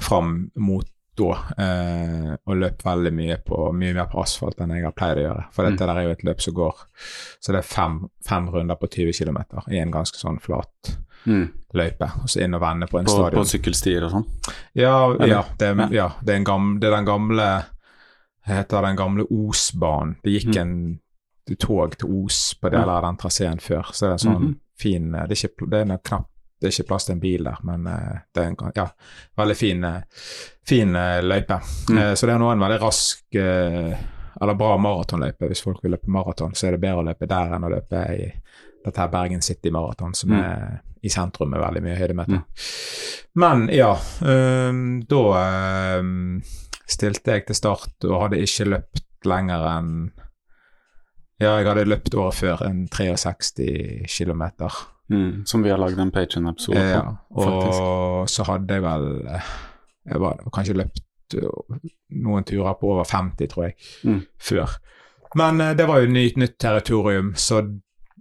fram 0.00 0.50
mot 0.56 0.86
da, 1.16 1.30
eh, 1.58 2.36
og 2.46 2.56
løp 2.60 2.82
veldig 2.84 3.12
mye 3.12 3.36
på 3.44 3.72
mye 3.74 3.94
mer 3.94 4.06
på 4.12 4.20
asfalt 4.22 4.60
enn 4.60 4.70
jeg 4.76 4.84
har 4.84 4.92
pleid 4.92 5.18
å 5.18 5.24
gjøre. 5.26 5.44
For 5.52 5.64
Mm. 5.64 5.70
dette 5.76 5.86
der 5.86 5.96
er 5.98 6.02
jo 6.04 6.10
et 6.10 6.24
løp 6.24 6.40
som 6.40 6.54
går 6.54 6.74
Så 7.40 7.52
det 7.52 7.58
er 7.58 7.62
fem, 7.62 8.08
fem 8.26 8.48
runder 8.48 8.74
på 8.76 8.88
20 8.88 9.12
km 9.12 9.38
i 9.70 9.78
en 9.78 9.90
ganske 9.92 10.16
sånn 10.16 10.40
flat 10.40 10.96
Mm. 11.26 11.48
løype, 11.74 12.04
og 12.22 12.28
så 12.28 12.40
inn 12.44 12.54
og 12.54 12.60
vende 12.60 12.86
på 12.86 12.98
en 13.00 13.04
På, 13.04 13.10
stadion. 13.10 13.42
på 13.42 13.48
sykkelstier 13.50 14.04
og 14.04 14.10
sånn. 14.12 14.26
Ja, 14.74 15.12
ja, 15.26 15.42
det, 15.58 15.76
Ja. 15.76 15.88
ja 15.90 16.08
det, 16.22 16.32
er 16.34 16.36
en 16.36 16.44
gamle, 16.44 16.78
det 16.80 16.86
er 16.92 16.96
den 16.96 17.04
gamle 17.06 17.64
heter 18.46 18.82
den 18.82 18.96
gamle 18.96 19.24
Osbanen. 19.30 20.16
Det 20.22 20.32
gikk 20.44 20.54
Mm. 20.54 20.60
en 20.60 21.00
tog 21.58 21.96
til 21.98 22.08
Os 22.24 22.54
på 22.54 22.70
deler 22.70 22.88
av 22.88 23.02
den 23.02 23.16
traseen 23.16 23.58
før, 23.60 23.82
så 23.92 24.00
det 24.00 24.08
er 24.08 24.12
en 24.12 24.18
sånn 24.18 24.42
-hmm. 24.42 24.58
fin 24.78 25.12
Det 25.12 25.20
er 25.30 25.48
ikke, 25.48 25.70
det 25.70 25.90
er 25.90 25.98
knapt 25.98 26.30
det 26.66 26.72
er 26.72 26.76
ikke 26.76 26.88
plass 26.90 27.06
til 27.08 27.14
en 27.16 27.22
bil 27.22 27.46
der, 27.46 27.60
men 27.68 27.86
eh, 27.90 28.16
det 28.34 28.42
er 28.42 28.50
en 28.50 28.72
ja, 28.76 28.86
veldig 29.38 29.56
fin, 29.56 29.84
eh, 29.86 30.24
fin 30.66 30.96
eh, 30.98 31.20
løype. 31.24 31.60
Mm. 31.90 32.00
Så 32.18 32.26
det 32.26 32.34
er 32.34 32.42
nå 32.42 32.50
en 32.52 32.64
veldig 32.66 32.80
rask 32.82 33.38
eller 33.38 34.58
bra 34.58 34.74
maratonløype. 34.76 35.48
Hvis 35.48 35.62
folk 35.64 35.80
vil 35.84 35.94
løpe 35.94 36.10
maraton, 36.12 36.52
så 36.54 36.66
er 36.68 36.76
det 36.76 36.82
bedre 36.82 37.00
å 37.04 37.06
løpe 37.06 37.28
der 37.30 37.54
enn 37.56 37.64
å 37.64 37.70
løpe 37.72 38.02
i 38.12 38.26
dette 38.84 39.00
her 39.00 39.08
Bergen 39.10 39.42
City 39.42 39.70
Maraton, 39.74 40.12
som 40.14 40.30
Mm. 40.30 40.42
er 40.42 40.82
i 41.02 41.08
sentrum 41.10 41.50
med 41.50 41.60
veldig 41.60 41.82
mye 41.84 41.96
høydemeter. 41.96 42.38
Mm. 42.40 42.44
Men 43.34 43.68
ja, 43.72 43.92
um, 44.20 45.02
da 45.06 45.98
um, 46.00 46.42
stilte 46.88 47.32
jeg 47.36 47.46
til 47.46 47.58
start 47.58 48.06
og 48.08 48.22
hadde 48.24 48.42
ikke 48.42 48.68
løpt 48.74 49.26
lenger 49.26 49.66
enn 49.76 49.92
Ja, 51.38 51.58
jeg 51.58 51.66
hadde 51.68 51.84
løpt 51.84 52.14
året 52.16 52.34
før 52.38 52.62
en 52.64 52.86
63 52.88 54.06
km. 54.08 54.46
Mm. 55.10 55.44
Som 55.46 55.62
vi 55.62 55.70
har 55.70 55.78
lagd 55.78 55.98
en 56.02 56.10
Patrion-episode 56.10 56.80
på. 56.80 56.82
Ja, 56.82 57.16
faktisk. 57.36 57.80
og 57.80 58.28
så 58.28 58.42
hadde 58.48 58.74
jeg 58.74 58.82
vel 58.82 59.04
eh, 59.26 59.50
Jeg 60.10 60.20
var 60.20 60.40
kanskje 60.54 60.74
løpt 60.80 61.34
øh, 61.34 61.78
noen 62.10 62.44
turer 62.44 62.74
på 62.80 62.90
over 62.94 63.04
50, 63.04 63.46
tror 63.52 63.64
jeg, 63.68 63.74
Mm. 64.04 64.20
før. 64.38 64.76
Men 65.36 65.60
eh, 65.60 65.74
det 65.78 65.86
var 65.88 65.98
jo 66.00 66.10
nytt, 66.10 66.36
nytt 66.36 66.58
territorium, 66.58 67.34
så, 67.34 67.58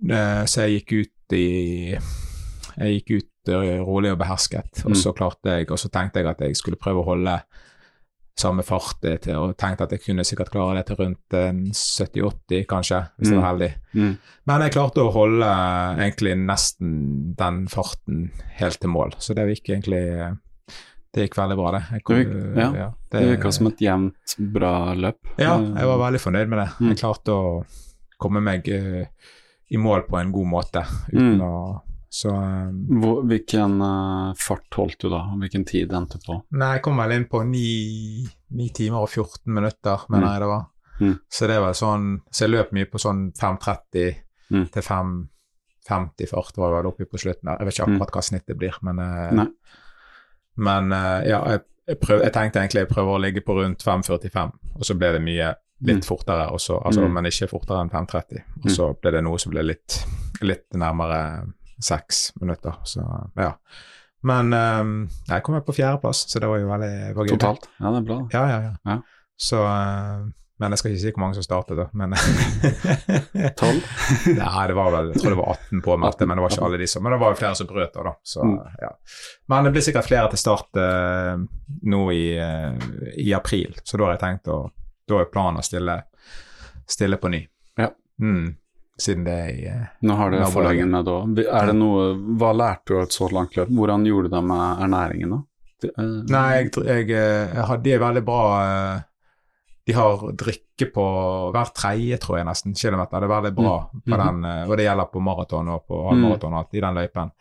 eh, 0.09 0.43
så 0.45 0.61
jeg 0.67 0.81
gikk 0.85 0.93
ut 1.01 1.33
i 1.37 1.97
Jeg 2.77 2.99
gikk 3.01 3.11
ut 3.17 3.49
eh, 3.53 3.79
rolig 3.81 4.11
og 4.11 4.17
behersket, 4.19 4.83
og 4.85 4.91
Mm. 4.91 4.95
så 4.95 5.13
klarte 5.13 5.49
jeg 5.57 5.71
Og 5.71 5.77
så 5.79 5.89
tenkte 5.89 6.19
jeg 6.19 6.27
at 6.27 6.39
jeg 6.41 6.55
skulle 6.55 6.77
prøve 6.77 7.01
å 7.01 7.05
holde 7.05 7.39
samme 8.37 8.63
fart 8.67 9.05
eh, 9.07 9.17
til, 9.23 9.35
og 9.39 9.53
tenkte 9.57 9.85
at 9.87 9.91
jeg 9.95 10.01
kunne 10.05 10.23
sikkert 10.27 10.49
klare 10.51 10.75
det 10.81 10.85
til 10.89 10.97
rundt 10.99 11.35
70-80, 11.71 12.65
kanskje, 12.69 12.99
hvis 13.17 13.31
jeg 13.31 13.39
var 13.39 13.47
heldig. 13.53 13.69
Mm. 13.95 14.15
Men 14.49 14.63
jeg 14.65 14.73
klarte 14.75 15.03
å 15.05 15.11
holde 15.15 15.47
eh, 15.47 16.01
egentlig 16.05 16.33
nesten 16.41 16.91
den 17.39 17.61
farten 17.71 18.25
helt 18.59 18.79
til 18.83 18.91
mål, 18.91 19.15
så 19.23 19.35
det 19.37 19.47
gikk 19.53 19.71
egentlig 19.75 20.03
eh, 20.19 20.33
Det 21.15 21.29
gikk 21.29 21.37
veldig 21.39 21.55
bra, 21.55 21.69
det. 21.77 21.83
Jeg 21.95 22.03
kom- 22.03 22.17
Det 22.17 22.25
gikk- 22.59 22.75
ja. 22.75 22.89
Det 23.11 23.19
virka 23.29 23.51
som 23.55 23.67
et 23.67 23.79
jevnt, 23.79 24.35
bra 24.51 24.73
løp. 24.99 25.19
Ja, 25.39 25.53
Eh, 25.55 25.75
jeg 25.79 25.87
var 25.87 25.97
veldig 26.03 26.19
fornøyd 26.19 26.49
med 26.51 26.59
det. 26.59 26.69
Mm. 26.81 26.89
Jeg 26.91 26.97
klarte 26.99 27.31
å 27.31 27.65
komme 28.19 28.41
meg 28.43 28.67
uh, 28.67 29.05
i 29.71 29.77
mål 29.77 30.03
på 30.09 30.19
en 30.19 30.31
god 30.31 30.47
måte 30.47 30.83
uten 31.13 31.37
Mm. 31.37 31.41
å 31.41 31.81
Så 32.15 32.29
eh, 32.31 32.69
Hvor, 33.01 33.23
hvilken 33.27 33.73
uh, 33.83 34.33
fart 34.39 34.77
holdt 34.79 35.01
du 35.03 35.09
da? 35.11 35.23
Hvilken 35.41 35.65
tid 35.67 35.91
endte 35.97 36.19
på? 36.23 36.37
Nei, 36.55 36.69
jeg 36.77 36.83
kom 36.85 37.01
vel 37.01 37.11
inn 37.17 37.25
på 37.31 37.41
ni, 37.49 38.23
ni 38.55 38.69
timer 38.77 39.03
og 39.03 39.09
14 39.11 39.51
minutter, 39.57 40.05
mener 40.09 40.27
Mm. 40.27 40.31
jeg 40.31 40.41
det 40.45 40.49
var. 40.53 40.65
Mm. 41.01 41.15
Så 41.27 41.47
det 41.51 41.57
var 41.59 41.73
sånn 41.75 42.05
Så 42.31 42.45
jeg 42.45 42.53
løp 42.53 42.69
mye 42.71 42.87
på 42.87 43.01
sånn 43.03 43.25
5.30 43.35 44.15
Mm. 44.53 44.67
til 44.71 44.81
5.50 44.85 46.29
fart 46.31 46.57
var 46.61 46.71
vel 46.77 46.87
oppi 46.91 47.05
på 47.09 47.17
slutten. 47.19 47.49
Jeg 47.49 47.65
vet 47.67 47.73
ikke 47.75 47.87
Mm. 47.89 47.95
akkurat 47.97 48.11
hva 48.15 48.21
snittet 48.23 48.57
blir, 48.57 48.77
men 48.81 48.99
uh, 48.99 49.45
Men 50.57 50.91
uh, 50.93 51.19
ja, 51.27 51.41
jeg, 51.51 51.61
jeg, 51.87 51.99
prøv, 51.99 52.21
jeg 52.23 52.31
tenkte 52.31 52.59
egentlig 52.61 52.85
jeg 52.85 52.91
prøver 52.93 53.11
å 53.17 53.21
ligge 53.21 53.41
på 53.43 53.57
rundt 53.57 53.83
5.45, 53.83 54.51
og 54.79 54.85
så 54.87 54.95
ble 54.97 55.11
det 55.17 55.21
mye 55.21 55.49
litt 55.81 56.05
Mm. 56.05 56.07
fortere, 56.07 56.47
også, 56.53 56.79
altså, 56.85 57.01
Mm. 57.01 57.11
men 57.13 57.25
ikke 57.25 57.49
fortere 57.51 57.81
enn 57.83 57.89
5.30. 57.91 58.43
Og 58.63 58.71
så 58.71 58.93
ble 59.01 59.11
det 59.11 59.23
noe 59.23 59.37
som 59.37 59.51
ble 59.51 59.63
litt, 59.63 60.05
litt 60.41 60.71
nærmere 60.73 61.51
seks 61.83 62.31
minutter, 62.41 62.77
så 62.83 63.03
ja. 63.35 63.51
Men 64.25 64.53
um, 64.53 64.93
jeg 65.29 65.43
kom 65.45 65.57
på 65.61 65.73
fjerdeplass, 65.75 66.23
så 66.31 66.39
det 66.41 66.47
var 66.49 66.57
jo 66.57 66.69
veldig 66.71 67.15
var. 67.15 67.27
Totalt? 67.29 67.67
Ja, 67.79 67.91
det 67.91 67.99
er 67.99 68.07
bra. 68.07 68.17
Ja, 68.33 68.43
ja, 68.49 68.57
ja. 68.63 68.73
Ja. 68.95 69.01
Så 69.37 69.59
uh, 69.61 70.23
Men 70.57 70.71
jeg 70.71 70.79
skal 70.79 70.91
ikke 70.93 71.01
si 71.03 71.11
hvor 71.11 71.19
mange 71.25 71.35
som 71.35 71.43
startet, 71.43 71.75
da. 71.77 71.85
Men 71.93 72.13
Tolv? 73.59 73.83
Nei, 74.39 74.63
det 74.71 74.75
var 74.77 74.91
vel 74.93 75.09
Jeg 75.11 75.21
tror 75.21 75.33
det 75.35 75.39
var 75.41 75.51
18 75.67 75.81
påmeldte, 75.83 76.25
men 76.25 76.37
det 76.39 76.45
var 76.45 76.53
ikke 76.55 76.65
alle 76.69 76.79
de 76.79 76.87
som 76.87 77.03
Men 77.03 77.11
det 77.15 77.19
var 77.21 77.33
jo 77.33 77.39
flere 77.41 77.57
som 77.59 77.67
brøt 77.69 77.93
da, 77.93 78.05
da. 78.07 78.13
Så, 78.23 78.45
Mm. 78.45 78.57
ja. 78.81 78.91
Men 79.51 79.67
det 79.67 79.71
blir 79.75 79.85
sikkert 79.85 80.07
flere 80.07 80.29
til 80.31 80.39
start 80.41 80.79
uh, 80.79 81.35
nå 81.91 82.01
i, 82.15 82.23
uh, 82.39 83.11
i 83.19 83.33
april, 83.35 83.75
så 83.83 83.97
da 83.99 84.07
har 84.07 84.15
jeg 84.15 84.23
tenkt 84.23 84.47
å 84.55 84.61
Da 85.05 85.19
er 85.21 85.27
planen 85.29 85.59
å 85.61 85.65
stille, 85.65 85.99
stille 86.89 87.17
på 87.21 87.29
ny. 87.29 87.43
Ja. 87.77 87.91
Mm. 88.21 88.55
Siden 88.97 89.25
det 89.27 89.33
er 89.33 89.49
i 89.51 89.65
eh, 89.67 89.87
Nå 90.07 90.15
har 90.15 90.31
dere 90.31 90.45
Nabolaget. 90.45 90.87
med 90.87 91.05
det 91.05 91.43
da. 91.43 91.47
Er 91.59 91.65
det 91.67 91.75
noe 91.75 92.05
Hva 92.39 92.53
lærte 92.55 92.85
du 92.87 92.95
av 92.99 93.03
et 93.03 93.15
så 93.17 93.27
langt 93.31 93.57
løp? 93.57 93.67
Hvordan 93.75 94.05
gjorde 94.07 94.29
du 94.29 94.35
det 94.37 94.43
med 94.43 94.83
ernæringen, 94.85 95.33
da? 95.35 95.39
Eh, 95.89 96.13
Nei, 96.31 96.45
jeg, 96.61 96.71
jeg, 96.85 97.09
eh, 97.11 97.55
jeg 97.57 97.65
hadde 97.67 97.93
en 97.97 98.01
veldig 98.05 98.23
bra 98.25 98.39
De 99.85 99.93
har 99.93 100.23
drikke 100.33 100.87
på 100.95 101.03
hver 101.53 101.69
tredje, 101.77 102.17
tror 102.23 102.39
jeg 102.39 102.47
nesten, 102.47 102.73
kilometer. 102.73 103.19
Det 103.21 103.27
er 103.27 103.33
veldig 103.35 103.51
bra 103.55 103.75
på 103.91 104.15
Mhm. 104.17 104.23
den, 104.23 104.45
og 104.69 104.77
det 104.77 104.85
gjelder 104.87 105.11
på 105.11 105.21
maraton 105.21 105.67
og 105.69 105.83
på 105.87 105.99
Mm. 105.99 106.07
halvmaraton 106.09 106.53
og 106.53 106.59
alt, 106.59 106.73
i 106.73 106.81
den 106.81 106.95
løypen. 106.95 107.31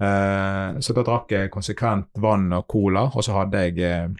Uh, 0.00 0.78
så 0.78 0.94
da 0.94 1.02
drakk 1.02 1.32
jeg 1.34 1.50
konsekvent 1.50 2.06
vann 2.22 2.52
og 2.52 2.68
cola, 2.68 3.02
og 3.10 3.24
så 3.26 3.32
hadde 3.34 3.58
jeg 3.64 3.74
uh, 3.82 4.14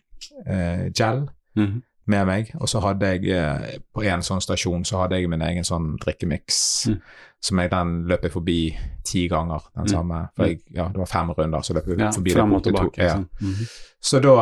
gel. 0.49 0.91
gel 0.93 1.29
mhm. 1.55 1.83
Med 2.09 2.27
meg. 2.27 2.51
Og 2.61 2.69
så 2.69 2.81
hadde 2.81 3.07
jeg 3.07 3.29
eh, 3.31 3.79
på 3.95 4.03
en 4.09 4.21
sånn 4.25 4.41
stasjon 4.41 4.85
så 4.89 5.03
hadde 5.03 5.19
jeg 5.21 5.29
min 5.31 5.43
egen 5.45 5.65
sånn 5.65 5.97
drikkemiks. 6.03 6.61
Mm. 6.89 7.01
Som 7.41 7.59
jeg 7.63 7.71
den 7.71 7.93
løp 8.11 8.23
jeg 8.27 8.33
forbi 8.33 8.59
ti 9.07 9.29
ganger, 9.29 9.61
den 9.77 9.85
Mm. 9.85 9.89
samme. 9.93 10.29
For 10.37 10.47
jeg, 10.47 10.61
ja, 10.75 10.89
det 10.89 10.99
var 10.99 11.07
fem 11.07 11.31
runder, 11.31 11.61
så 11.63 11.75
løp 11.77 11.87
jeg 11.87 11.99
Ja, 11.99 12.11
forbi 12.11 12.33
frem 12.35 12.51
det 12.51 12.57
og 12.57 12.73
borte 12.75 12.91
to- 12.97 13.03
Ja. 13.03 13.15
sånn. 13.15 13.29
-hmm. 13.41 13.69
Så 14.01 14.21
da 14.21 14.35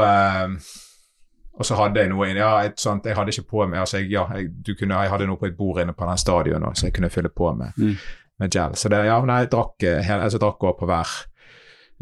eh, 0.44 0.48
Og 1.58 1.64
så 1.64 1.74
hadde 1.74 2.00
jeg 2.00 2.08
noe 2.10 2.26
Ja, 2.34 2.58
et 2.64 2.76
sånt, 2.80 3.04
jeg 3.06 3.16
hadde 3.16 3.28
ikke 3.32 3.48
på 3.50 3.66
meg 3.68 3.80
altså 3.80 3.98
jeg, 3.98 4.10
ja, 4.10 4.26
jeg, 4.34 4.50
du 4.66 4.74
kunne, 4.74 4.94
jeg 4.94 5.10
hadde 5.10 5.26
noe 5.26 5.36
på 5.36 5.46
et 5.46 5.56
bord 5.56 5.80
inne 5.80 5.92
på 5.94 6.06
den 6.08 6.18
stadion 6.18 6.62
så 6.74 6.82
jeg 6.86 6.92
kunne 6.92 7.10
fylle 7.10 7.28
på 7.30 7.56
med, 7.56 7.72
Mm. 7.78 7.96
med 8.38 8.50
gel. 8.50 8.70
Så 8.74 8.88
det, 8.90 9.04
ja, 9.06 9.24
nei, 9.24 9.38
jeg 9.40 9.50
drakk, 9.50 9.82
eh, 9.82 10.02
hele, 10.02 10.22
altså, 10.22 10.38
drakk 10.38 10.58
også 10.60 10.78
på 10.78 10.86
hver, 10.86 11.06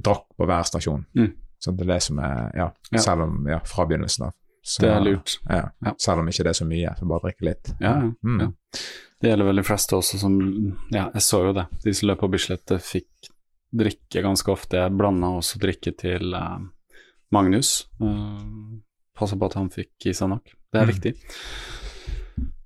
drakk 0.02 0.24
på 0.38 0.46
hver 0.46 0.62
stasjon. 0.64 1.04
Mm. 1.16 1.32
Så 1.60 1.70
det 1.76 1.88
er 1.88 1.92
det 1.94 2.02
som 2.02 2.18
er 2.18 2.50
Ja, 2.56 2.70
Ja. 2.92 2.98
selv 2.98 3.20
om 3.22 3.46
Ja, 3.48 3.58
fra 3.64 3.84
begynnelsen 3.86 4.26
av. 4.26 4.32
Så- 4.64 4.80
Det 4.80 4.90
er 4.90 5.00
lurt. 5.04 5.38
Ja. 5.50 5.70
Ja. 5.84 5.92
Selv 6.00 6.20
om 6.22 6.28
ikke 6.28 6.42
det 6.46 6.52
er 6.54 6.64
så 6.64 6.66
mye, 6.66 6.94
så 6.98 7.06
bare 7.06 7.20
drikke 7.26 7.44
litt. 7.50 7.72
Ja, 7.80 7.94
ja, 8.00 8.12
Mm. 8.24 8.54
Det 9.20 9.30
gjelder 9.30 9.44
vel 9.46 9.56
de 9.56 9.62
fleste 9.62 9.96
også 9.96 10.18
som 10.18 10.34
Ja, 10.90 11.10
jeg 11.12 11.22
så 11.22 11.42
jo 11.46 11.52
det. 11.52 11.66
De 11.84 11.92
som 11.94 12.08
løp 12.08 12.18
på 12.20 12.30
Bislett, 12.30 12.70
eh, 12.72 12.78
fikk 12.78 13.28
drikke 13.74 14.22
ganske 14.22 14.48
ofte. 14.52 14.76
Jeg 14.76 14.96
blanda 14.96 15.26
også 15.38 15.58
drikke 15.60 15.96
til 15.96 16.34
uh, 16.34 16.58
Magnus. 17.32 17.86
Uh, 18.00 18.80
Passa 19.16 19.36
på 19.36 19.46
at 19.46 19.54
han 19.54 19.68
fikk 19.70 20.06
i 20.06 20.12
seg 20.12 20.28
nok. 20.28 20.44
Det 20.72 20.80
er 20.80 20.86
Mm. 20.86 20.92
viktig. 20.94 21.14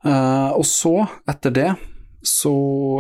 Uh, 0.04 0.52
og 0.56 0.64
så, 0.64 1.08
etter 1.28 1.50
det, 1.52 1.68
så 2.22 2.50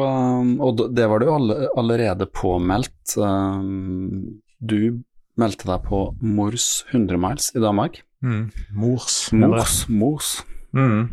um, 0.02 0.60
Og 0.60 0.80
det 0.94 1.06
var 1.08 1.18
du 1.22 1.26
allerede 1.30 2.26
påmeldt. 2.26 3.16
Um, 3.16 4.40
du 4.60 5.02
meldte 5.38 5.66
deg 5.70 5.82
på 5.86 6.02
Mors 6.20 6.84
100 6.92 7.16
miles 7.18 7.52
i 7.54 7.60
Danmark. 7.62 8.02
Mm. 8.24 8.50
Mors. 8.74 9.32
Mors, 9.32 9.82
Mors. 9.88 10.30
Mm. 10.74 11.10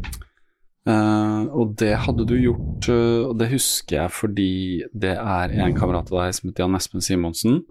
Uh, 0.85 1.49
og 1.49 1.73
det 1.81 1.95
hadde 2.05 2.27
du 2.29 2.35
gjort, 2.37 2.87
uh, 2.93 3.31
og 3.31 3.39
det 3.39 3.49
husker 3.55 4.03
jeg 4.03 4.13
fordi 4.13 4.51
det 4.93 5.15
er 5.17 5.55
en 5.65 5.73
kamerat 5.73 6.11
av 6.11 6.19
deg 6.19 6.35
som 6.37 6.51
heter 6.51 6.61
Jan 6.61 6.77
Espen 6.77 7.01
Simonsen, 7.01 7.63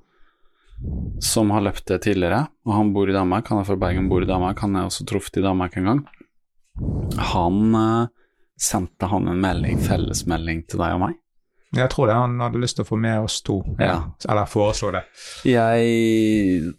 som 1.22 1.52
har 1.54 1.62
løpt 1.62 1.86
det 1.92 2.00
tidligere, 2.08 2.48
og 2.66 2.74
han 2.74 2.90
bor 2.96 3.10
i 3.10 3.14
Danmark, 3.14 3.46
han 3.52 3.62
er 3.62 3.68
fra 3.68 3.78
Bergen, 3.78 4.10
bor 4.10 4.26
i 4.26 4.30
Danmark, 4.30 4.58
han 4.66 4.74
er 4.74 4.88
også 4.88 5.06
truffet 5.06 5.38
i 5.38 5.46
Danmark 5.46 5.78
en 5.78 5.90
gang. 5.92 6.02
Han 7.30 7.78
uh, 7.78 8.10
sendte 8.58 9.06
han 9.10 9.30
en 9.30 9.38
melding, 9.42 9.78
fellesmelding 9.82 10.66
til 10.66 10.82
deg 10.82 10.98
og 10.98 11.06
meg. 11.06 11.20
Jeg 11.74 11.90
tror 11.90 12.10
det 12.10 12.18
han 12.18 12.38
hadde 12.42 12.60
lyst 12.62 12.78
til 12.78 12.86
å 12.86 12.88
få 12.88 12.98
med 13.02 13.26
oss 13.26 13.40
to. 13.46 13.60
Ja. 13.82 13.96
Eller 14.28 14.50
foreslå 14.50 14.92
det. 14.94 15.06
Jeg 15.48 16.74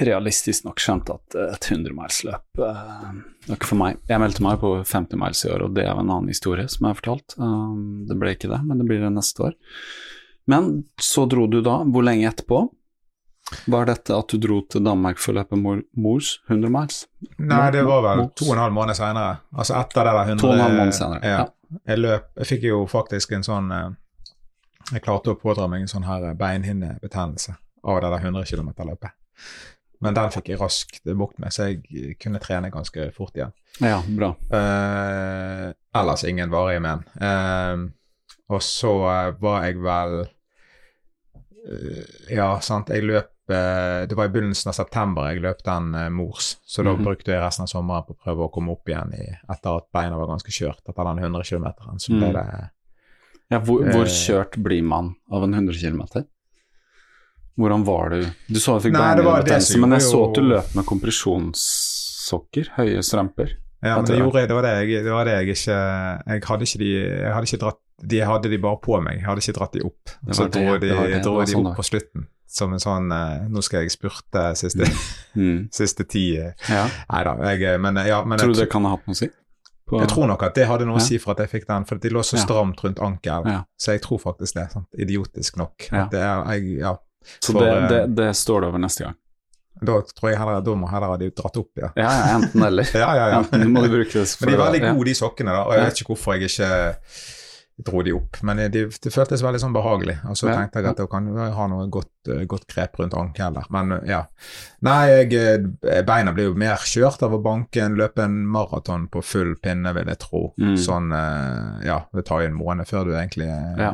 realistisk 0.00 0.64
nok 0.66 0.80
skjønt 0.82 1.10
at 1.14 1.36
et 1.38 1.68
100-milsløp 1.72 2.60
uh, 2.62 3.10
var 3.48 3.56
ikke 3.58 3.70
for 3.70 3.80
meg. 3.80 3.98
Jeg 4.08 4.22
meldte 4.22 4.44
meg 4.46 4.60
på 4.62 4.70
50 4.82 5.20
miles 5.20 5.42
i 5.44 5.50
år, 5.52 5.66
og 5.66 5.74
det 5.76 5.84
er 5.86 5.92
en 5.92 6.06
annen 6.06 6.30
historie 6.32 6.66
som 6.70 6.86
jeg 6.86 6.94
har 6.94 7.00
fortalt. 7.00 7.36
Um, 7.38 8.04
det 8.08 8.16
ble 8.20 8.34
ikke 8.36 8.50
det, 8.52 8.60
men 8.66 8.80
det 8.80 8.86
blir 8.88 9.02
det 9.04 9.12
neste 9.14 9.48
år. 9.50 9.58
Men 10.50 10.70
så 11.00 11.24
dro 11.30 11.46
du 11.48 11.60
da, 11.64 11.80
hvor 11.88 12.04
lenge 12.06 12.28
etterpå? 12.28 12.62
Var 13.68 13.86
dette 13.90 14.14
at 14.16 14.32
du 14.32 14.40
dro 14.40 14.62
til 14.72 14.84
Danmark 14.84 15.18
for 15.20 15.34
å 15.34 15.40
løpe 15.42 15.56
mor, 15.60 15.82
mors 16.00 16.38
100 16.48 16.70
miles? 16.72 17.02
Nei, 17.36 17.66
det 17.74 17.82
var 17.84 18.00
vel 18.06 18.24
to 18.36 18.48
og 18.48 18.54
en 18.56 18.62
halv 18.62 18.76
måned 18.76 18.96
senere. 18.96 19.34
Altså 19.52 19.76
etter 19.80 20.08
det 20.08 20.14
der 20.16 20.30
100 20.32 20.40
To 20.40 20.48
og 20.48 20.54
en 20.56 20.64
halv 20.64 20.78
måned 20.80 20.96
senere, 20.96 21.20
Ja. 21.24 21.42
ja. 21.42 21.50
Jeg 21.90 21.98
løp 21.98 22.26
Jeg 22.38 22.46
fikk 22.46 22.64
jo 22.68 22.76
faktisk 22.86 23.32
en 23.34 23.42
sånn 23.42 23.70
eh, 23.74 23.88
Jeg 24.92 25.02
klarte 25.02 25.32
å 25.32 25.38
pådra 25.40 25.66
meg 25.66 25.82
en 25.82 25.90
sånn 25.90 26.04
her 26.06 26.26
beinhinnebetennelse 26.38 27.56
av 27.84 28.00
det 28.00 28.10
der 28.14 28.26
100 28.30 28.44
km-løpet. 28.48 29.10
Men 30.04 30.14
den 30.14 30.30
fikk 30.34 30.48
jeg 30.52 30.58
raskt 30.60 31.00
bukt 31.16 31.38
med, 31.40 31.52
så 31.54 31.70
jeg 31.70 32.16
kunne 32.20 32.40
trene 32.42 32.68
ganske 32.70 33.06
fort 33.16 33.36
igjen. 33.38 33.52
Ja, 33.80 34.02
bra. 34.06 34.34
Eh, 34.52 35.70
ellers 35.96 36.24
ingen 36.28 36.50
varige 36.52 36.80
men. 36.84 37.04
Eh, 37.20 37.76
og 38.52 38.60
så 38.62 38.90
var 39.40 39.64
jeg 39.64 39.78
vel 39.80 40.18
eh, 41.68 42.34
Ja, 42.36 42.50
sant, 42.60 42.90
jeg 42.92 43.06
løp 43.08 43.30
eh, 43.50 44.04
Det 44.08 44.16
var 44.18 44.28
i 44.28 44.32
begynnelsen 44.34 44.68
av 44.72 44.76
september 44.76 45.30
jeg 45.32 45.42
løp 45.44 45.62
den 45.64 45.94
eh, 45.98 46.10
Mors, 46.12 46.56
så 46.66 46.84
da 46.84 46.92
Mhm. 46.94 47.04
brukte 47.04 47.32
jeg 47.32 47.40
resten 47.42 47.64
av 47.64 47.72
sommeren 47.72 48.04
på 48.06 48.14
å 48.14 48.20
prøve 48.26 48.44
å 48.46 48.52
komme 48.52 48.72
opp 48.76 48.88
igjen 48.88 49.14
i, 49.16 49.26
etter 49.50 49.76
at 49.80 49.88
beina 49.92 50.16
var 50.20 50.28
ganske 50.34 50.52
kjørt. 50.52 50.82
Etter 50.88 51.04
den 51.04 51.18
100 51.24 51.42
km. 51.48 51.66
Så 51.98 52.12
ble 52.12 52.32
det 52.32 52.44
mm. 52.44 52.70
Ja, 53.52 53.58
hvor, 53.60 53.84
hvor 53.92 54.06
kjørt 54.08 54.56
blir 54.64 54.82
man 54.82 55.14
av 55.30 55.42
en 55.44 55.54
100 55.54 55.76
km? 55.80 56.24
Hvordan 57.56 57.84
var 57.86 58.08
du? 58.10 58.20
Du 58.50 58.58
så 58.58 58.74
at 58.76 58.82
du 58.82 58.88
fikk 58.88 58.96
Nei, 58.96 59.14
det 59.14 59.24
var 59.24 59.42
det 59.42 59.46
beinhinnebetennelse, 59.52 59.78
men 59.84 59.92
jeg 59.94 60.02
så 60.08 60.22
at 60.28 60.34
du 60.34 60.42
løp 60.48 60.74
med 60.74 60.84
kompresjonssokker, 60.88 62.70
høye 62.78 63.02
strømper. 63.04 63.52
Ja, 63.84 63.96
men 63.98 64.06
det, 64.08 64.16
gjorde 64.18 64.40
gjorde, 64.40 64.48
det, 64.48 64.54
var 64.56 64.62
det, 64.64 64.72
jeg, 64.88 65.04
det 65.04 65.12
var 65.12 65.24
det 65.28 65.32
jeg 65.34 65.48
ikke 65.58 65.74
Jeg 66.32 66.42
hadde 66.48 66.64
ikke 66.64 66.78
de 66.80 66.86
Jeg 66.94 67.32
hadde 67.34 67.48
ikke 67.50 67.58
dratt 67.60 67.80
De 68.14 68.20
hadde 68.24 68.48
de 68.54 68.58
bare 68.62 68.78
på 68.80 69.00
meg, 69.04 69.18
jeg 69.20 69.26
hadde 69.28 69.42
ikke 69.44 69.56
dratt 69.58 69.74
de 69.76 69.82
opp. 69.84 70.14
Det 70.24 70.36
Så 70.38 70.46
dro 70.48 70.62
de, 70.64 70.78
det 70.80 70.88
det, 70.94 71.10
det 71.12 71.18
dro 71.26 71.34
de 71.42 71.52
sånn 71.52 71.60
opp 71.66 71.68
da. 71.68 71.74
på 71.82 71.84
slutten 71.90 72.24
som 72.54 72.70
en 72.72 72.80
sånn 72.80 73.10
eh, 73.12 73.44
Nå 73.50 73.60
skal 73.66 73.82
jeg 73.84 73.92
spurte 73.96 74.44
siste, 74.56 74.88
Mm. 75.34 75.64
siste 75.74 76.04
ti 76.08 76.22
eh. 76.38 76.52
Ja. 76.70 76.84
Nei 77.10 77.22
da, 77.26 77.32
jeg 77.52 77.80
Men, 77.82 77.98
ja, 78.06 78.20
men 78.24 78.38
Tror 78.40 78.52
du 78.54 78.60
jeg, 78.60 78.68
det 78.68 78.72
kan 78.72 78.86
ha 78.88 78.94
hatt 78.96 79.04
noe 79.10 79.16
å 79.16 79.20
si? 79.20 79.28
På- 79.84 79.98
jeg 80.00 80.08
tror 80.14 80.30
nok 80.30 80.42
at 80.46 80.54
det 80.56 80.64
hadde 80.70 80.86
noe 80.88 80.96
å 80.96 81.02
Ja. 81.02 81.06
si 81.10 81.18
for 81.20 81.34
at 81.34 81.42
jeg 81.44 81.50
fikk 81.52 81.66
den, 81.68 81.84
for 81.84 82.00
de 82.00 82.08
lå 82.14 82.22
så 82.24 82.38
stramt 82.40 82.80
rundt 82.86 83.02
ankelen. 83.04 83.64
Så 83.76 83.92
jeg 83.92 84.00
tror 84.06 84.16
faktisk 84.22 84.54
det. 84.56 84.70
Sant? 84.72 84.86
Idiotisk 84.96 85.58
nok. 85.60 85.90
At 85.92 86.08
det 86.14 86.22
er, 86.24 86.40
jeg, 86.54 86.78
ja. 86.80 86.94
Så 87.40 87.52
for, 87.52 87.60
det, 87.60 87.74
eh, 87.76 87.88
det, 87.92 88.00
det 88.16 88.30
står 88.36 88.64
det 88.64 88.72
over 88.72 88.82
neste 88.84 89.04
gang? 89.06 89.18
Da 89.84 89.98
tror 90.06 90.30
jeg 90.30 90.38
heller, 90.38 90.60
da 90.64 90.74
må 90.78 90.88
heller 90.88 91.10
ha 91.14 91.16
de 91.20 91.30
dratt 91.34 91.56
opp, 91.60 91.70
ja. 91.80 91.88
Ja, 91.98 92.10
ja, 92.14 92.26
enten 92.38 92.62
eller. 92.62 92.86
Ja, 93.04 93.08
ja, 93.18 93.24
ja. 93.32 93.38
Enten 93.42 93.72
må 93.74 93.82
du 93.84 93.90
bruke 93.90 94.12
det 94.22 94.28
Men 94.40 94.52
de 94.52 94.54
er 94.54 94.62
veldig 94.66 94.82
gode, 94.92 95.08
de 95.10 95.14
sokkene, 95.18 95.56
da. 95.56 95.64
Og 95.66 95.74
jeg 95.74 95.88
vet 95.88 96.02
ikke 96.04 96.14
hvorfor 96.14 96.38
jeg 96.38 96.52
ikke 96.52 96.68
dro 97.84 98.02
de 98.06 98.12
opp. 98.14 98.38
Men 98.46 98.60
de, 98.70 98.84
det 98.86 99.10
føltes 99.12 99.42
veldig 99.42 99.58
sånn 99.64 99.74
behagelig. 99.74 100.14
Og 100.30 100.36
så 100.38 100.46
Ja. 100.46 100.60
tenkte 100.60 100.78
jeg 100.78 100.92
at 100.92 101.00
jeg 101.02 101.10
kan 101.10 101.26
ha 101.56 101.66
noe 101.72 101.88
godt, 101.90 102.12
eh, 102.30 102.44
godt 102.46 102.68
grep 102.70 103.00
rundt 103.00 103.16
ankelen 103.18 103.56
der. 103.58 103.66
Men 103.74 103.92
eh, 103.96 104.04
ja. 104.12 104.20
Nei, 104.86 105.00
jeg, 105.10 105.34
eh, 105.82 106.02
beina 106.06 106.32
blir 106.32 106.52
jo 106.52 106.54
mer 106.54 106.76
kjørt 106.86 107.24
av 107.26 107.34
å 107.34 107.42
banke 107.42 107.82
en 107.82 107.96
løpe 107.98 108.22
en 108.22 108.44
maraton 108.46 109.08
på 109.10 109.24
full 109.26 109.56
pinne, 109.58 109.90
vil 109.98 110.06
jeg 110.06 110.20
tro. 110.22 110.44
Mm. 110.60 110.76
Sånn 110.78 111.10
eh, 111.18 111.88
Ja, 111.88 112.04
det 112.14 112.26
tar 112.30 112.44
jo 112.44 112.52
en 112.52 112.60
måned 112.62 112.86
før 112.86 113.10
du 113.10 113.16
egentlig 113.18 113.50
eh, 113.50 113.82
Ja. 113.82 113.90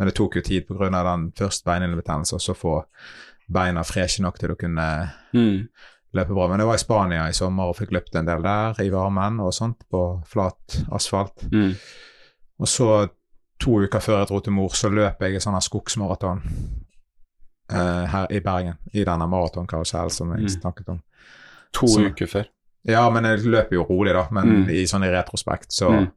Men 0.00 0.08
det 0.08 0.14
tok 0.16 0.38
jo 0.38 0.42
tid 0.46 0.64
pga. 0.66 0.88
den 1.04 1.32
første 1.36 1.64
beinhinnebetennelsen, 1.68 2.38
og 2.38 2.40
så 2.40 2.54
få 2.56 2.84
beina 3.52 3.82
freshe 3.84 4.22
nok 4.24 4.38
til 4.40 4.54
å 4.54 4.56
kunne 4.56 5.10
Mm. 5.34 5.68
løpe 6.14 6.32
bra. 6.34 6.48
Men 6.48 6.58
jeg 6.62 6.66
var 6.66 6.74
i 6.74 6.78
Spania 6.78 7.26
i 7.28 7.32
sommer 7.36 7.64
og 7.68 7.76
fikk 7.76 7.90
løpt 7.92 8.16
en 8.16 8.24
del 8.26 8.42
der 8.42 8.80
i 8.80 8.88
varmen 8.90 9.40
og 9.40 9.52
sånt, 9.52 9.84
på 9.92 10.22
flat 10.26 10.80
asfalt. 10.90 11.44
Mm. 11.52 11.74
Og 12.60 12.66
så 12.66 13.08
to 13.60 13.70
uker 13.82 14.00
før 14.00 14.18
jeg 14.20 14.28
dro 14.28 14.40
til 14.40 14.52
mor, 14.52 14.68
så 14.72 14.88
løp 14.88 15.20
jeg 15.20 15.34
en 15.34 15.40
sånn 15.40 15.60
skogsmaraton 15.60 16.40
eh, 17.70 18.06
her 18.06 18.26
i 18.30 18.40
Bergen. 18.40 18.78
I 18.94 19.04
denne 19.04 19.26
maratonkarusellen 19.28 20.10
som 20.10 20.30
jeg 20.32 20.40
Mm. 20.40 20.48
snakket 20.60 20.88
om. 20.88 21.02
To 21.72 21.86
Så- 21.86 22.00
uker 22.10 22.26
før. 22.26 22.44
Ja, 22.84 23.10
men 23.10 23.24
jeg 23.24 23.44
løper 23.44 23.72
jo 23.72 23.84
rolig, 23.84 24.12
da. 24.14 24.26
Men 24.30 24.64
Mm. 24.64 24.70
i 24.70 24.84
sånn 24.86 25.04
i 25.04 25.10
retrospekt 25.10 25.68
så 25.72 25.90
Mm. 25.90 26.12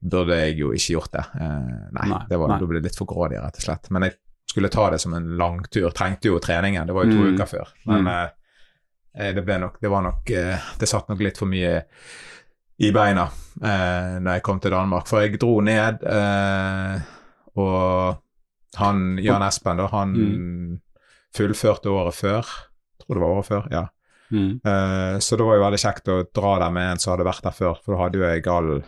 Burde 0.00 0.36
jeg 0.40 0.56
jo 0.58 0.70
ikke 0.72 0.94
gjort 0.96 1.12
det. 1.12 1.24
Eh, 1.40 1.88
nei, 1.92 2.08
Nei, 2.08 2.20
det 2.28 2.38
var, 2.40 2.48
nei. 2.48 2.58
da 2.60 2.66
ble 2.66 2.80
litt 2.80 2.96
for 2.96 3.06
grådig, 3.06 3.40
rett 3.42 3.56
og 3.60 3.62
slett. 3.66 3.90
Men 3.90 4.02
jeg 4.08 4.14
skulle 4.50 4.68
ta 4.72 4.90
det 4.90 5.00
som 5.00 5.14
en 5.14 5.26
langtur. 5.38 5.90
Trengte 5.92 6.30
jo 6.32 6.38
treningen, 6.40 6.86
det 6.86 6.94
var 6.94 7.04
jo 7.04 7.12
to 7.12 7.24
Mm. 7.24 7.34
uker 7.36 7.46
før. 7.46 7.68
Men 7.86 8.04
Mm. 8.04 8.30
eh, 9.14 9.32
det 9.34 9.44
ble 9.44 9.58
nok 9.58 9.80
Det 9.80 9.90
var 9.90 10.02
nok 10.02 10.30
eh, 10.30 10.58
Det 10.78 10.88
satt 10.88 11.08
nok 11.08 11.18
litt 11.20 11.36
for 11.38 11.46
mye 11.46 11.84
i 12.80 12.90
beina 12.92 13.28
eh, 13.62 14.18
når 14.20 14.32
jeg 14.38 14.42
kom 14.42 14.58
til 14.60 14.70
Danmark. 14.70 15.06
For 15.06 15.20
jeg 15.20 15.38
dro 15.38 15.60
ned, 15.60 16.02
eh, 16.02 17.00
og 17.56 18.16
han 18.76 19.18
Jan 19.18 19.42
Espen, 19.42 19.76
da, 19.76 19.86
han 19.88 20.12
Mm. 20.14 20.80
fullførte 21.34 21.86
året 21.90 22.14
før. 22.14 22.42
Tror 23.00 23.14
det 23.14 23.20
var 23.20 23.36
året 23.36 23.46
før, 23.46 23.68
ja. 23.70 23.86
Mm. 24.32 24.60
Eh, 24.64 25.18
så 25.18 25.36
det 25.36 25.44
var 25.44 25.56
jo 25.56 25.64
veldig 25.64 25.78
kjekt 25.82 26.08
å 26.08 26.24
dra 26.32 26.58
der 26.60 26.70
med 26.70 26.92
en 26.92 26.98
som 26.98 27.12
hadde 27.16 27.26
vært 27.26 27.42
der 27.42 27.50
før, 27.50 27.76
for 27.84 27.94
da 27.96 28.02
hadde 28.04 28.18
jo 28.18 28.24
jeg 28.24 28.46
all 28.46 28.82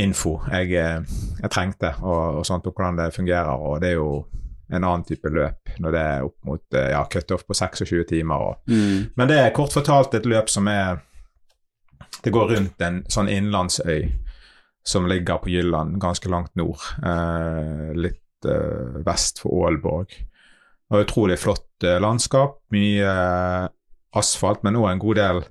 info 0.00 0.38
jeg, 0.48 0.72
eh, 0.78 1.16
jeg 1.42 1.52
trengte, 1.52 1.92
og, 2.00 2.40
og 2.40 2.46
sånt, 2.48 2.66
og 2.66 2.76
hvordan 2.76 3.00
det 3.00 3.12
fungerer. 3.14 3.52
Og 3.52 3.80
det 3.82 3.92
er 3.92 3.98
jo 3.98 4.24
en 4.72 4.84
annen 4.84 5.04
type 5.04 5.28
løp 5.28 5.74
når 5.82 5.94
det 5.94 6.02
er 6.02 6.26
opp 6.26 6.36
mot 6.48 6.78
eh, 6.78 6.90
ja, 6.94 7.02
cutoff 7.12 7.44
på 7.46 7.56
26 7.56 8.04
timer. 8.08 8.48
Og. 8.48 8.72
Mm. 8.72 9.12
Men 9.16 9.30
det 9.30 9.38
er 9.40 9.56
kort 9.56 9.74
fortalt 9.74 10.14
et 10.16 10.28
løp 10.28 10.50
som 10.52 10.68
er 10.68 11.02
Det 12.22 12.30
går 12.30 12.50
rundt 12.52 12.82
en 12.84 13.00
sånn 13.10 13.28
innlandsøy 13.32 14.12
som 14.86 15.06
ligger 15.10 15.40
på 15.42 15.50
Jylland, 15.50 15.96
ganske 16.02 16.28
langt 16.30 16.52
nord. 16.58 16.82
Eh, 17.02 17.88
litt 17.98 18.46
eh, 18.46 18.98
vest 19.06 19.40
for 19.42 19.66
Aalborg. 19.66 20.12
Og 20.92 21.02
utrolig 21.02 21.38
flott 21.40 21.86
eh, 21.86 21.98
landskap. 22.02 22.60
Mye 22.74 23.08
eh, 23.08 23.66
asfalt, 24.18 24.62
men 24.62 24.78
òg 24.78 24.90
en 24.90 25.02
god 25.02 25.18
del 25.18 25.42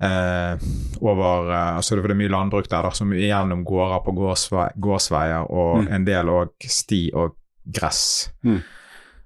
eh, 0.00 0.56
over 1.00 1.50
eh, 1.52 1.76
altså 1.76 1.96
Det 2.00 2.10
er 2.10 2.14
mye 2.18 2.28
landbruk 2.32 2.68
der, 2.68 2.82
da, 2.82 2.90
som 2.90 3.12
gjennom 3.12 3.64
gårder 3.64 4.04
på 4.04 4.12
gårdsvei, 4.16 4.68
gårdsveier, 4.80 5.46
og 5.50 5.84
Mm. 5.84 5.88
en 5.94 6.04
del 6.04 6.26
òg 6.28 6.50
sti 6.66 7.10
og 7.14 7.36
gress. 7.66 8.30
Mm. 8.44 8.62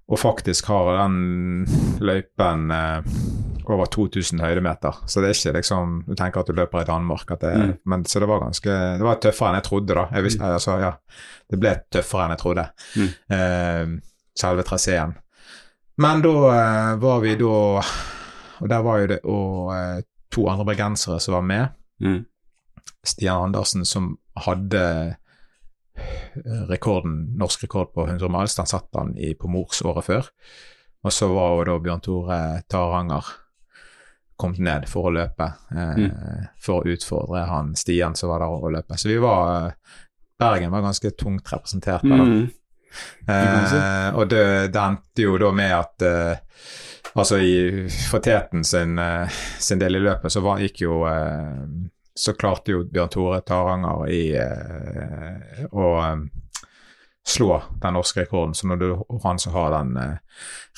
Og 0.09 0.18
faktisk 0.20 0.66
har 0.68 0.99
den 0.99 1.66
løypen 2.01 2.70
eh, 2.70 3.03
over 3.64 3.87
2000 3.89 4.41
høydemeter, 4.45 4.93
så 5.09 5.20
det 5.22 5.31
er 5.31 5.35
ikke 5.39 5.55
liksom 5.57 6.05
Du 6.07 6.14
tenker 6.14 6.41
at 6.41 6.47
du 6.47 6.53
løper 6.53 6.83
i 6.83 6.85
Danmark, 6.85 7.27
det, 7.41 7.55
Mm. 7.57 7.79
men 7.87 8.05
så 8.05 8.20
det 8.20 8.29
var 8.29 8.41
ganske 8.41 8.70
Det 8.99 9.01
var 9.07 9.16
tøffere 9.16 9.49
enn 9.49 9.55
jeg 9.62 9.64
trodde, 9.64 9.95
da. 9.95 10.09
Jeg 10.12 10.22
visste, 10.25 10.43
altså, 10.45 10.79
ja, 10.81 10.93
det 11.51 11.61
ble 11.61 11.72
tøffere 11.91 12.25
enn 12.27 12.31
jeg 12.37 12.39
trodde, 12.43 12.66
Mm. 12.97 13.09
eh, 13.31 14.01
selve 14.37 14.62
traseen. 14.62 15.14
Men 15.99 16.20
da 16.20 16.35
eh, 16.51 16.97
var 16.97 17.20
vi 17.20 17.37
da 17.37 17.81
Og 18.61 18.68
der 18.68 18.83
var 18.83 18.99
jo 19.01 19.07
det 19.07 19.20
å 19.25 19.39
eh, 19.75 20.03
to 20.35 20.47
andre 20.51 20.66
bergensere 20.72 21.20
som 21.22 21.37
var 21.39 21.45
med. 21.47 21.76
Mm. 22.03 22.24
Stian 23.07 23.49
Andersen 23.49 23.87
som 23.89 24.16
hadde 24.47 24.82
rekorden, 26.68 27.37
norsk 27.39 27.64
rekord 27.64 27.93
på 27.95 28.07
100 28.09 28.28
miles. 28.28 28.57
Den 28.59 28.66
satt 28.66 28.89
han 28.99 29.14
i, 29.16 29.35
på 29.39 29.49
Mors 29.49 29.82
året 29.87 30.05
før. 30.05 30.30
Og 31.05 31.12
så 31.12 31.28
var 31.30 31.59
jo 31.59 31.66
da 31.68 31.78
Bjørn 31.85 32.03
Tore 32.03 32.39
Taranger 32.70 33.30
kommet 34.41 34.59
ned 34.66 34.89
for 34.91 35.09
å 35.09 35.14
løpe, 35.14 35.47
eh, 35.70 36.01
mm. 36.01 36.11
for 36.61 36.82
å 36.82 36.95
utfordre 36.95 37.45
han 37.47 37.74
Stian 37.78 38.16
som 38.18 38.32
var 38.32 38.43
der 38.43 38.51
å 38.51 38.72
løpe. 38.72 38.99
Så 38.99 39.12
vi 39.12 39.20
var 39.22 39.74
Bergen 40.41 40.72
var 40.74 40.82
ganske 40.82 41.12
tungt 41.14 41.53
representert 41.53 42.03
der, 42.03 42.18
da. 42.18 42.24
Mm. 42.26 42.49
Eh, 43.26 44.09
og 44.14 44.28
det, 44.30 44.45
det, 44.74 44.80
endte 44.80 45.24
jo 45.24 45.37
da 45.39 45.51
med 45.55 45.72
at 45.74 46.05
eh, 46.07 46.66
altså 47.15 47.39
i 47.39 47.89
for 48.11 48.23
Teten 48.23 48.65
sin, 48.65 48.99
eh, 48.99 49.29
sin, 49.59 49.79
del 49.79 49.97
i 49.97 50.03
løpet 50.03 50.33
så 50.33 50.43
var, 50.45 50.62
gikk 50.62 50.85
jo 50.85 51.03
eh, 51.09 51.67
Så 52.15 52.37
klarte 52.39 52.71
jo 52.71 52.85
Bjørn 52.87 53.11
Tore 53.11 53.41
Taranger 53.43 54.11
i 54.11 54.25
eh, 54.39 55.65
å 55.75 55.87
slå 57.27 57.57
den 57.83 57.97
norske 57.97 58.21
rekorden. 58.21 58.53
Så 58.55 58.69
når 58.69 58.77
du 58.77 58.89
han 59.25 59.39
som 59.41 59.55
har 59.57 59.73
den 59.73 59.97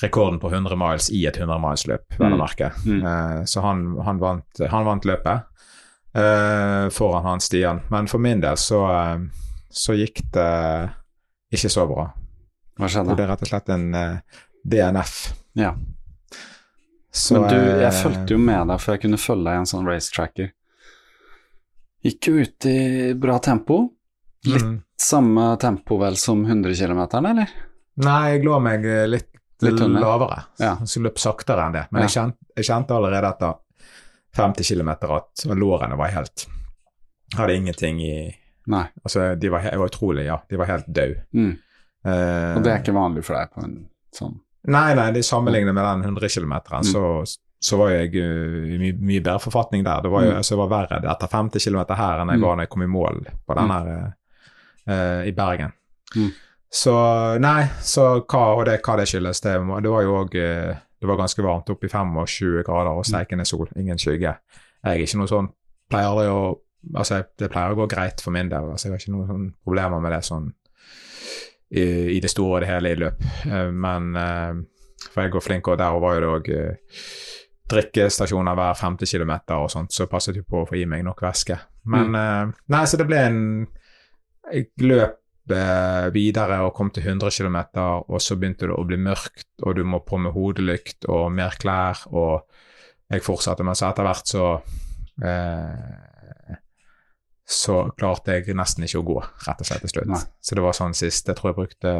rekorden 0.01 0.39
på 0.39 0.49
100 0.49 0.77
miles 0.79 1.11
i 1.13 1.25
et 1.27 1.37
100 1.37 1.59
miles-løp, 1.61 2.15
vel 2.17 2.33
å 2.33 2.39
mm. 2.39 2.41
merke. 2.41 2.71
Mm. 2.87 3.03
Eh, 3.03 3.43
så 3.45 3.61
han, 3.61 3.83
han, 4.01 4.21
vant, 4.23 4.63
han, 4.63 4.87
vant, 4.87 5.05
løpet 5.05 5.53
foran 6.95 7.27
han 7.27 7.43
Stian. 7.43 7.83
Men 7.93 8.07
for 8.09 8.17
min 8.23 8.41
del 8.41 8.57
så, 8.57 8.79
så 9.69 9.93
gikk 9.93 10.23
det 10.33 10.53
ikke 11.53 11.69
så 11.69 11.85
bra. 11.85 12.07
Hva 12.79 12.89
skjedde? 12.89 13.13
Det 13.13 13.27
er 13.27 13.29
rett 13.35 13.45
og 13.45 13.51
slett 13.51 13.69
en 13.75 13.85
DNF. 14.65 15.19
Ja. 15.59 15.75
Så, 17.17 17.33
Men 17.33 17.47
du, 17.49 17.57
jeg 17.57 17.89
eh, 17.89 17.99
fulgte 18.03 18.35
jo 18.35 18.41
med 18.41 18.69
deg, 18.69 18.81
for 18.83 18.93
jeg 18.93 19.03
kunne 19.07 19.19
følge 19.21 19.47
deg 19.47 19.55
i 19.57 19.61
en 19.63 19.69
sånn 19.69 19.87
racetracker. 19.89 20.51
Gikk 22.05 22.29
jo 22.29 22.43
ut 22.43 22.67
i 22.69 22.79
bra 23.17 23.39
tempo. 23.43 23.79
Litt 24.45 24.63
mm. 24.67 24.75
samme 25.01 25.47
tempo 25.59 25.97
vel 25.97 26.19
som 26.21 26.45
100 26.45 26.77
km, 26.77 27.01
eller? 27.17 27.55
Nei, 28.05 28.19
jeg 28.35 28.45
lå 28.45 28.59
meg 28.61 28.85
eh, 28.85 29.07
litt, 29.09 29.31
litt 29.65 29.81
lavere. 29.81 30.43
Ja. 30.61 30.75
Så 30.85 31.01
løp 31.01 31.17
saktere 31.21 31.65
enn 31.65 31.79
det. 31.79 31.87
Men 31.89 32.03
ja. 32.03 32.05
jeg, 32.05 32.15
kjente, 32.19 32.51
jeg, 32.53 32.69
kjente, 32.69 32.99
allerede 32.99 33.33
etter 33.33 33.57
50 34.37 34.69
km 34.69 34.91
at 35.17 35.47
lårene 35.57 35.97
var 35.97 36.13
helt 36.13 36.45
Hadde 37.35 37.57
ingenting 37.57 37.97
i 38.05 38.17
Nei. 38.71 38.85
Altså, 39.03 39.33
de 39.35 39.49
var, 39.51 39.65
jeg 39.67 39.79
var 39.81 39.89
utrolig 39.89 40.27
Ja, 40.27 40.37
de 40.47 40.59
var 40.59 40.69
helt 40.69 40.85
døde. 40.87 41.25
Mm. 41.35 41.55
Uh, 42.07 42.53
Og 42.55 42.61
det 42.63 42.71
er 42.71 42.79
ikke 42.79 42.95
vanlig 42.95 43.25
for 43.27 43.35
deg 43.35 43.51
på 43.51 43.63
en 43.65 43.73
sånn 44.15 44.37
Nei, 44.67 44.95
nei, 44.97 45.11
de 45.15 45.23
sammenlignet 45.23 45.75
med 45.75 45.85
den 45.85 46.03
100 46.03 46.29
km, 46.29 46.53
mm. 46.71 46.87
så, 46.89 47.03
så 47.59 47.79
var 47.79 47.93
jeg 47.93 48.09
uh, 48.19 48.65
i 48.73 48.79
mye, 48.81 48.97
mye 48.99 49.21
bedre 49.23 49.39
forfatning 49.43 49.85
der. 49.85 50.03
Det 50.03 50.11
var 50.11 50.25
jo, 50.25 50.33
mm. 50.33 50.39
altså, 50.41 50.53
jeg 50.55 50.61
var 50.63 50.73
verre 50.73 50.99
etter 51.13 51.31
50 51.31 51.67
km 51.67 51.79
her 51.95 52.23
enn 52.23 52.33
jeg 52.33 52.41
mm. 52.41 52.47
var 52.47 52.57
når 52.57 52.67
jeg 52.67 52.73
kom 52.73 52.83
i 52.83 52.91
mål 52.91 53.21
på 53.47 53.57
den 53.59 53.73
her 53.73 53.89
uh, 53.95 55.21
i 55.27 55.33
Bergen. 55.37 55.73
Mm. 56.15 56.29
Så 56.77 56.93
nei, 57.39 57.61
så 57.79 58.09
hva, 58.19 58.43
og 58.57 58.65
det, 58.67 58.81
hva 58.83 58.97
det 58.99 59.07
skyldes, 59.07 59.39
det, 59.45 59.55
det 59.55 59.91
var 59.91 60.03
jo 60.03 60.17
òg 60.19 60.33
Det 60.35 61.07
var 61.07 61.19
ganske 61.19 61.43
varmt, 61.45 61.69
opp 61.69 61.83
i 61.85 61.89
25 61.91 62.63
grader 62.67 62.91
og 62.91 63.05
mm. 63.05 63.07
steikende 63.07 63.45
sol, 63.47 63.67
ingen 63.77 63.99
skygge. 64.01 64.33
Jeg 64.83 64.91
er 64.91 65.03
ikke 65.03 65.19
noe 65.21 65.31
sånn 65.31 65.51
Pleier 65.87 66.31
å 66.33 66.39
Altså, 66.95 67.17
det 67.39 67.49
pleier 67.51 67.73
å 67.73 67.75
gå 67.75 67.87
greit 67.91 68.21
for 68.23 68.31
min 68.31 68.47
del. 68.51 68.69
Altså, 68.71 68.87
jeg 68.87 68.93
har 68.93 69.01
ikke 69.01 69.11
noen 69.11 69.27
sånn 69.27 69.47
problemer 69.65 69.99
med 70.03 70.13
det 70.13 70.21
sånn 70.23 70.45
i, 71.69 71.83
i, 72.15 72.19
det 72.23 72.31
store 72.31 72.57
og 72.57 72.63
det 72.63 72.71
hele 72.71 72.93
i 72.93 72.99
løp. 72.99 73.23
Uh, 73.45 73.69
men 73.73 74.11
uh, 74.15 74.59
For 75.11 75.23
jeg 75.23 75.33
går 75.35 75.45
flink, 75.45 75.67
og 75.67 75.79
der 75.79 75.99
var 76.01 76.17
jo 76.17 76.23
det 76.23 76.33
òg 76.33 76.51
uh, 76.55 76.99
drikkestasjoner 77.67 78.55
hver 78.55 78.77
femte 78.79 79.07
kilometer 79.09 79.59
og 79.59 79.71
sånt, 79.71 79.91
så 79.91 80.07
passet 80.07 80.39
jo 80.39 80.45
på 80.47 80.61
å 80.61 80.67
få 80.69 80.77
i 80.79 80.85
meg 80.87 81.03
nok 81.03 81.23
væske. 81.25 81.57
Men 81.91 82.13
mm. 82.15 82.53
Nei, 82.71 82.83
så 82.87 82.99
det 82.99 83.07
ble 83.09 83.23
en 83.27 83.41
løp 84.87 85.17
videre 86.15 86.61
og 86.63 86.73
kom 86.75 86.89
til 86.95 87.03
100 87.07 87.31
km, 87.35 87.57
og 88.07 88.21
så 88.23 88.35
begynte 88.39 88.69
det 88.69 88.75
å 88.75 88.85
bli 88.87 88.95
mørkt, 88.99 89.49
og 89.63 89.75
du 89.75 89.83
må 89.87 89.99
på 90.07 90.19
med 90.19 90.31
hodelykt 90.35 91.07
og 91.11 91.27
mer 91.35 91.59
klær, 91.59 92.05
og 92.07 92.47
jeg 93.07 93.23
fortsatte, 93.23 93.63
men 93.63 93.75
så 93.75 93.89
etter 93.89 94.07
hvert 94.07 94.31
så 94.31 94.45
eh, 95.23 96.16
så 97.47 97.85
klarte 97.95 98.35
jeg 98.35 98.55
nesten 98.59 98.83
ikke 98.83 98.99
å 98.99 99.05
gå, 99.07 99.19
rett 99.45 99.61
og 99.63 99.69
slett 99.69 99.85
til 99.85 99.93
slutt. 99.93 100.09
Nei. 100.11 100.23
Så 100.43 100.57
det 100.57 100.65
var 100.65 100.75
sånn 100.75 100.95
sist 100.97 101.29
Jeg 101.29 101.37
tror 101.39 101.53
jeg 101.53 101.57
brukte 101.61 101.93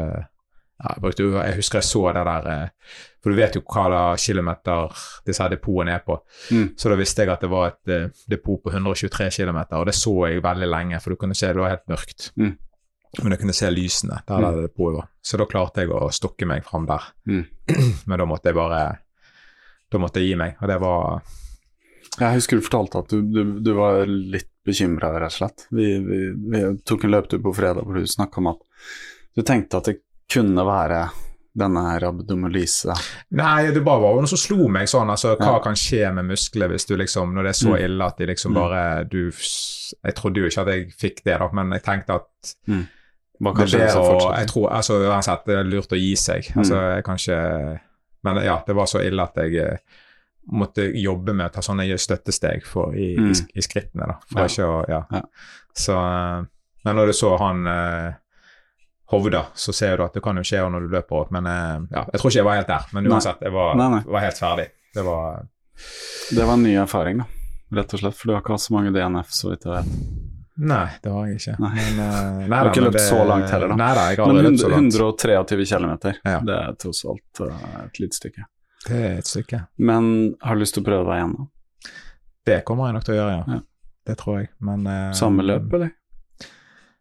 ja, 0.78 0.92
jeg, 0.92 1.00
brukte, 1.02 1.24
jeg 1.34 1.56
husker 1.58 1.80
jeg 1.80 1.88
så 1.88 2.02
det 2.14 2.22
der 2.28 2.48
eh, 2.52 2.98
For 3.18 3.32
du 3.32 3.38
vet 3.38 3.56
jo 3.58 3.64
hva 3.66 3.86
da 3.90 4.02
kilometer 4.20 5.00
disse 5.26 5.42
her 5.42 5.50
depotene 5.50 5.96
er 5.96 6.04
på. 6.06 6.20
Mm. 6.54 6.68
Så 6.78 6.92
da 6.92 6.98
visste 7.00 7.24
jeg 7.24 7.32
at 7.32 7.42
det 7.42 7.50
var 7.50 7.72
et 7.72 7.92
eh, 7.94 8.20
depot 8.30 8.60
på 8.62 8.70
123 8.70 9.26
km, 9.40 9.58
og 9.80 9.88
det 9.88 9.96
så 9.98 10.14
jeg 10.28 10.44
veldig 10.44 10.68
lenge, 10.70 11.00
for 11.02 11.14
du 11.14 11.20
kunne 11.24 11.36
se 11.38 11.50
det 11.50 11.58
var 11.64 11.74
helt 11.74 11.90
mørkt. 11.90 12.28
Mm. 12.38 12.52
Men 13.18 13.34
jeg 13.34 13.42
kunne 13.42 13.56
se 13.56 13.72
lysene 13.72 14.20
der, 14.20 14.44
der 14.44 14.54
mm. 14.54 14.62
depotet 14.68 15.00
var. 15.00 15.10
Så 15.24 15.40
da 15.40 15.48
klarte 15.50 15.82
jeg 15.82 15.92
å 15.96 16.12
stokke 16.14 16.46
meg 16.46 16.62
fram 16.68 16.86
der. 16.86 17.10
Mm. 17.26 17.42
Men 18.08 18.22
da 18.22 18.28
måtte 18.28 18.52
jeg 18.52 18.58
bare 18.58 18.82
Da 19.88 19.98
måtte 20.00 20.20
jeg 20.20 20.30
gi 20.30 20.38
meg, 20.38 20.58
og 20.60 20.68
det 20.68 20.78
var 20.82 21.22
Jeg 22.20 22.38
husker 22.38 22.58
du 22.58 22.64
fortalte 22.66 23.02
at 23.02 23.10
du, 23.10 23.22
du, 23.24 23.58
du 23.64 23.72
var 23.74 24.04
litt 24.06 24.52
bekymra, 24.68 25.14
rett 25.18 25.32
og 25.32 25.38
slett. 25.40 25.68
Vi, 25.74 25.88
vi, 26.04 26.20
vi 26.52 26.64
tok 26.86 27.06
en 27.06 27.14
løpetur 27.16 27.40
på 27.44 27.54
fredag 27.56 27.86
hvor 27.86 27.98
du 27.98 28.08
snakka 28.08 28.42
om 28.42 28.52
at 28.52 28.60
du 29.38 29.42
tenkte 29.46 29.80
at 29.80 29.90
det 29.90 29.98
kunne 30.28 30.64
være 30.66 31.06
denne 31.58 31.82
her 31.90 32.04
abdomolyse? 32.08 32.94
Nei, 33.38 33.70
det 33.74 33.82
bare 33.86 34.02
var 34.02 34.18
noe 34.18 34.30
som 34.30 34.40
slo 34.40 34.68
meg 34.72 34.88
sånn. 34.90 35.10
altså 35.10 35.34
Hva 35.38 35.56
ja. 35.56 35.62
kan 35.64 35.78
skje 35.78 36.10
med 36.14 36.28
muskler 36.30 36.70
hvis 36.72 36.88
du 36.88 36.94
liksom, 36.98 37.34
når 37.34 37.48
det 37.48 37.54
er 37.54 37.60
så 37.60 37.72
mm. 37.72 37.80
ille 37.86 38.08
at 38.12 38.20
de 38.20 38.28
liksom 38.30 38.54
mm. 38.54 38.60
bare 38.60 38.82
du, 39.10 39.20
Jeg 39.32 40.16
trodde 40.18 40.42
jo 40.42 40.50
ikke 40.50 40.64
at 40.64 40.72
jeg 40.74 40.86
fikk 41.00 41.24
det, 41.24 41.38
da, 41.42 41.50
men 41.58 41.74
jeg 41.76 41.84
tenkte 41.86 42.18
at 42.20 42.52
mm. 42.70 42.84
det 43.38 43.52
er 43.52 43.72
bedre 43.74 44.02
å 44.02 44.18
jeg 44.34 44.50
tror, 44.52 44.68
altså 44.80 45.00
Uansett, 45.06 45.46
det 45.48 45.58
er 45.58 45.72
lurt 45.72 45.94
å 45.94 46.00
gi 46.00 46.12
seg. 46.18 46.52
Mm. 46.52 46.60
altså 46.62 46.82
jeg 46.84 47.08
kan 47.08 47.22
ikke 47.22 47.40
Men 48.26 48.42
ja, 48.44 48.60
det 48.66 48.76
var 48.76 48.90
så 48.90 49.02
ille 49.06 49.24
at 49.24 49.42
jeg 49.44 49.62
eh, 49.62 49.98
måtte 50.52 50.86
jobbe 50.96 51.34
med 51.36 51.50
å 51.50 51.54
ta 51.54 51.64
sånne 51.64 51.86
støttesteg 51.98 52.64
for, 52.66 52.94
i, 52.96 53.12
i, 53.14 53.26
mm. 53.28 53.50
i, 53.54 53.64
skrittene. 53.64 54.08
da, 54.08 54.16
for 54.30 54.44
ja. 54.44 54.48
ikke 54.52 54.68
å, 54.68 54.78
ja. 54.88 55.02
ja. 55.12 55.22
Så, 55.76 55.98
eh, 55.98 56.48
Men 56.86 56.98
når 56.98 57.12
du 57.12 57.16
så 57.18 57.34
han 57.40 57.66
eh, 57.66 58.16
Hovda, 59.10 59.46
så 59.54 59.72
ser 59.72 59.96
du 59.96 60.04
at 60.04 60.16
det 60.16 60.20
kan 60.24 60.36
jo 60.36 60.44
skje 60.44 60.64
når 60.68 60.84
du 60.84 60.94
løper 60.96 61.22
òg. 61.22 61.34
Men 61.36 61.48
eh, 61.48 61.76
ja, 61.96 62.04
jeg 62.12 62.20
tror 62.20 62.32
ikke 62.32 62.40
jeg 62.40 62.48
var 62.48 62.60
helt 62.60 62.72
der. 62.72 62.88
Men 62.96 63.10
uansett, 63.12 63.44
jeg 63.44 63.54
var, 63.54 63.74
nei, 63.80 63.90
nei. 63.96 64.02
var 64.16 64.24
helt 64.26 64.40
ferdig. 64.40 64.66
Det 64.94 65.04
var 65.06 65.44
Det 66.34 66.44
var 66.44 66.56
en 66.56 66.66
ny 66.66 66.74
erfaring, 66.82 67.22
da. 67.22 67.28
Rett 67.78 67.94
og 67.94 68.02
slett. 68.02 68.16
For 68.16 68.28
du 68.28 68.34
har 68.34 68.42
ikke 68.44 68.56
hatt 68.56 68.64
så 68.64 68.74
mange 68.74 68.92
DNF, 68.92 69.32
så 69.32 69.52
vidt 69.52 69.68
jeg 69.68 69.76
vet. 69.76 69.94
Nei, 70.58 70.86
det 71.04 71.10
har 71.14 71.26
jeg 71.28 71.38
ikke. 71.38 71.56
Nei. 71.62 71.72
Men, 71.76 71.98
uh, 72.02 72.38
nei, 72.42 72.46
du 72.48 72.54
har 72.56 72.70
ikke 72.72 72.86
løpt 72.88 73.04
så 73.04 73.18
langt 73.28 73.52
heller, 73.54 73.70
da. 73.70 73.76
Nei, 73.78 73.90
da 73.94 74.06
jeg 74.10 74.18
har 74.18 74.32
men 74.32 74.48
100, 74.48 74.72
123 74.74 75.66
km, 75.70 75.92
ja. 76.16 76.38
det 76.48 76.56
er 76.56 76.78
tross 76.82 77.04
alt 77.06 77.42
uh, 77.44 77.66
et 77.84 78.00
lite 78.02 78.18
stykke. 78.18 78.46
Det 78.86 78.98
er 78.98 79.18
et 79.18 79.28
stykke. 79.28 79.64
Men 79.82 80.10
har 80.40 80.56
du 80.56 80.62
lyst 80.62 80.76
til 80.76 80.84
å 80.84 80.88
prøve 80.88 81.08
deg 81.08 81.20
igjen, 81.20 81.36
da? 81.38 81.92
Det 82.48 82.58
kommer 82.68 82.88
jeg 82.88 82.96
nok 82.98 83.06
til 83.06 83.16
å 83.16 83.18
gjøre, 83.18 83.38
ja. 83.38 83.58
ja. 83.58 83.62
Det 84.08 84.16
tror 84.16 84.38
jeg, 84.38 84.50
men 84.64 84.86
eh, 84.88 85.08
Samme 85.16 85.44
løp, 85.44 85.72
eller? 85.76 85.90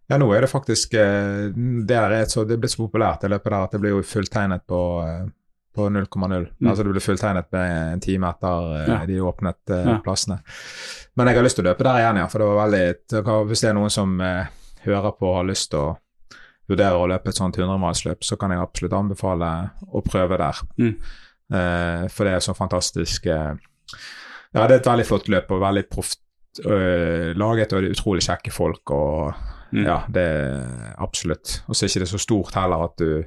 Ja, 0.07 0.17
nå 0.19 0.27
er 0.35 0.43
det 0.43 0.51
faktisk 0.51 0.95
eh, 0.99 1.47
Det 1.87 1.95
er 1.95 2.15
så, 2.31 2.43
det 2.47 2.57
ble 2.59 2.69
så 2.71 2.81
populært 2.85 3.23
det 3.23 3.31
løpet 3.31 3.51
der 3.51 3.65
at 3.67 3.75
det 3.75 3.81
blir 3.83 3.95
jo 3.95 4.03
fulltegnet 4.07 4.65
på, 4.67 4.81
eh, 5.03 5.29
på 5.75 5.87
0,0. 5.91 6.07
Mm. 6.07 6.67
Altså 6.67 6.83
det 6.83 6.93
ble 6.95 7.03
fulltegnet 7.03 7.51
med 7.55 7.93
en 7.93 8.03
time 8.03 8.31
etter 8.31 8.73
eh, 8.81 8.89
ja. 8.91 8.99
de 9.07 9.21
åpnet 9.23 9.75
ja. 9.75 9.97
plassene. 10.03 10.41
Men 11.15 11.31
jeg 11.31 11.39
har 11.39 11.47
lyst 11.47 11.59
til 11.59 11.67
å 11.67 11.69
løpe 11.69 11.87
der 11.87 12.01
igjen, 12.01 12.21
ja. 12.23 12.27
For 12.31 12.43
det 12.43 12.49
var 12.49 12.59
veldig 12.65 13.47
Hvis 13.51 13.63
det 13.63 13.71
er 13.71 13.79
noen 13.79 13.93
som 13.93 14.19
eh, 14.23 14.51
hører 14.87 15.15
på 15.15 15.31
og 15.31 15.39
har 15.41 15.47
lyst 15.47 15.71
til 15.71 15.85
å 15.85 15.95
vurdere 16.67 16.99
å 16.99 17.07
løpe 17.07 17.31
et 17.31 17.39
sånt 17.39 17.55
100-malsløp, 17.59 18.25
så 18.27 18.35
kan 18.39 18.51
jeg 18.51 18.59
absolutt 18.59 18.95
anbefale 18.95 19.51
å 19.87 20.03
prøve 20.03 20.39
der. 20.39 20.59
Mm. 20.79 20.95
Eh, 21.47 22.07
for 22.11 22.27
det 22.27 22.33
er 22.35 22.43
så 22.43 22.55
fantastisk 22.57 23.27
eh, 23.31 23.53
Ja, 24.53 24.63
det 24.65 24.71
er 24.71 24.79
et 24.81 24.89
veldig 24.89 25.05
flott 25.07 25.29
løp 25.31 25.51
og 25.51 25.61
veldig 25.61 25.85
proft 25.91 26.23
laget, 26.57 27.73
og 27.73 27.83
det 27.83 27.89
er 27.91 27.93
utrolig 27.93 28.23
kjekke 28.25 28.49
folk. 28.49 28.89
og 28.89 29.35
Mm. 29.71 29.83
Ja, 29.85 30.01
det 30.07 30.21
er 30.21 30.93
absolutt. 30.97 31.63
Og 31.67 31.75
så 31.75 31.85
er 31.85 31.89
ikke 31.91 31.99
det 32.05 32.11
så 32.11 32.21
stort 32.21 32.55
heller 32.55 32.85
at 32.87 32.99
du 32.99 33.23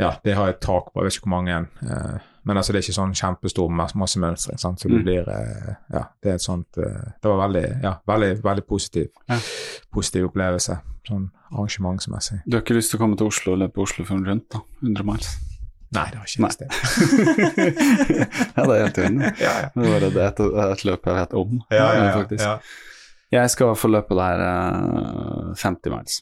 Ja, 0.00 0.14
det 0.24 0.34
har 0.34 0.48
et 0.48 0.60
tak 0.60 0.92
på, 0.92 1.00
jeg 1.00 1.04
vet 1.04 1.16
ikke 1.16 1.28
hvor 1.28 1.36
mange 1.36 1.56
eh, 1.84 2.18
men 2.44 2.56
altså 2.56 2.72
det 2.72 2.78
er 2.78 2.84
ikke 2.86 2.96
sånn 2.96 3.10
kjempestor 3.12 3.68
massemønstring. 3.68 4.56
Så 4.56 4.70
mm. 4.72 4.78
det 4.94 5.00
blir 5.04 5.28
eh, 5.28 5.74
Ja, 5.92 6.06
det 6.22 6.30
er 6.30 6.38
et 6.38 6.44
sånt 6.44 6.80
eh, 6.80 7.12
Det 7.20 7.28
var 7.28 7.42
veldig, 7.42 7.66
ja, 7.82 7.94
veldig, 8.08 8.30
veldig 8.44 8.64
positiv, 8.64 9.10
ja. 9.28 9.36
positiv 9.92 10.30
opplevelse 10.30 10.78
sånn 11.08 11.28
arrangementsmessig. 11.50 12.42
Du 12.46 12.56
har 12.56 12.64
ikke 12.64 12.78
lyst 12.78 12.94
til 12.94 13.00
å 13.00 13.04
komme 13.04 13.20
til 13.20 13.28
Oslo 13.28 13.56
og 13.56 13.64
løpe 13.64 13.84
Oslo 13.84 14.08
for 14.08 14.16
en 14.16 14.26
rundt, 14.28 14.48
da? 14.52 14.64
100 14.80 15.08
miles? 15.12 15.49
Nei, 15.90 16.04
det 16.12 16.20
har 16.20 16.28
ikke 16.28 16.42
noe 16.44 16.54
sted. 16.54 16.70
ja, 18.56 18.62
det 18.62 18.74
er 18.76 18.82
helt 18.84 19.00
enig. 19.02 19.30
Ja, 19.42 19.54
ja. 19.64 19.70
Det 19.74 19.88
var 19.90 20.04
et, 20.06 20.18
et, 20.26 20.42
et 20.64 20.84
løp 20.86 21.08
jeg 21.08 21.16
vet 21.16 21.34
om, 21.40 21.56
ja, 21.74 21.88
faktisk. 22.14 22.76
Jeg 23.30 23.50
skal 23.50 23.74
få 23.78 23.90
løpe 23.90 24.14
uh, 24.42 25.50
50 25.58 25.90
miles. 25.90 26.20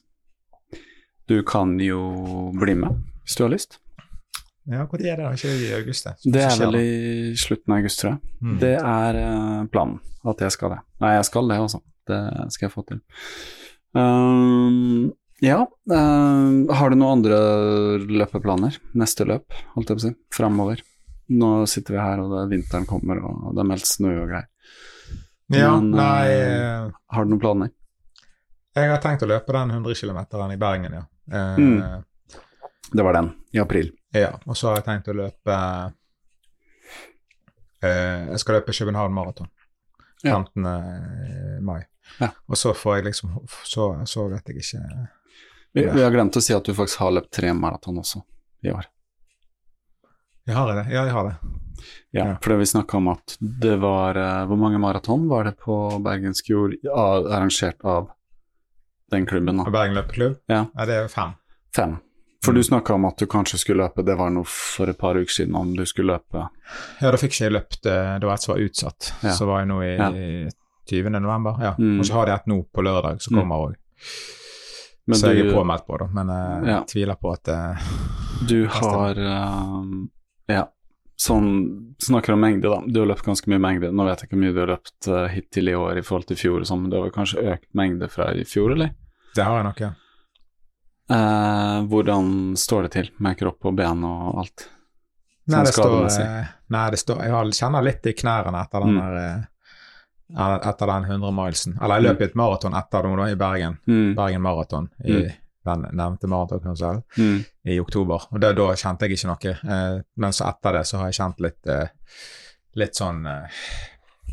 Du 1.29 1.43
kan 1.45 1.77
jo 1.81 2.01
bli 2.57 2.75
med 2.81 2.97
hvis 3.25 3.37
du 3.37 3.45
har 3.45 3.53
lyst. 3.53 3.79
Ja, 4.69 4.85
Når 4.85 5.05
er 5.05 5.17
det? 5.21 5.29
Ikke 5.37 5.53
i 5.53 5.73
august? 5.77 6.09
Det, 6.25 6.33
det 6.33 6.43
er 6.45 6.57
vel 6.61 6.77
i 6.81 7.37
slutten 7.37 7.73
av 7.73 7.81
august, 7.81 8.01
tror 8.01 8.11
jeg. 8.15 8.21
Mm. 8.41 8.59
Det 8.61 8.75
er 8.77 9.21
uh, 9.21 9.63
planen, 9.73 10.01
at 10.29 10.45
jeg 10.45 10.57
skal 10.57 10.77
det. 10.77 10.83
Nei, 11.05 11.15
jeg 11.17 11.29
skal 11.29 11.53
det, 11.53 11.61
altså. 11.69 11.81
Det 12.09 12.21
skal 12.53 12.69
jeg 12.69 12.73
få 12.73 12.85
til. 12.89 13.01
Um, 13.97 15.13
Ja, 15.45 15.69
Uh, 15.89 16.67
har 16.75 16.91
du 16.91 16.97
noen 16.99 17.21
andre 17.21 17.37
løpeplaner? 18.05 18.75
Neste 18.99 19.25
løp, 19.25 19.55
holdt 19.73 19.89
jeg 19.89 19.97
på 19.97 20.03
å 20.03 20.05
si, 20.05 20.11
framover? 20.35 20.83
Nå 21.33 21.49
sitter 21.71 21.95
vi 21.95 22.01
her, 22.03 22.21
og 22.21 22.33
det, 22.35 22.43
vinteren 22.51 22.85
kommer, 22.89 23.21
og 23.25 23.55
det 23.57 23.63
er 23.63 23.69
meldt 23.71 23.89
snø 23.89 24.11
og 24.25 24.27
greier. 24.29 24.49
Ja, 25.49 25.71
Men, 25.79 25.95
nei 25.97 26.27
eh, 26.29 26.51
eh, 26.61 26.91
Har 27.15 27.25
du 27.25 27.31
noen 27.33 27.41
planer? 27.41 27.71
Jeg 28.77 28.91
har 28.91 29.01
tenkt 29.01 29.25
å 29.25 29.29
løpe 29.31 29.55
den 29.57 29.73
100 29.79 29.97
km 29.97 30.19
i 30.53 30.59
Bergen, 30.61 30.99
ja. 30.99 31.05
Uh, 31.33 31.57
Mm. 31.57 32.05
Det 32.93 33.05
var 33.05 33.13
den, 33.17 33.31
i 33.53 33.59
april. 33.61 33.91
Ja, 34.17 34.31
og 34.45 34.57
så 34.57 34.71
har 34.71 34.79
jeg 34.83 34.87
tenkt 34.87 35.09
å 35.09 35.17
løpe 35.17 35.57
Jeg 37.85 38.39
skal 38.41 38.57
løpe 38.59 38.73
København 38.73 39.13
Maraton 39.13 39.49
Ja. 40.25 40.39
15. 40.43 41.61
mai. 41.65 41.83
Ja. 42.19 42.31
Og 42.49 42.57
så 42.57 42.73
får 42.75 42.97
jeg 42.97 43.05
liksom 43.11 43.37
Så, 43.65 43.91
så 44.09 44.25
vet 44.33 44.49
jeg 44.49 44.65
ikke 44.65 45.09
Vi, 45.75 45.85
vi 45.85 46.03
har 46.03 46.11
glemt 46.11 46.37
å 46.37 46.43
si 46.43 46.55
at 46.55 46.65
du 46.65 46.73
faktisk 46.75 46.99
har 47.05 47.13
løpt 47.13 47.31
tre 47.33 47.53
maraton 47.55 47.99
også 48.01 48.23
i 48.65 48.71
år. 48.73 48.87
Jeg 50.49 50.57
har 50.57 50.71
det. 50.75 50.85
Ja, 50.93 51.05
jeg 51.05 51.13
har 51.13 51.25
det. 51.29 51.35
Ja, 52.11 52.25
Ja. 52.25 52.37
for 52.43 52.51
det 52.51 52.59
vi 52.59 52.67
snakka 52.67 52.97
om 52.97 53.09
at 53.13 53.37
det 53.41 53.77
var 53.79 54.17
eh, 54.17 54.47
Hvor 54.49 54.57
mange 54.59 54.79
maraton 54.83 55.29
var 55.29 55.45
det 55.45 55.53
på 55.61 55.77
Bergensfjord 56.03 56.75
arrangert 56.91 57.85
av 57.85 58.09
den 59.13 59.27
klubben? 59.27 59.61
Da? 59.61 59.71
Bergen 59.71 59.95
løpeklubb? 59.95 60.39
Ja. 60.49 60.65
ja. 60.75 60.87
det 60.89 60.95
er 61.05 61.09
fem. 61.09 61.37
Fem. 61.77 61.99
For 62.45 62.53
Mm. 62.53 62.57
du 62.57 62.63
snakka 62.65 62.95
om 62.95 63.05
at 63.05 63.19
du 63.19 63.27
kanskje 63.27 63.59
skulle 63.59 63.83
løpe, 63.85 64.03
det 64.07 64.15
var 64.17 64.31
noe 64.31 64.45
for 64.47 64.89
et 64.89 64.99
par 64.99 65.15
uker 65.19 65.31
siden 65.33 65.55
om 65.59 65.73
du 65.77 65.85
skulle 65.87 66.15
løpe 66.17 66.45
Ja, 67.01 67.11
da 67.11 67.17
fikk 67.19 67.33
ikke 67.35 67.45
jeg 67.49 67.53
løpt 67.53 67.87
eh, 67.87 68.19
Det 68.23 68.27
var 68.29 68.35
et 68.39 68.43
som 68.47 68.55
var 68.55 68.63
utsatt. 68.63 69.13
Ja. 69.23 69.33
Så 69.37 69.47
var 69.47 69.61
jeg 69.61 69.69
nå 69.69 69.79
i 69.83 69.93
Ja. 69.99 70.11
20. 70.89 71.11
november. 71.21 71.59
Ja. 71.61 71.75
Mm. 71.79 71.99
Og 72.01 72.07
så 72.07 72.15
har 72.15 72.27
de 72.27 72.33
et 72.33 72.47
nå 72.49 72.63
på 72.73 72.83
lørdag 72.83 73.21
som 73.21 73.37
Mm. 73.37 73.41
kommer 73.43 73.57
òg. 73.69 73.75
Men 75.09 75.17
Så 75.17 75.31
jeg 75.33 75.45
du- 75.47 75.51
er 75.51 75.55
påmeldt 75.57 75.87
på 75.89 75.99
da, 75.99 76.07
men 76.13 76.29
jeg 76.29 76.67
Ja. 76.69 76.81
tviler 76.85 77.17
på 77.17 77.33
at 77.33 77.45
det 77.49 77.59
Du 78.49 78.67
har 78.79 79.19
uh, 79.19 79.85
Ja, 80.49 80.67
sånn 81.19 81.95
Snakker 81.99 82.35
om 82.37 82.41
mengde, 82.45 82.69
da. 82.71 82.79
Du 82.87 83.01
har 83.01 83.09
løpt 83.11 83.25
ganske 83.27 83.49
mye 83.51 83.59
mengde. 83.59 83.89
Nå 83.91 84.05
vet 84.07 84.21
jeg 84.23 84.29
ikke 84.29 84.37
hvor 84.37 84.45
mye 84.45 84.55
du 84.55 84.61
har 84.63 84.71
løpt 84.77 85.09
uh, 85.11 85.27
hittil 85.33 85.69
i 85.73 85.75
år 85.75 85.99
i 85.99 86.03
forhold 86.07 86.29
til 86.29 86.37
i 86.37 86.41
fjor, 86.41 86.61
sånn, 86.69 86.83
men 86.85 86.91
du 86.93 87.01
har 87.03 87.11
kanskje 87.11 87.43
økt 87.57 87.67
mengde 87.75 88.07
fra 88.13 88.29
i 88.39 88.45
fjor, 88.47 88.71
eller? 88.77 88.93
Det 89.35 89.43
har 89.45 89.57
jeg 89.59 89.65
nok, 89.67 89.81
ja. 89.81 89.91
Uh, 91.11 91.81
hvordan 91.89 92.55
står 92.61 92.83
det 92.87 92.91
til 92.93 93.11
med 93.25 93.39
kropp 93.41 93.65
og 93.71 93.77
ben 93.81 94.03
og 94.05 94.43
alt? 94.45 94.67
Nei, 95.49 95.63
Sånn 95.63 95.65
det 95.65 95.73
står, 95.73 96.27
eh, 96.29 96.49
nei, 96.69 96.91
det 96.93 96.99
står 97.01 97.23
Jeg 97.25 97.53
kjenner 97.57 97.83
litt 97.87 98.05
i 98.07 98.13
knærne 98.13 98.61
etter 98.61 98.85
den 98.85 98.93
Mm. 98.93 98.99
der 99.01 99.15
eh, 99.17 99.45
etter 100.37 100.87
den 100.87 101.05
100 101.09 101.33
milesen. 101.33 101.79
Eller 101.83 101.97
jeg 102.01 102.05
løp 102.09 102.21
et 102.27 102.35
maraton 102.37 102.75
etter 102.75 103.03
da, 103.17 103.29
i 103.33 103.37
Bergen. 103.41 103.79
Mm. 103.89 104.15
Bergen 104.17 104.43
Maraton 104.43 104.89
i 105.05 105.13
Mm. 105.13 105.31
den 105.65 105.87
nevnte 105.97 106.27
maratonkonserten 106.29 107.03
Mm. 107.19 107.45
i 107.65 107.79
oktober. 107.81 108.27
Og 108.33 108.41
det, 108.41 108.55
da 108.57 108.67
kjente 108.75 109.07
jeg 109.09 109.17
ikke 109.19 109.29
noe. 109.29 109.55
Eh, 109.97 110.03
men 110.17 110.33
så 110.33 110.49
etter 110.49 110.73
det 110.73 110.87
så 110.87 110.99
har 110.99 111.07
jeg 111.11 111.15
kjent 111.21 111.41
litt 111.41 111.67
eh, 111.67 111.89
litt 112.77 112.95
sånn 112.95 113.27
eh, 113.27 113.49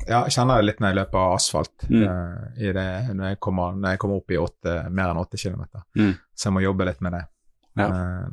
Ja, 0.08 0.24
jeg 0.26 0.32
kjenner 0.36 0.58
det 0.60 0.66
litt 0.66 0.80
når 0.84 0.88
jeg 0.92 0.98
løper 1.00 1.34
asfalt. 1.36 1.86
Mm. 1.90 2.04
eh, 2.04 2.68
i 2.68 2.72
det, 2.74 3.16
når, 3.16 3.26
jeg 3.30 3.40
kommer, 3.40 3.72
når 3.80 3.90
jeg 3.96 4.00
kommer 4.00 4.16
opp 4.18 4.32
i 4.32 4.38
åtte, 4.38 4.90
mer 4.92 5.10
enn 5.14 5.18
åtte 5.24 5.38
kilometer. 5.40 5.82
Mm. 5.96 6.14
Så 6.36 6.50
jeg 6.50 6.54
må 6.54 6.62
jobbe 6.62 6.86
litt 6.86 7.02
med 7.02 7.14
det. 7.14 7.24
Ja. 7.80 7.88
Eh, 7.88 8.28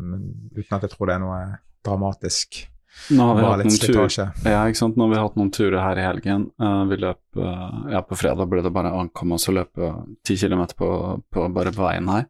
uten 0.58 0.76
at 0.76 0.82
jeg 0.82 0.90
tror 0.90 1.06
det 1.06 1.14
er 1.14 1.22
noe 1.22 1.58
dramatisk. 1.84 2.66
Nå 3.10 3.24
har 3.26 3.34
vi 3.38 3.42
hatt 3.46 3.62
noen 3.66 3.78
turer 3.82 4.08
tur, 4.12 4.50
Ja, 4.50 4.60
ikke 4.70 4.78
sant. 4.78 4.96
Nå 4.96 5.06
har 5.08 5.12
vi 5.14 5.20
hatt 5.22 5.36
noen 5.40 5.50
turer 5.54 5.80
her 5.82 5.98
i 5.98 6.04
helgen. 6.06 6.44
Uh, 6.62 6.84
vi 6.90 6.96
løp 7.02 7.20
uh, 7.40 7.90
Ja, 7.90 8.02
på 8.06 8.18
fredag 8.20 8.48
ble 8.52 8.62
det 8.62 8.72
bare 8.72 8.92
å 8.92 9.00
ankomme 9.02 9.34
oss 9.38 9.48
og 9.50 9.56
løpe 9.58 9.88
ti 10.24 10.36
kilometer 10.38 10.76
på, 10.78 10.88
på 11.32 11.48
bare 11.54 11.72
på 11.74 11.82
veien 11.82 12.08
her. 12.12 12.28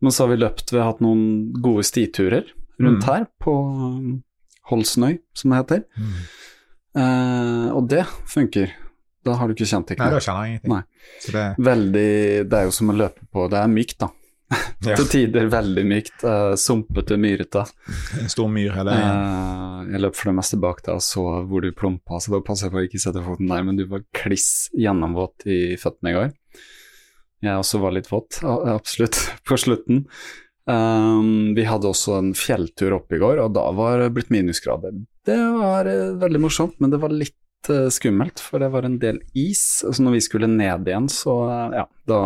Men 0.00 0.12
så 0.16 0.24
har 0.24 0.32
vi 0.32 0.40
løpt 0.40 0.72
Vi 0.72 0.78
har 0.80 0.88
hatt 0.92 1.00
noen 1.04 1.52
gode 1.62 1.84
stiturer 1.86 2.48
rundt 2.80 3.02
Mm. 3.04 3.08
her, 3.12 3.26
på 3.44 3.52
um, 3.52 4.22
Holsnøy, 4.70 5.18
som 5.36 5.50
det 5.52 5.58
heter. 5.60 5.82
Eh, 6.96 7.66
og 7.76 7.88
det 7.90 8.06
funker. 8.30 8.72
Da 9.26 9.34
har 9.36 9.48
du 9.50 9.52
ikke 9.54 9.68
kjent 9.68 9.90
det 9.90 9.98
Nei, 10.00 10.06
da 10.08 10.16
ikke. 10.16 10.24
kjenner 10.30 10.46
jeg 10.46 10.54
ingenting. 10.54 10.86
Det, 11.34 11.42
Veldig 11.66 12.48
Det 12.48 12.56
er 12.56 12.64
jo 12.64 12.72
som 12.72 12.88
å 12.88 12.96
løpe 12.96 13.26
på 13.30 13.44
Det 13.52 13.58
er 13.60 13.68
mykt, 13.68 13.98
da. 14.00 14.08
ja, 14.86 14.96
Til 14.98 15.06
tider 15.10 15.46
veldig 15.52 15.84
mykt. 15.86 16.24
Uh, 16.24 16.54
sumpete, 16.58 17.18
myrete. 17.20 17.64
en 18.18 18.32
stor 18.32 18.50
myr 18.50 18.74
hele 18.74 18.96
veien. 18.96 19.20
Eh, 19.20 19.94
jeg 19.94 20.04
løp 20.04 20.18
for 20.18 20.30
det 20.30 20.36
meste 20.40 20.58
bak 20.62 20.82
deg 20.86 20.98
og 20.98 21.04
så 21.06 21.24
hvor 21.46 21.64
du 21.64 21.70
plumpa, 21.76 22.20
så 22.20 22.34
da 22.34 22.42
passer 22.46 22.68
jeg 22.68 22.74
på 22.74 22.82
å 22.82 22.88
ikke 22.88 23.02
sette 23.02 23.24
foten 23.24 23.50
der, 23.50 23.64
men 23.66 23.78
du 23.78 23.86
var 23.90 24.04
kliss 24.16 24.68
gjennomvåt 24.76 25.46
i 25.50 25.60
føttene 25.80 26.12
i 26.12 26.18
går. 26.18 26.30
Jeg 27.46 27.56
også 27.56 27.80
var 27.80 27.94
litt 27.96 28.10
våt, 28.10 28.42
absolutt, 28.44 29.18
på 29.48 29.58
slutten. 29.60 30.04
Um, 30.70 31.54
vi 31.56 31.64
hadde 31.66 31.88
også 31.88 32.18
en 32.18 32.34
fjelltur 32.36 32.98
opp 32.98 33.14
i 33.14 33.20
går, 33.22 33.40
og 33.42 33.54
da 33.56 33.64
var 33.74 34.02
det 34.02 34.10
blitt 34.14 34.34
minusgrader. 34.34 34.98
Det 35.26 35.38
var 35.56 35.88
veldig 36.20 36.42
morsomt, 36.42 36.76
men 36.82 36.92
det 36.92 37.00
var 37.02 37.14
litt 37.14 37.39
eh, 37.68 37.88
skummelt, 37.88 38.40
for 38.40 38.58
det 38.58 38.68
var 38.68 38.82
en 38.82 38.98
del 38.98 39.18
is. 39.34 39.84
Så 39.92 40.02
når 40.02 40.12
vi 40.16 40.20
skulle 40.24 40.46
ned 40.46 40.88
igjen, 40.88 41.08
så 41.12 41.34
eh, 41.50 41.76
ja, 41.80 41.84
da 42.08 42.20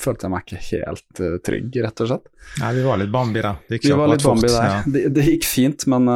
følte 0.00 0.26
jeg 0.26 0.32
meg 0.34 0.46
ikke 0.46 0.62
helt 0.70 1.20
eh, 1.22 1.36
trygg, 1.46 1.78
rett 1.84 2.02
og 2.02 2.10
slett. 2.10 2.26
Nei, 2.60 2.72
vi 2.78 2.82
var 2.88 2.98
litt 2.98 3.12
Bambi 3.14 3.44
da. 3.44 3.52
Det 3.68 3.78
gikk 3.78 3.86
Vi 3.90 3.98
var 4.00 4.10
litt 4.10 4.24
Bambi 4.24 4.48
fort, 4.48 4.56
der. 4.56 4.72
ja. 4.72 4.80
Det, 4.86 5.04
det 5.14 5.26
gikk 5.28 5.46
fint, 5.46 5.86
men, 5.92 6.10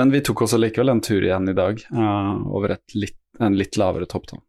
men 0.00 0.14
vi 0.14 0.22
tok 0.24 0.46
også 0.46 0.60
likevel 0.62 0.94
en 0.94 1.02
tur 1.04 1.20
igjen 1.26 1.50
i 1.52 1.56
dag, 1.58 1.84
over 2.48 2.76
et 2.78 2.96
litt, 2.96 3.18
en 3.42 3.58
litt 3.58 3.76
lavere 3.80 4.08
topp. 4.08 4.30
da. 4.32 4.40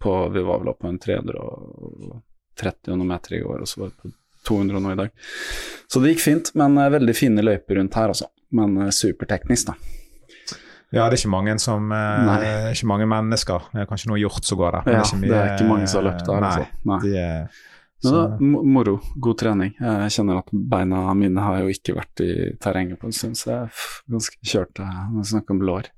På, 0.00 0.16
vi 0.34 0.42
var 0.44 0.64
vel 0.64 0.72
oppe 0.74 0.86
på 0.86 0.90
en 0.90 0.98
330 1.00 2.90
og 2.92 2.98
noe 2.98 3.12
meter 3.12 3.38
i 3.38 3.44
går, 3.44 3.62
og 3.62 3.70
så 3.70 3.84
var 3.84 3.94
vi 3.94 4.00
på 4.02 4.14
200 4.50 4.76
og 4.80 4.84
noe 4.88 4.96
i 4.96 5.00
dag. 5.04 5.14
Så 5.86 6.02
det 6.02 6.14
gikk 6.14 6.26
fint, 6.26 6.52
men 6.58 6.80
veldig 6.96 7.14
fine 7.16 7.44
løyper 7.44 7.78
rundt 7.78 7.96
her, 8.00 8.12
altså. 8.12 8.32
Men 8.56 8.88
superteknisk, 8.92 9.70
da. 9.70 9.99
Ja, 10.90 11.06
det 11.06 11.14
er 11.14 11.20
ikke 11.20 11.32
mange 11.32 11.52
som 11.62 11.92
eh, 11.94 12.70
Ikke 12.72 12.88
mange 12.90 13.06
mennesker. 13.10 13.68
Det 13.70 13.84
er 13.84 13.90
kanskje 13.90 14.10
noe 14.10 14.18
hjort 14.18 14.46
som 14.46 14.58
går 14.58 14.78
der. 14.80 14.88
Ja, 14.96 15.02
ikke 15.04 15.20
det 15.22 15.36
er 15.38 15.52
ikke 15.54 15.68
mange 15.68 15.90
som 15.90 16.00
har 16.00 16.08
løpt 16.08 16.24
der, 16.26 16.40
Nei, 16.42 16.50
altså. 16.50 16.86
Nei. 16.90 16.98
De 17.04 17.12
er, 17.20 17.60
Men 18.00 18.16
det 18.16 18.24
er 18.24 18.66
moro, 18.74 18.96
god 19.28 19.38
trening. 19.44 19.72
Jeg 19.78 20.16
kjenner 20.16 20.40
at 20.40 20.50
beina 20.74 21.04
mine 21.14 21.46
har 21.46 21.62
jo 21.62 21.70
ikke 21.70 21.94
vært 22.00 22.24
i 22.24 22.32
terrenget 22.62 22.98
på 22.98 23.10
en 23.10 23.16
stund, 23.16 23.38
så 23.38 23.50
jeg 23.50 23.62
er 23.68 23.88
ganske 24.16 24.52
kjørt 24.54 24.82
når 24.82 25.18
vi 25.20 25.30
snakker 25.34 25.58
om 25.58 25.64
lår. 25.70 25.90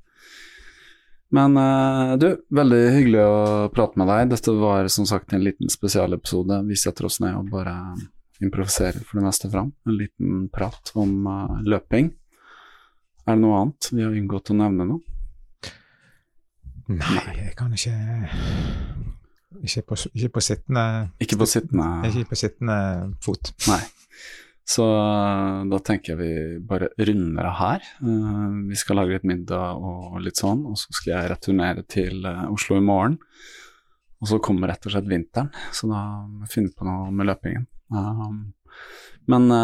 Men 1.32 1.56
eh, 1.56 2.16
du, 2.20 2.26
veldig 2.52 2.80
hyggelig 2.92 3.22
å 3.24 3.36
prate 3.72 3.96
med 3.96 4.10
deg. 4.12 4.32
Dette 4.34 4.52
var 4.58 4.88
som 4.92 5.06
sagt 5.08 5.32
en 5.32 5.44
liten 5.44 5.70
spesialepisode. 5.72 6.58
Vi 6.68 6.76
setter 6.76 7.08
oss 7.08 7.22
ned 7.24 7.38
og 7.38 7.48
bare 7.54 7.76
improviserer 8.42 9.00
for 9.06 9.20
det 9.20 9.24
meste 9.24 9.48
fram. 9.48 9.70
En 9.88 9.96
liten 9.96 10.42
prat 10.52 10.92
om 10.98 11.14
eh, 11.24 11.62
løping. 11.72 12.12
Er 13.22 13.36
det 13.36 13.42
noe 13.44 13.58
annet 13.60 13.88
vi 13.92 14.02
har 14.02 14.14
unngått 14.18 14.52
å 14.52 14.58
nevne 14.58 14.88
nå? 14.88 15.00
Nei, 16.92 17.24
jeg 17.38 17.52
kan 17.56 17.72
ikke 17.72 17.94
Ikke 19.62 19.84
på, 19.86 19.96
ikke 20.12 20.32
på 20.34 20.42
sittende 20.42 20.84
Ikke 21.22 21.38
på 21.40 21.46
sittende 21.48 21.88
Ikke 22.10 22.32
på 22.32 22.38
sittende 22.40 22.78
fot. 23.22 23.52
Nei. 23.70 23.82
Så 24.68 24.84
eh, 24.86 25.62
da 25.70 25.80
tenker 25.84 26.14
jeg 26.14 26.20
vi 26.20 26.58
bare 26.66 26.92
runder 27.02 27.48
av 27.50 27.56
her. 27.58 27.88
Eh, 28.02 28.44
vi 28.70 28.78
skal 28.78 29.00
lage 29.00 29.16
litt 29.16 29.26
middag 29.28 29.82
og 29.82 30.20
litt 30.22 30.38
sånn, 30.38 30.64
og 30.70 30.78
så 30.78 30.94
skal 30.94 31.16
jeg 31.16 31.32
returnere 31.32 31.84
til 31.90 32.22
eh, 32.28 32.44
Oslo 32.52 32.78
i 32.78 32.84
morgen. 32.84 33.18
Og 34.22 34.30
så 34.30 34.38
kommer 34.42 34.70
rett 34.70 34.86
og 34.86 34.94
slett 34.94 35.10
vinteren, 35.10 35.50
så 35.74 35.90
da 35.90 36.02
må 36.28 36.44
jeg 36.46 36.52
finne 36.52 36.74
på 36.78 36.86
noe 36.86 37.10
med 37.10 37.26
løpingen. 37.26 37.64
Men 39.32 39.54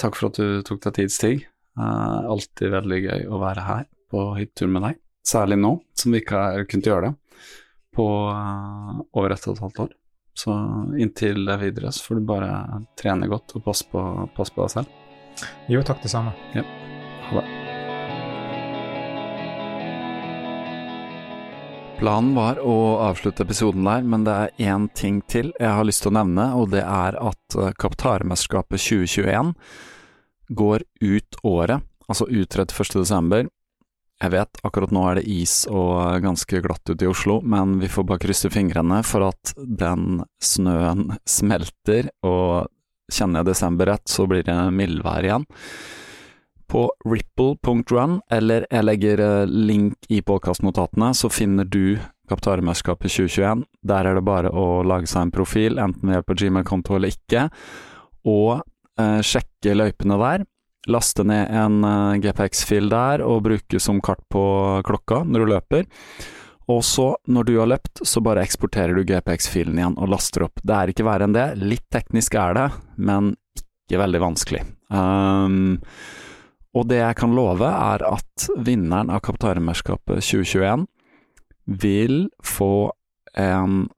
takk 0.00 0.16
for 0.16 0.30
at 0.30 0.38
du 0.40 0.62
tok 0.64 0.80
deg 0.86 0.94
tid, 0.96 1.12
Stig. 1.12 1.42
Eh, 1.80 2.30
alltid 2.30 2.74
veldig 2.74 3.00
gøy 3.04 3.26
å 3.30 3.40
være 3.40 3.64
her 3.64 3.86
på 4.10 4.26
hyttetur 4.36 4.70
med 4.74 4.84
deg. 4.88 5.00
Særlig 5.26 5.60
nå, 5.60 5.76
som 5.96 6.12
vi 6.12 6.20
ikke 6.22 6.42
har 6.42 6.66
kunnet 6.68 6.88
gjøre 6.90 7.10
det 7.10 7.16
på 7.94 8.06
uh, 8.06 9.00
over 9.18 9.34
ett 9.34 9.46
og 9.48 9.56
et 9.56 9.62
halvt 9.64 9.80
år. 9.84 9.94
Så 10.40 10.54
inntil 11.02 11.50
videre 11.60 11.90
så 11.92 12.04
får 12.06 12.20
du 12.20 12.28
bare 12.28 12.50
trene 12.98 13.28
godt 13.30 13.56
og 13.58 13.64
passe 13.66 13.86
på, 13.90 14.04
passe 14.36 14.54
på 14.54 14.64
deg 14.64 14.74
selv. 14.76 14.94
Jo, 15.70 15.82
takk, 15.86 16.02
det 16.04 16.12
samme. 16.12 16.32
Ha 16.54 17.42
det. 17.42 17.48
Planen 22.00 22.32
var 22.32 22.62
å 22.64 22.78
avslutte 23.10 23.44
episoden 23.44 23.84
der, 23.84 24.06
men 24.06 24.22
det 24.24 24.32
er 24.32 24.70
én 24.72 24.86
ting 24.96 25.18
til 25.28 25.50
jeg 25.58 25.74
har 25.76 25.84
lyst 25.84 26.06
til 26.06 26.14
å 26.14 26.16
nevne, 26.16 26.46
og 26.56 26.70
det 26.72 26.80
er 26.80 27.18
at 27.20 27.58
eh, 27.60 27.74
Kaptarmesterskapet 27.76 28.80
2021 28.80 29.52
går 30.50 30.84
ut 31.00 31.40
året, 31.46 31.86
altså 32.08 32.26
ut 32.28 32.56
31. 32.58 32.98
desember. 33.00 33.48
Jeg 34.20 34.34
vet, 34.34 34.58
akkurat 34.66 34.92
nå 34.92 35.06
er 35.08 35.16
det 35.16 35.28
is 35.32 35.62
og 35.70 36.20
ganske 36.20 36.60
glatt 36.60 36.90
ute 36.90 37.06
i 37.06 37.08
Oslo, 37.08 37.38
men 37.40 37.78
vi 37.80 37.88
får 37.88 38.04
bare 38.10 38.20
krysse 38.20 38.50
fingrene 38.52 39.00
for 39.06 39.30
at 39.30 39.54
den 39.56 40.20
snøen 40.44 41.14
smelter, 41.24 42.10
og 42.26 42.68
kjenner 43.10 43.40
jeg 43.40 43.52
desember 43.54 43.88
rett, 43.94 44.04
så 44.10 44.26
blir 44.28 44.44
det 44.44 44.58
mildvær 44.76 45.24
igjen. 45.24 45.46
På 46.70 46.84
ripple.run, 47.08 48.20
eller 48.30 48.68
jeg 48.68 48.86
legger 48.86 49.22
eh, 49.24 49.50
link 49.50 50.06
i 50.12 50.20
podkastnotatene, 50.22 51.14
så 51.18 51.32
finner 51.32 51.66
du 51.66 51.98
Kaptarmesterskapet 52.30 53.10
2021. 53.10 53.64
Der 53.90 54.06
er 54.06 54.14
det 54.14 54.26
bare 54.28 54.52
å 54.54 54.84
lage 54.86 55.08
seg 55.10 55.26
en 55.26 55.32
profil, 55.34 55.80
enten 55.82 56.06
ved 56.06 56.20
hjelp 56.20 56.30
av 56.30 56.38
Gmail-konto 56.44 56.98
eller 56.98 57.16
ikke. 57.16 57.48
Og 58.30 58.60
sjekke 59.26 59.76
løypene 59.76 60.18
der. 60.20 60.44
Laste 60.90 61.24
ned 61.28 61.50
en 61.52 61.84
uh, 61.84 62.18
GPX-fil 62.22 62.88
der 62.92 63.24
og 63.24 63.42
bruke 63.44 63.80
som 63.82 64.00
kart 64.04 64.22
på 64.32 64.42
klokka 64.86 65.22
når 65.28 65.42
du 65.42 65.52
løper. 65.54 65.88
Og 66.70 66.84
så, 66.86 67.10
når 67.26 67.48
du 67.48 67.54
har 67.58 67.68
løpt, 67.72 68.02
så 68.06 68.22
bare 68.22 68.44
eksporterer 68.46 68.94
du 68.94 69.02
GPX-filen 69.08 69.78
igjen 69.80 69.96
og 69.98 70.12
laster 70.12 70.46
opp. 70.46 70.62
Det 70.62 70.76
er 70.76 70.92
ikke 70.92 71.06
verre 71.06 71.26
enn 71.26 71.34
det. 71.34 71.48
Litt 71.58 71.86
teknisk 71.92 72.36
er 72.38 72.54
det, 72.56 72.66
men 72.96 73.32
ikke 73.58 73.98
veldig 74.04 74.20
vanskelig. 74.22 74.62
Um, 74.94 75.80
og 76.76 76.86
det 76.90 77.00
jeg 77.00 77.18
kan 77.18 77.34
love, 77.34 77.66
er 77.66 78.04
at 78.06 78.46
vinneren 78.62 79.10
av 79.10 79.24
Kapteinermesterskapet 79.26 80.22
2021 80.22 80.86
vil 81.80 82.28
få 82.46 82.92
en 83.38 83.88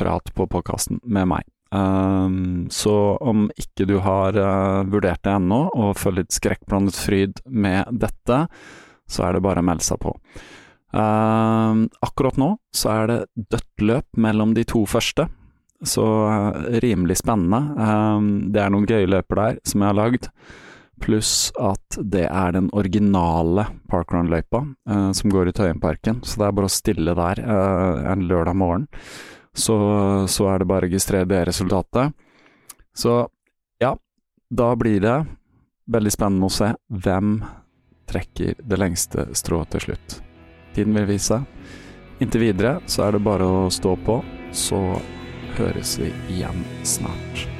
prat 0.00 0.34
på 0.36 0.46
podkasten 0.48 1.00
med 1.04 1.28
meg. 1.32 1.48
Um, 1.70 2.66
så 2.70 3.16
om 3.22 3.44
ikke 3.54 3.86
du 3.86 4.00
har 4.02 4.34
uh, 4.34 4.82
vurdert 4.90 5.22
det 5.22 5.34
ennå, 5.36 5.68
og 5.70 5.98
føler 5.98 6.24
litt 6.24 6.34
skrekkblandet 6.34 6.98
fryd 6.98 7.42
med 7.46 7.92
dette, 7.94 8.46
så 9.10 9.26
er 9.26 9.36
det 9.36 9.44
bare 9.44 9.62
å 9.62 9.66
melde 9.66 9.86
seg 9.86 10.00
på. 10.02 10.14
Um, 10.90 11.84
akkurat 12.02 12.40
nå 12.40 12.56
så 12.74 12.90
er 12.96 13.04
det 13.06 13.18
dødt 13.54 13.84
løp 13.86 14.18
mellom 14.18 14.56
de 14.56 14.66
to 14.66 14.82
første, 14.90 15.28
så 15.86 16.08
uh, 16.26 16.66
rimelig 16.82 17.20
spennende. 17.22 17.62
Um, 17.78 18.32
det 18.50 18.64
er 18.64 18.74
noen 18.74 18.90
gøye 18.90 19.06
løper 19.06 19.44
der 19.44 19.62
som 19.62 19.84
jeg 19.84 19.92
har 19.92 20.00
lagd, 20.00 20.30
pluss 21.00 21.48
at 21.56 21.96
det 22.12 22.26
er 22.26 22.52
den 22.52 22.66
originale 22.76 23.70
parkrun-løypa 23.88 24.66
uh, 24.66 25.10
som 25.16 25.30
går 25.32 25.52
i 25.52 25.54
Tøyenparken, 25.56 26.24
så 26.26 26.42
det 26.42 26.50
er 26.50 26.58
bare 26.58 26.68
å 26.68 26.78
stille 26.80 27.14
der 27.16 27.46
en 27.46 28.26
lørdag 28.26 28.58
morgen 28.58 28.90
så, 29.56 29.76
så 30.28 30.48
er 30.52 30.62
det 30.62 30.68
bare 30.70 30.84
å 30.84 30.88
registrere 30.88 31.28
det 31.28 31.44
resultatet. 31.48 32.14
Så 32.94 33.28
ja, 33.82 33.94
da 34.50 34.68
blir 34.76 35.00
det 35.02 35.18
veldig 35.90 36.12
spennende 36.14 36.50
å 36.50 36.54
se 36.54 36.72
hvem 36.88 37.40
trekker 38.10 38.58
det 38.62 38.78
lengste 38.80 39.28
strået 39.38 39.70
til 39.74 39.88
slutt. 39.88 40.18
Tiden 40.74 40.94
vil 40.98 41.08
vise. 41.10 41.40
Inntil 42.20 42.50
videre 42.50 42.78
så 42.90 43.06
er 43.06 43.16
det 43.16 43.24
bare 43.26 43.46
å 43.46 43.70
stå 43.72 43.96
på, 44.06 44.20
så 44.52 44.80
høres 45.58 45.96
vi 46.00 46.12
igjen 46.30 46.64
snart. 46.86 47.59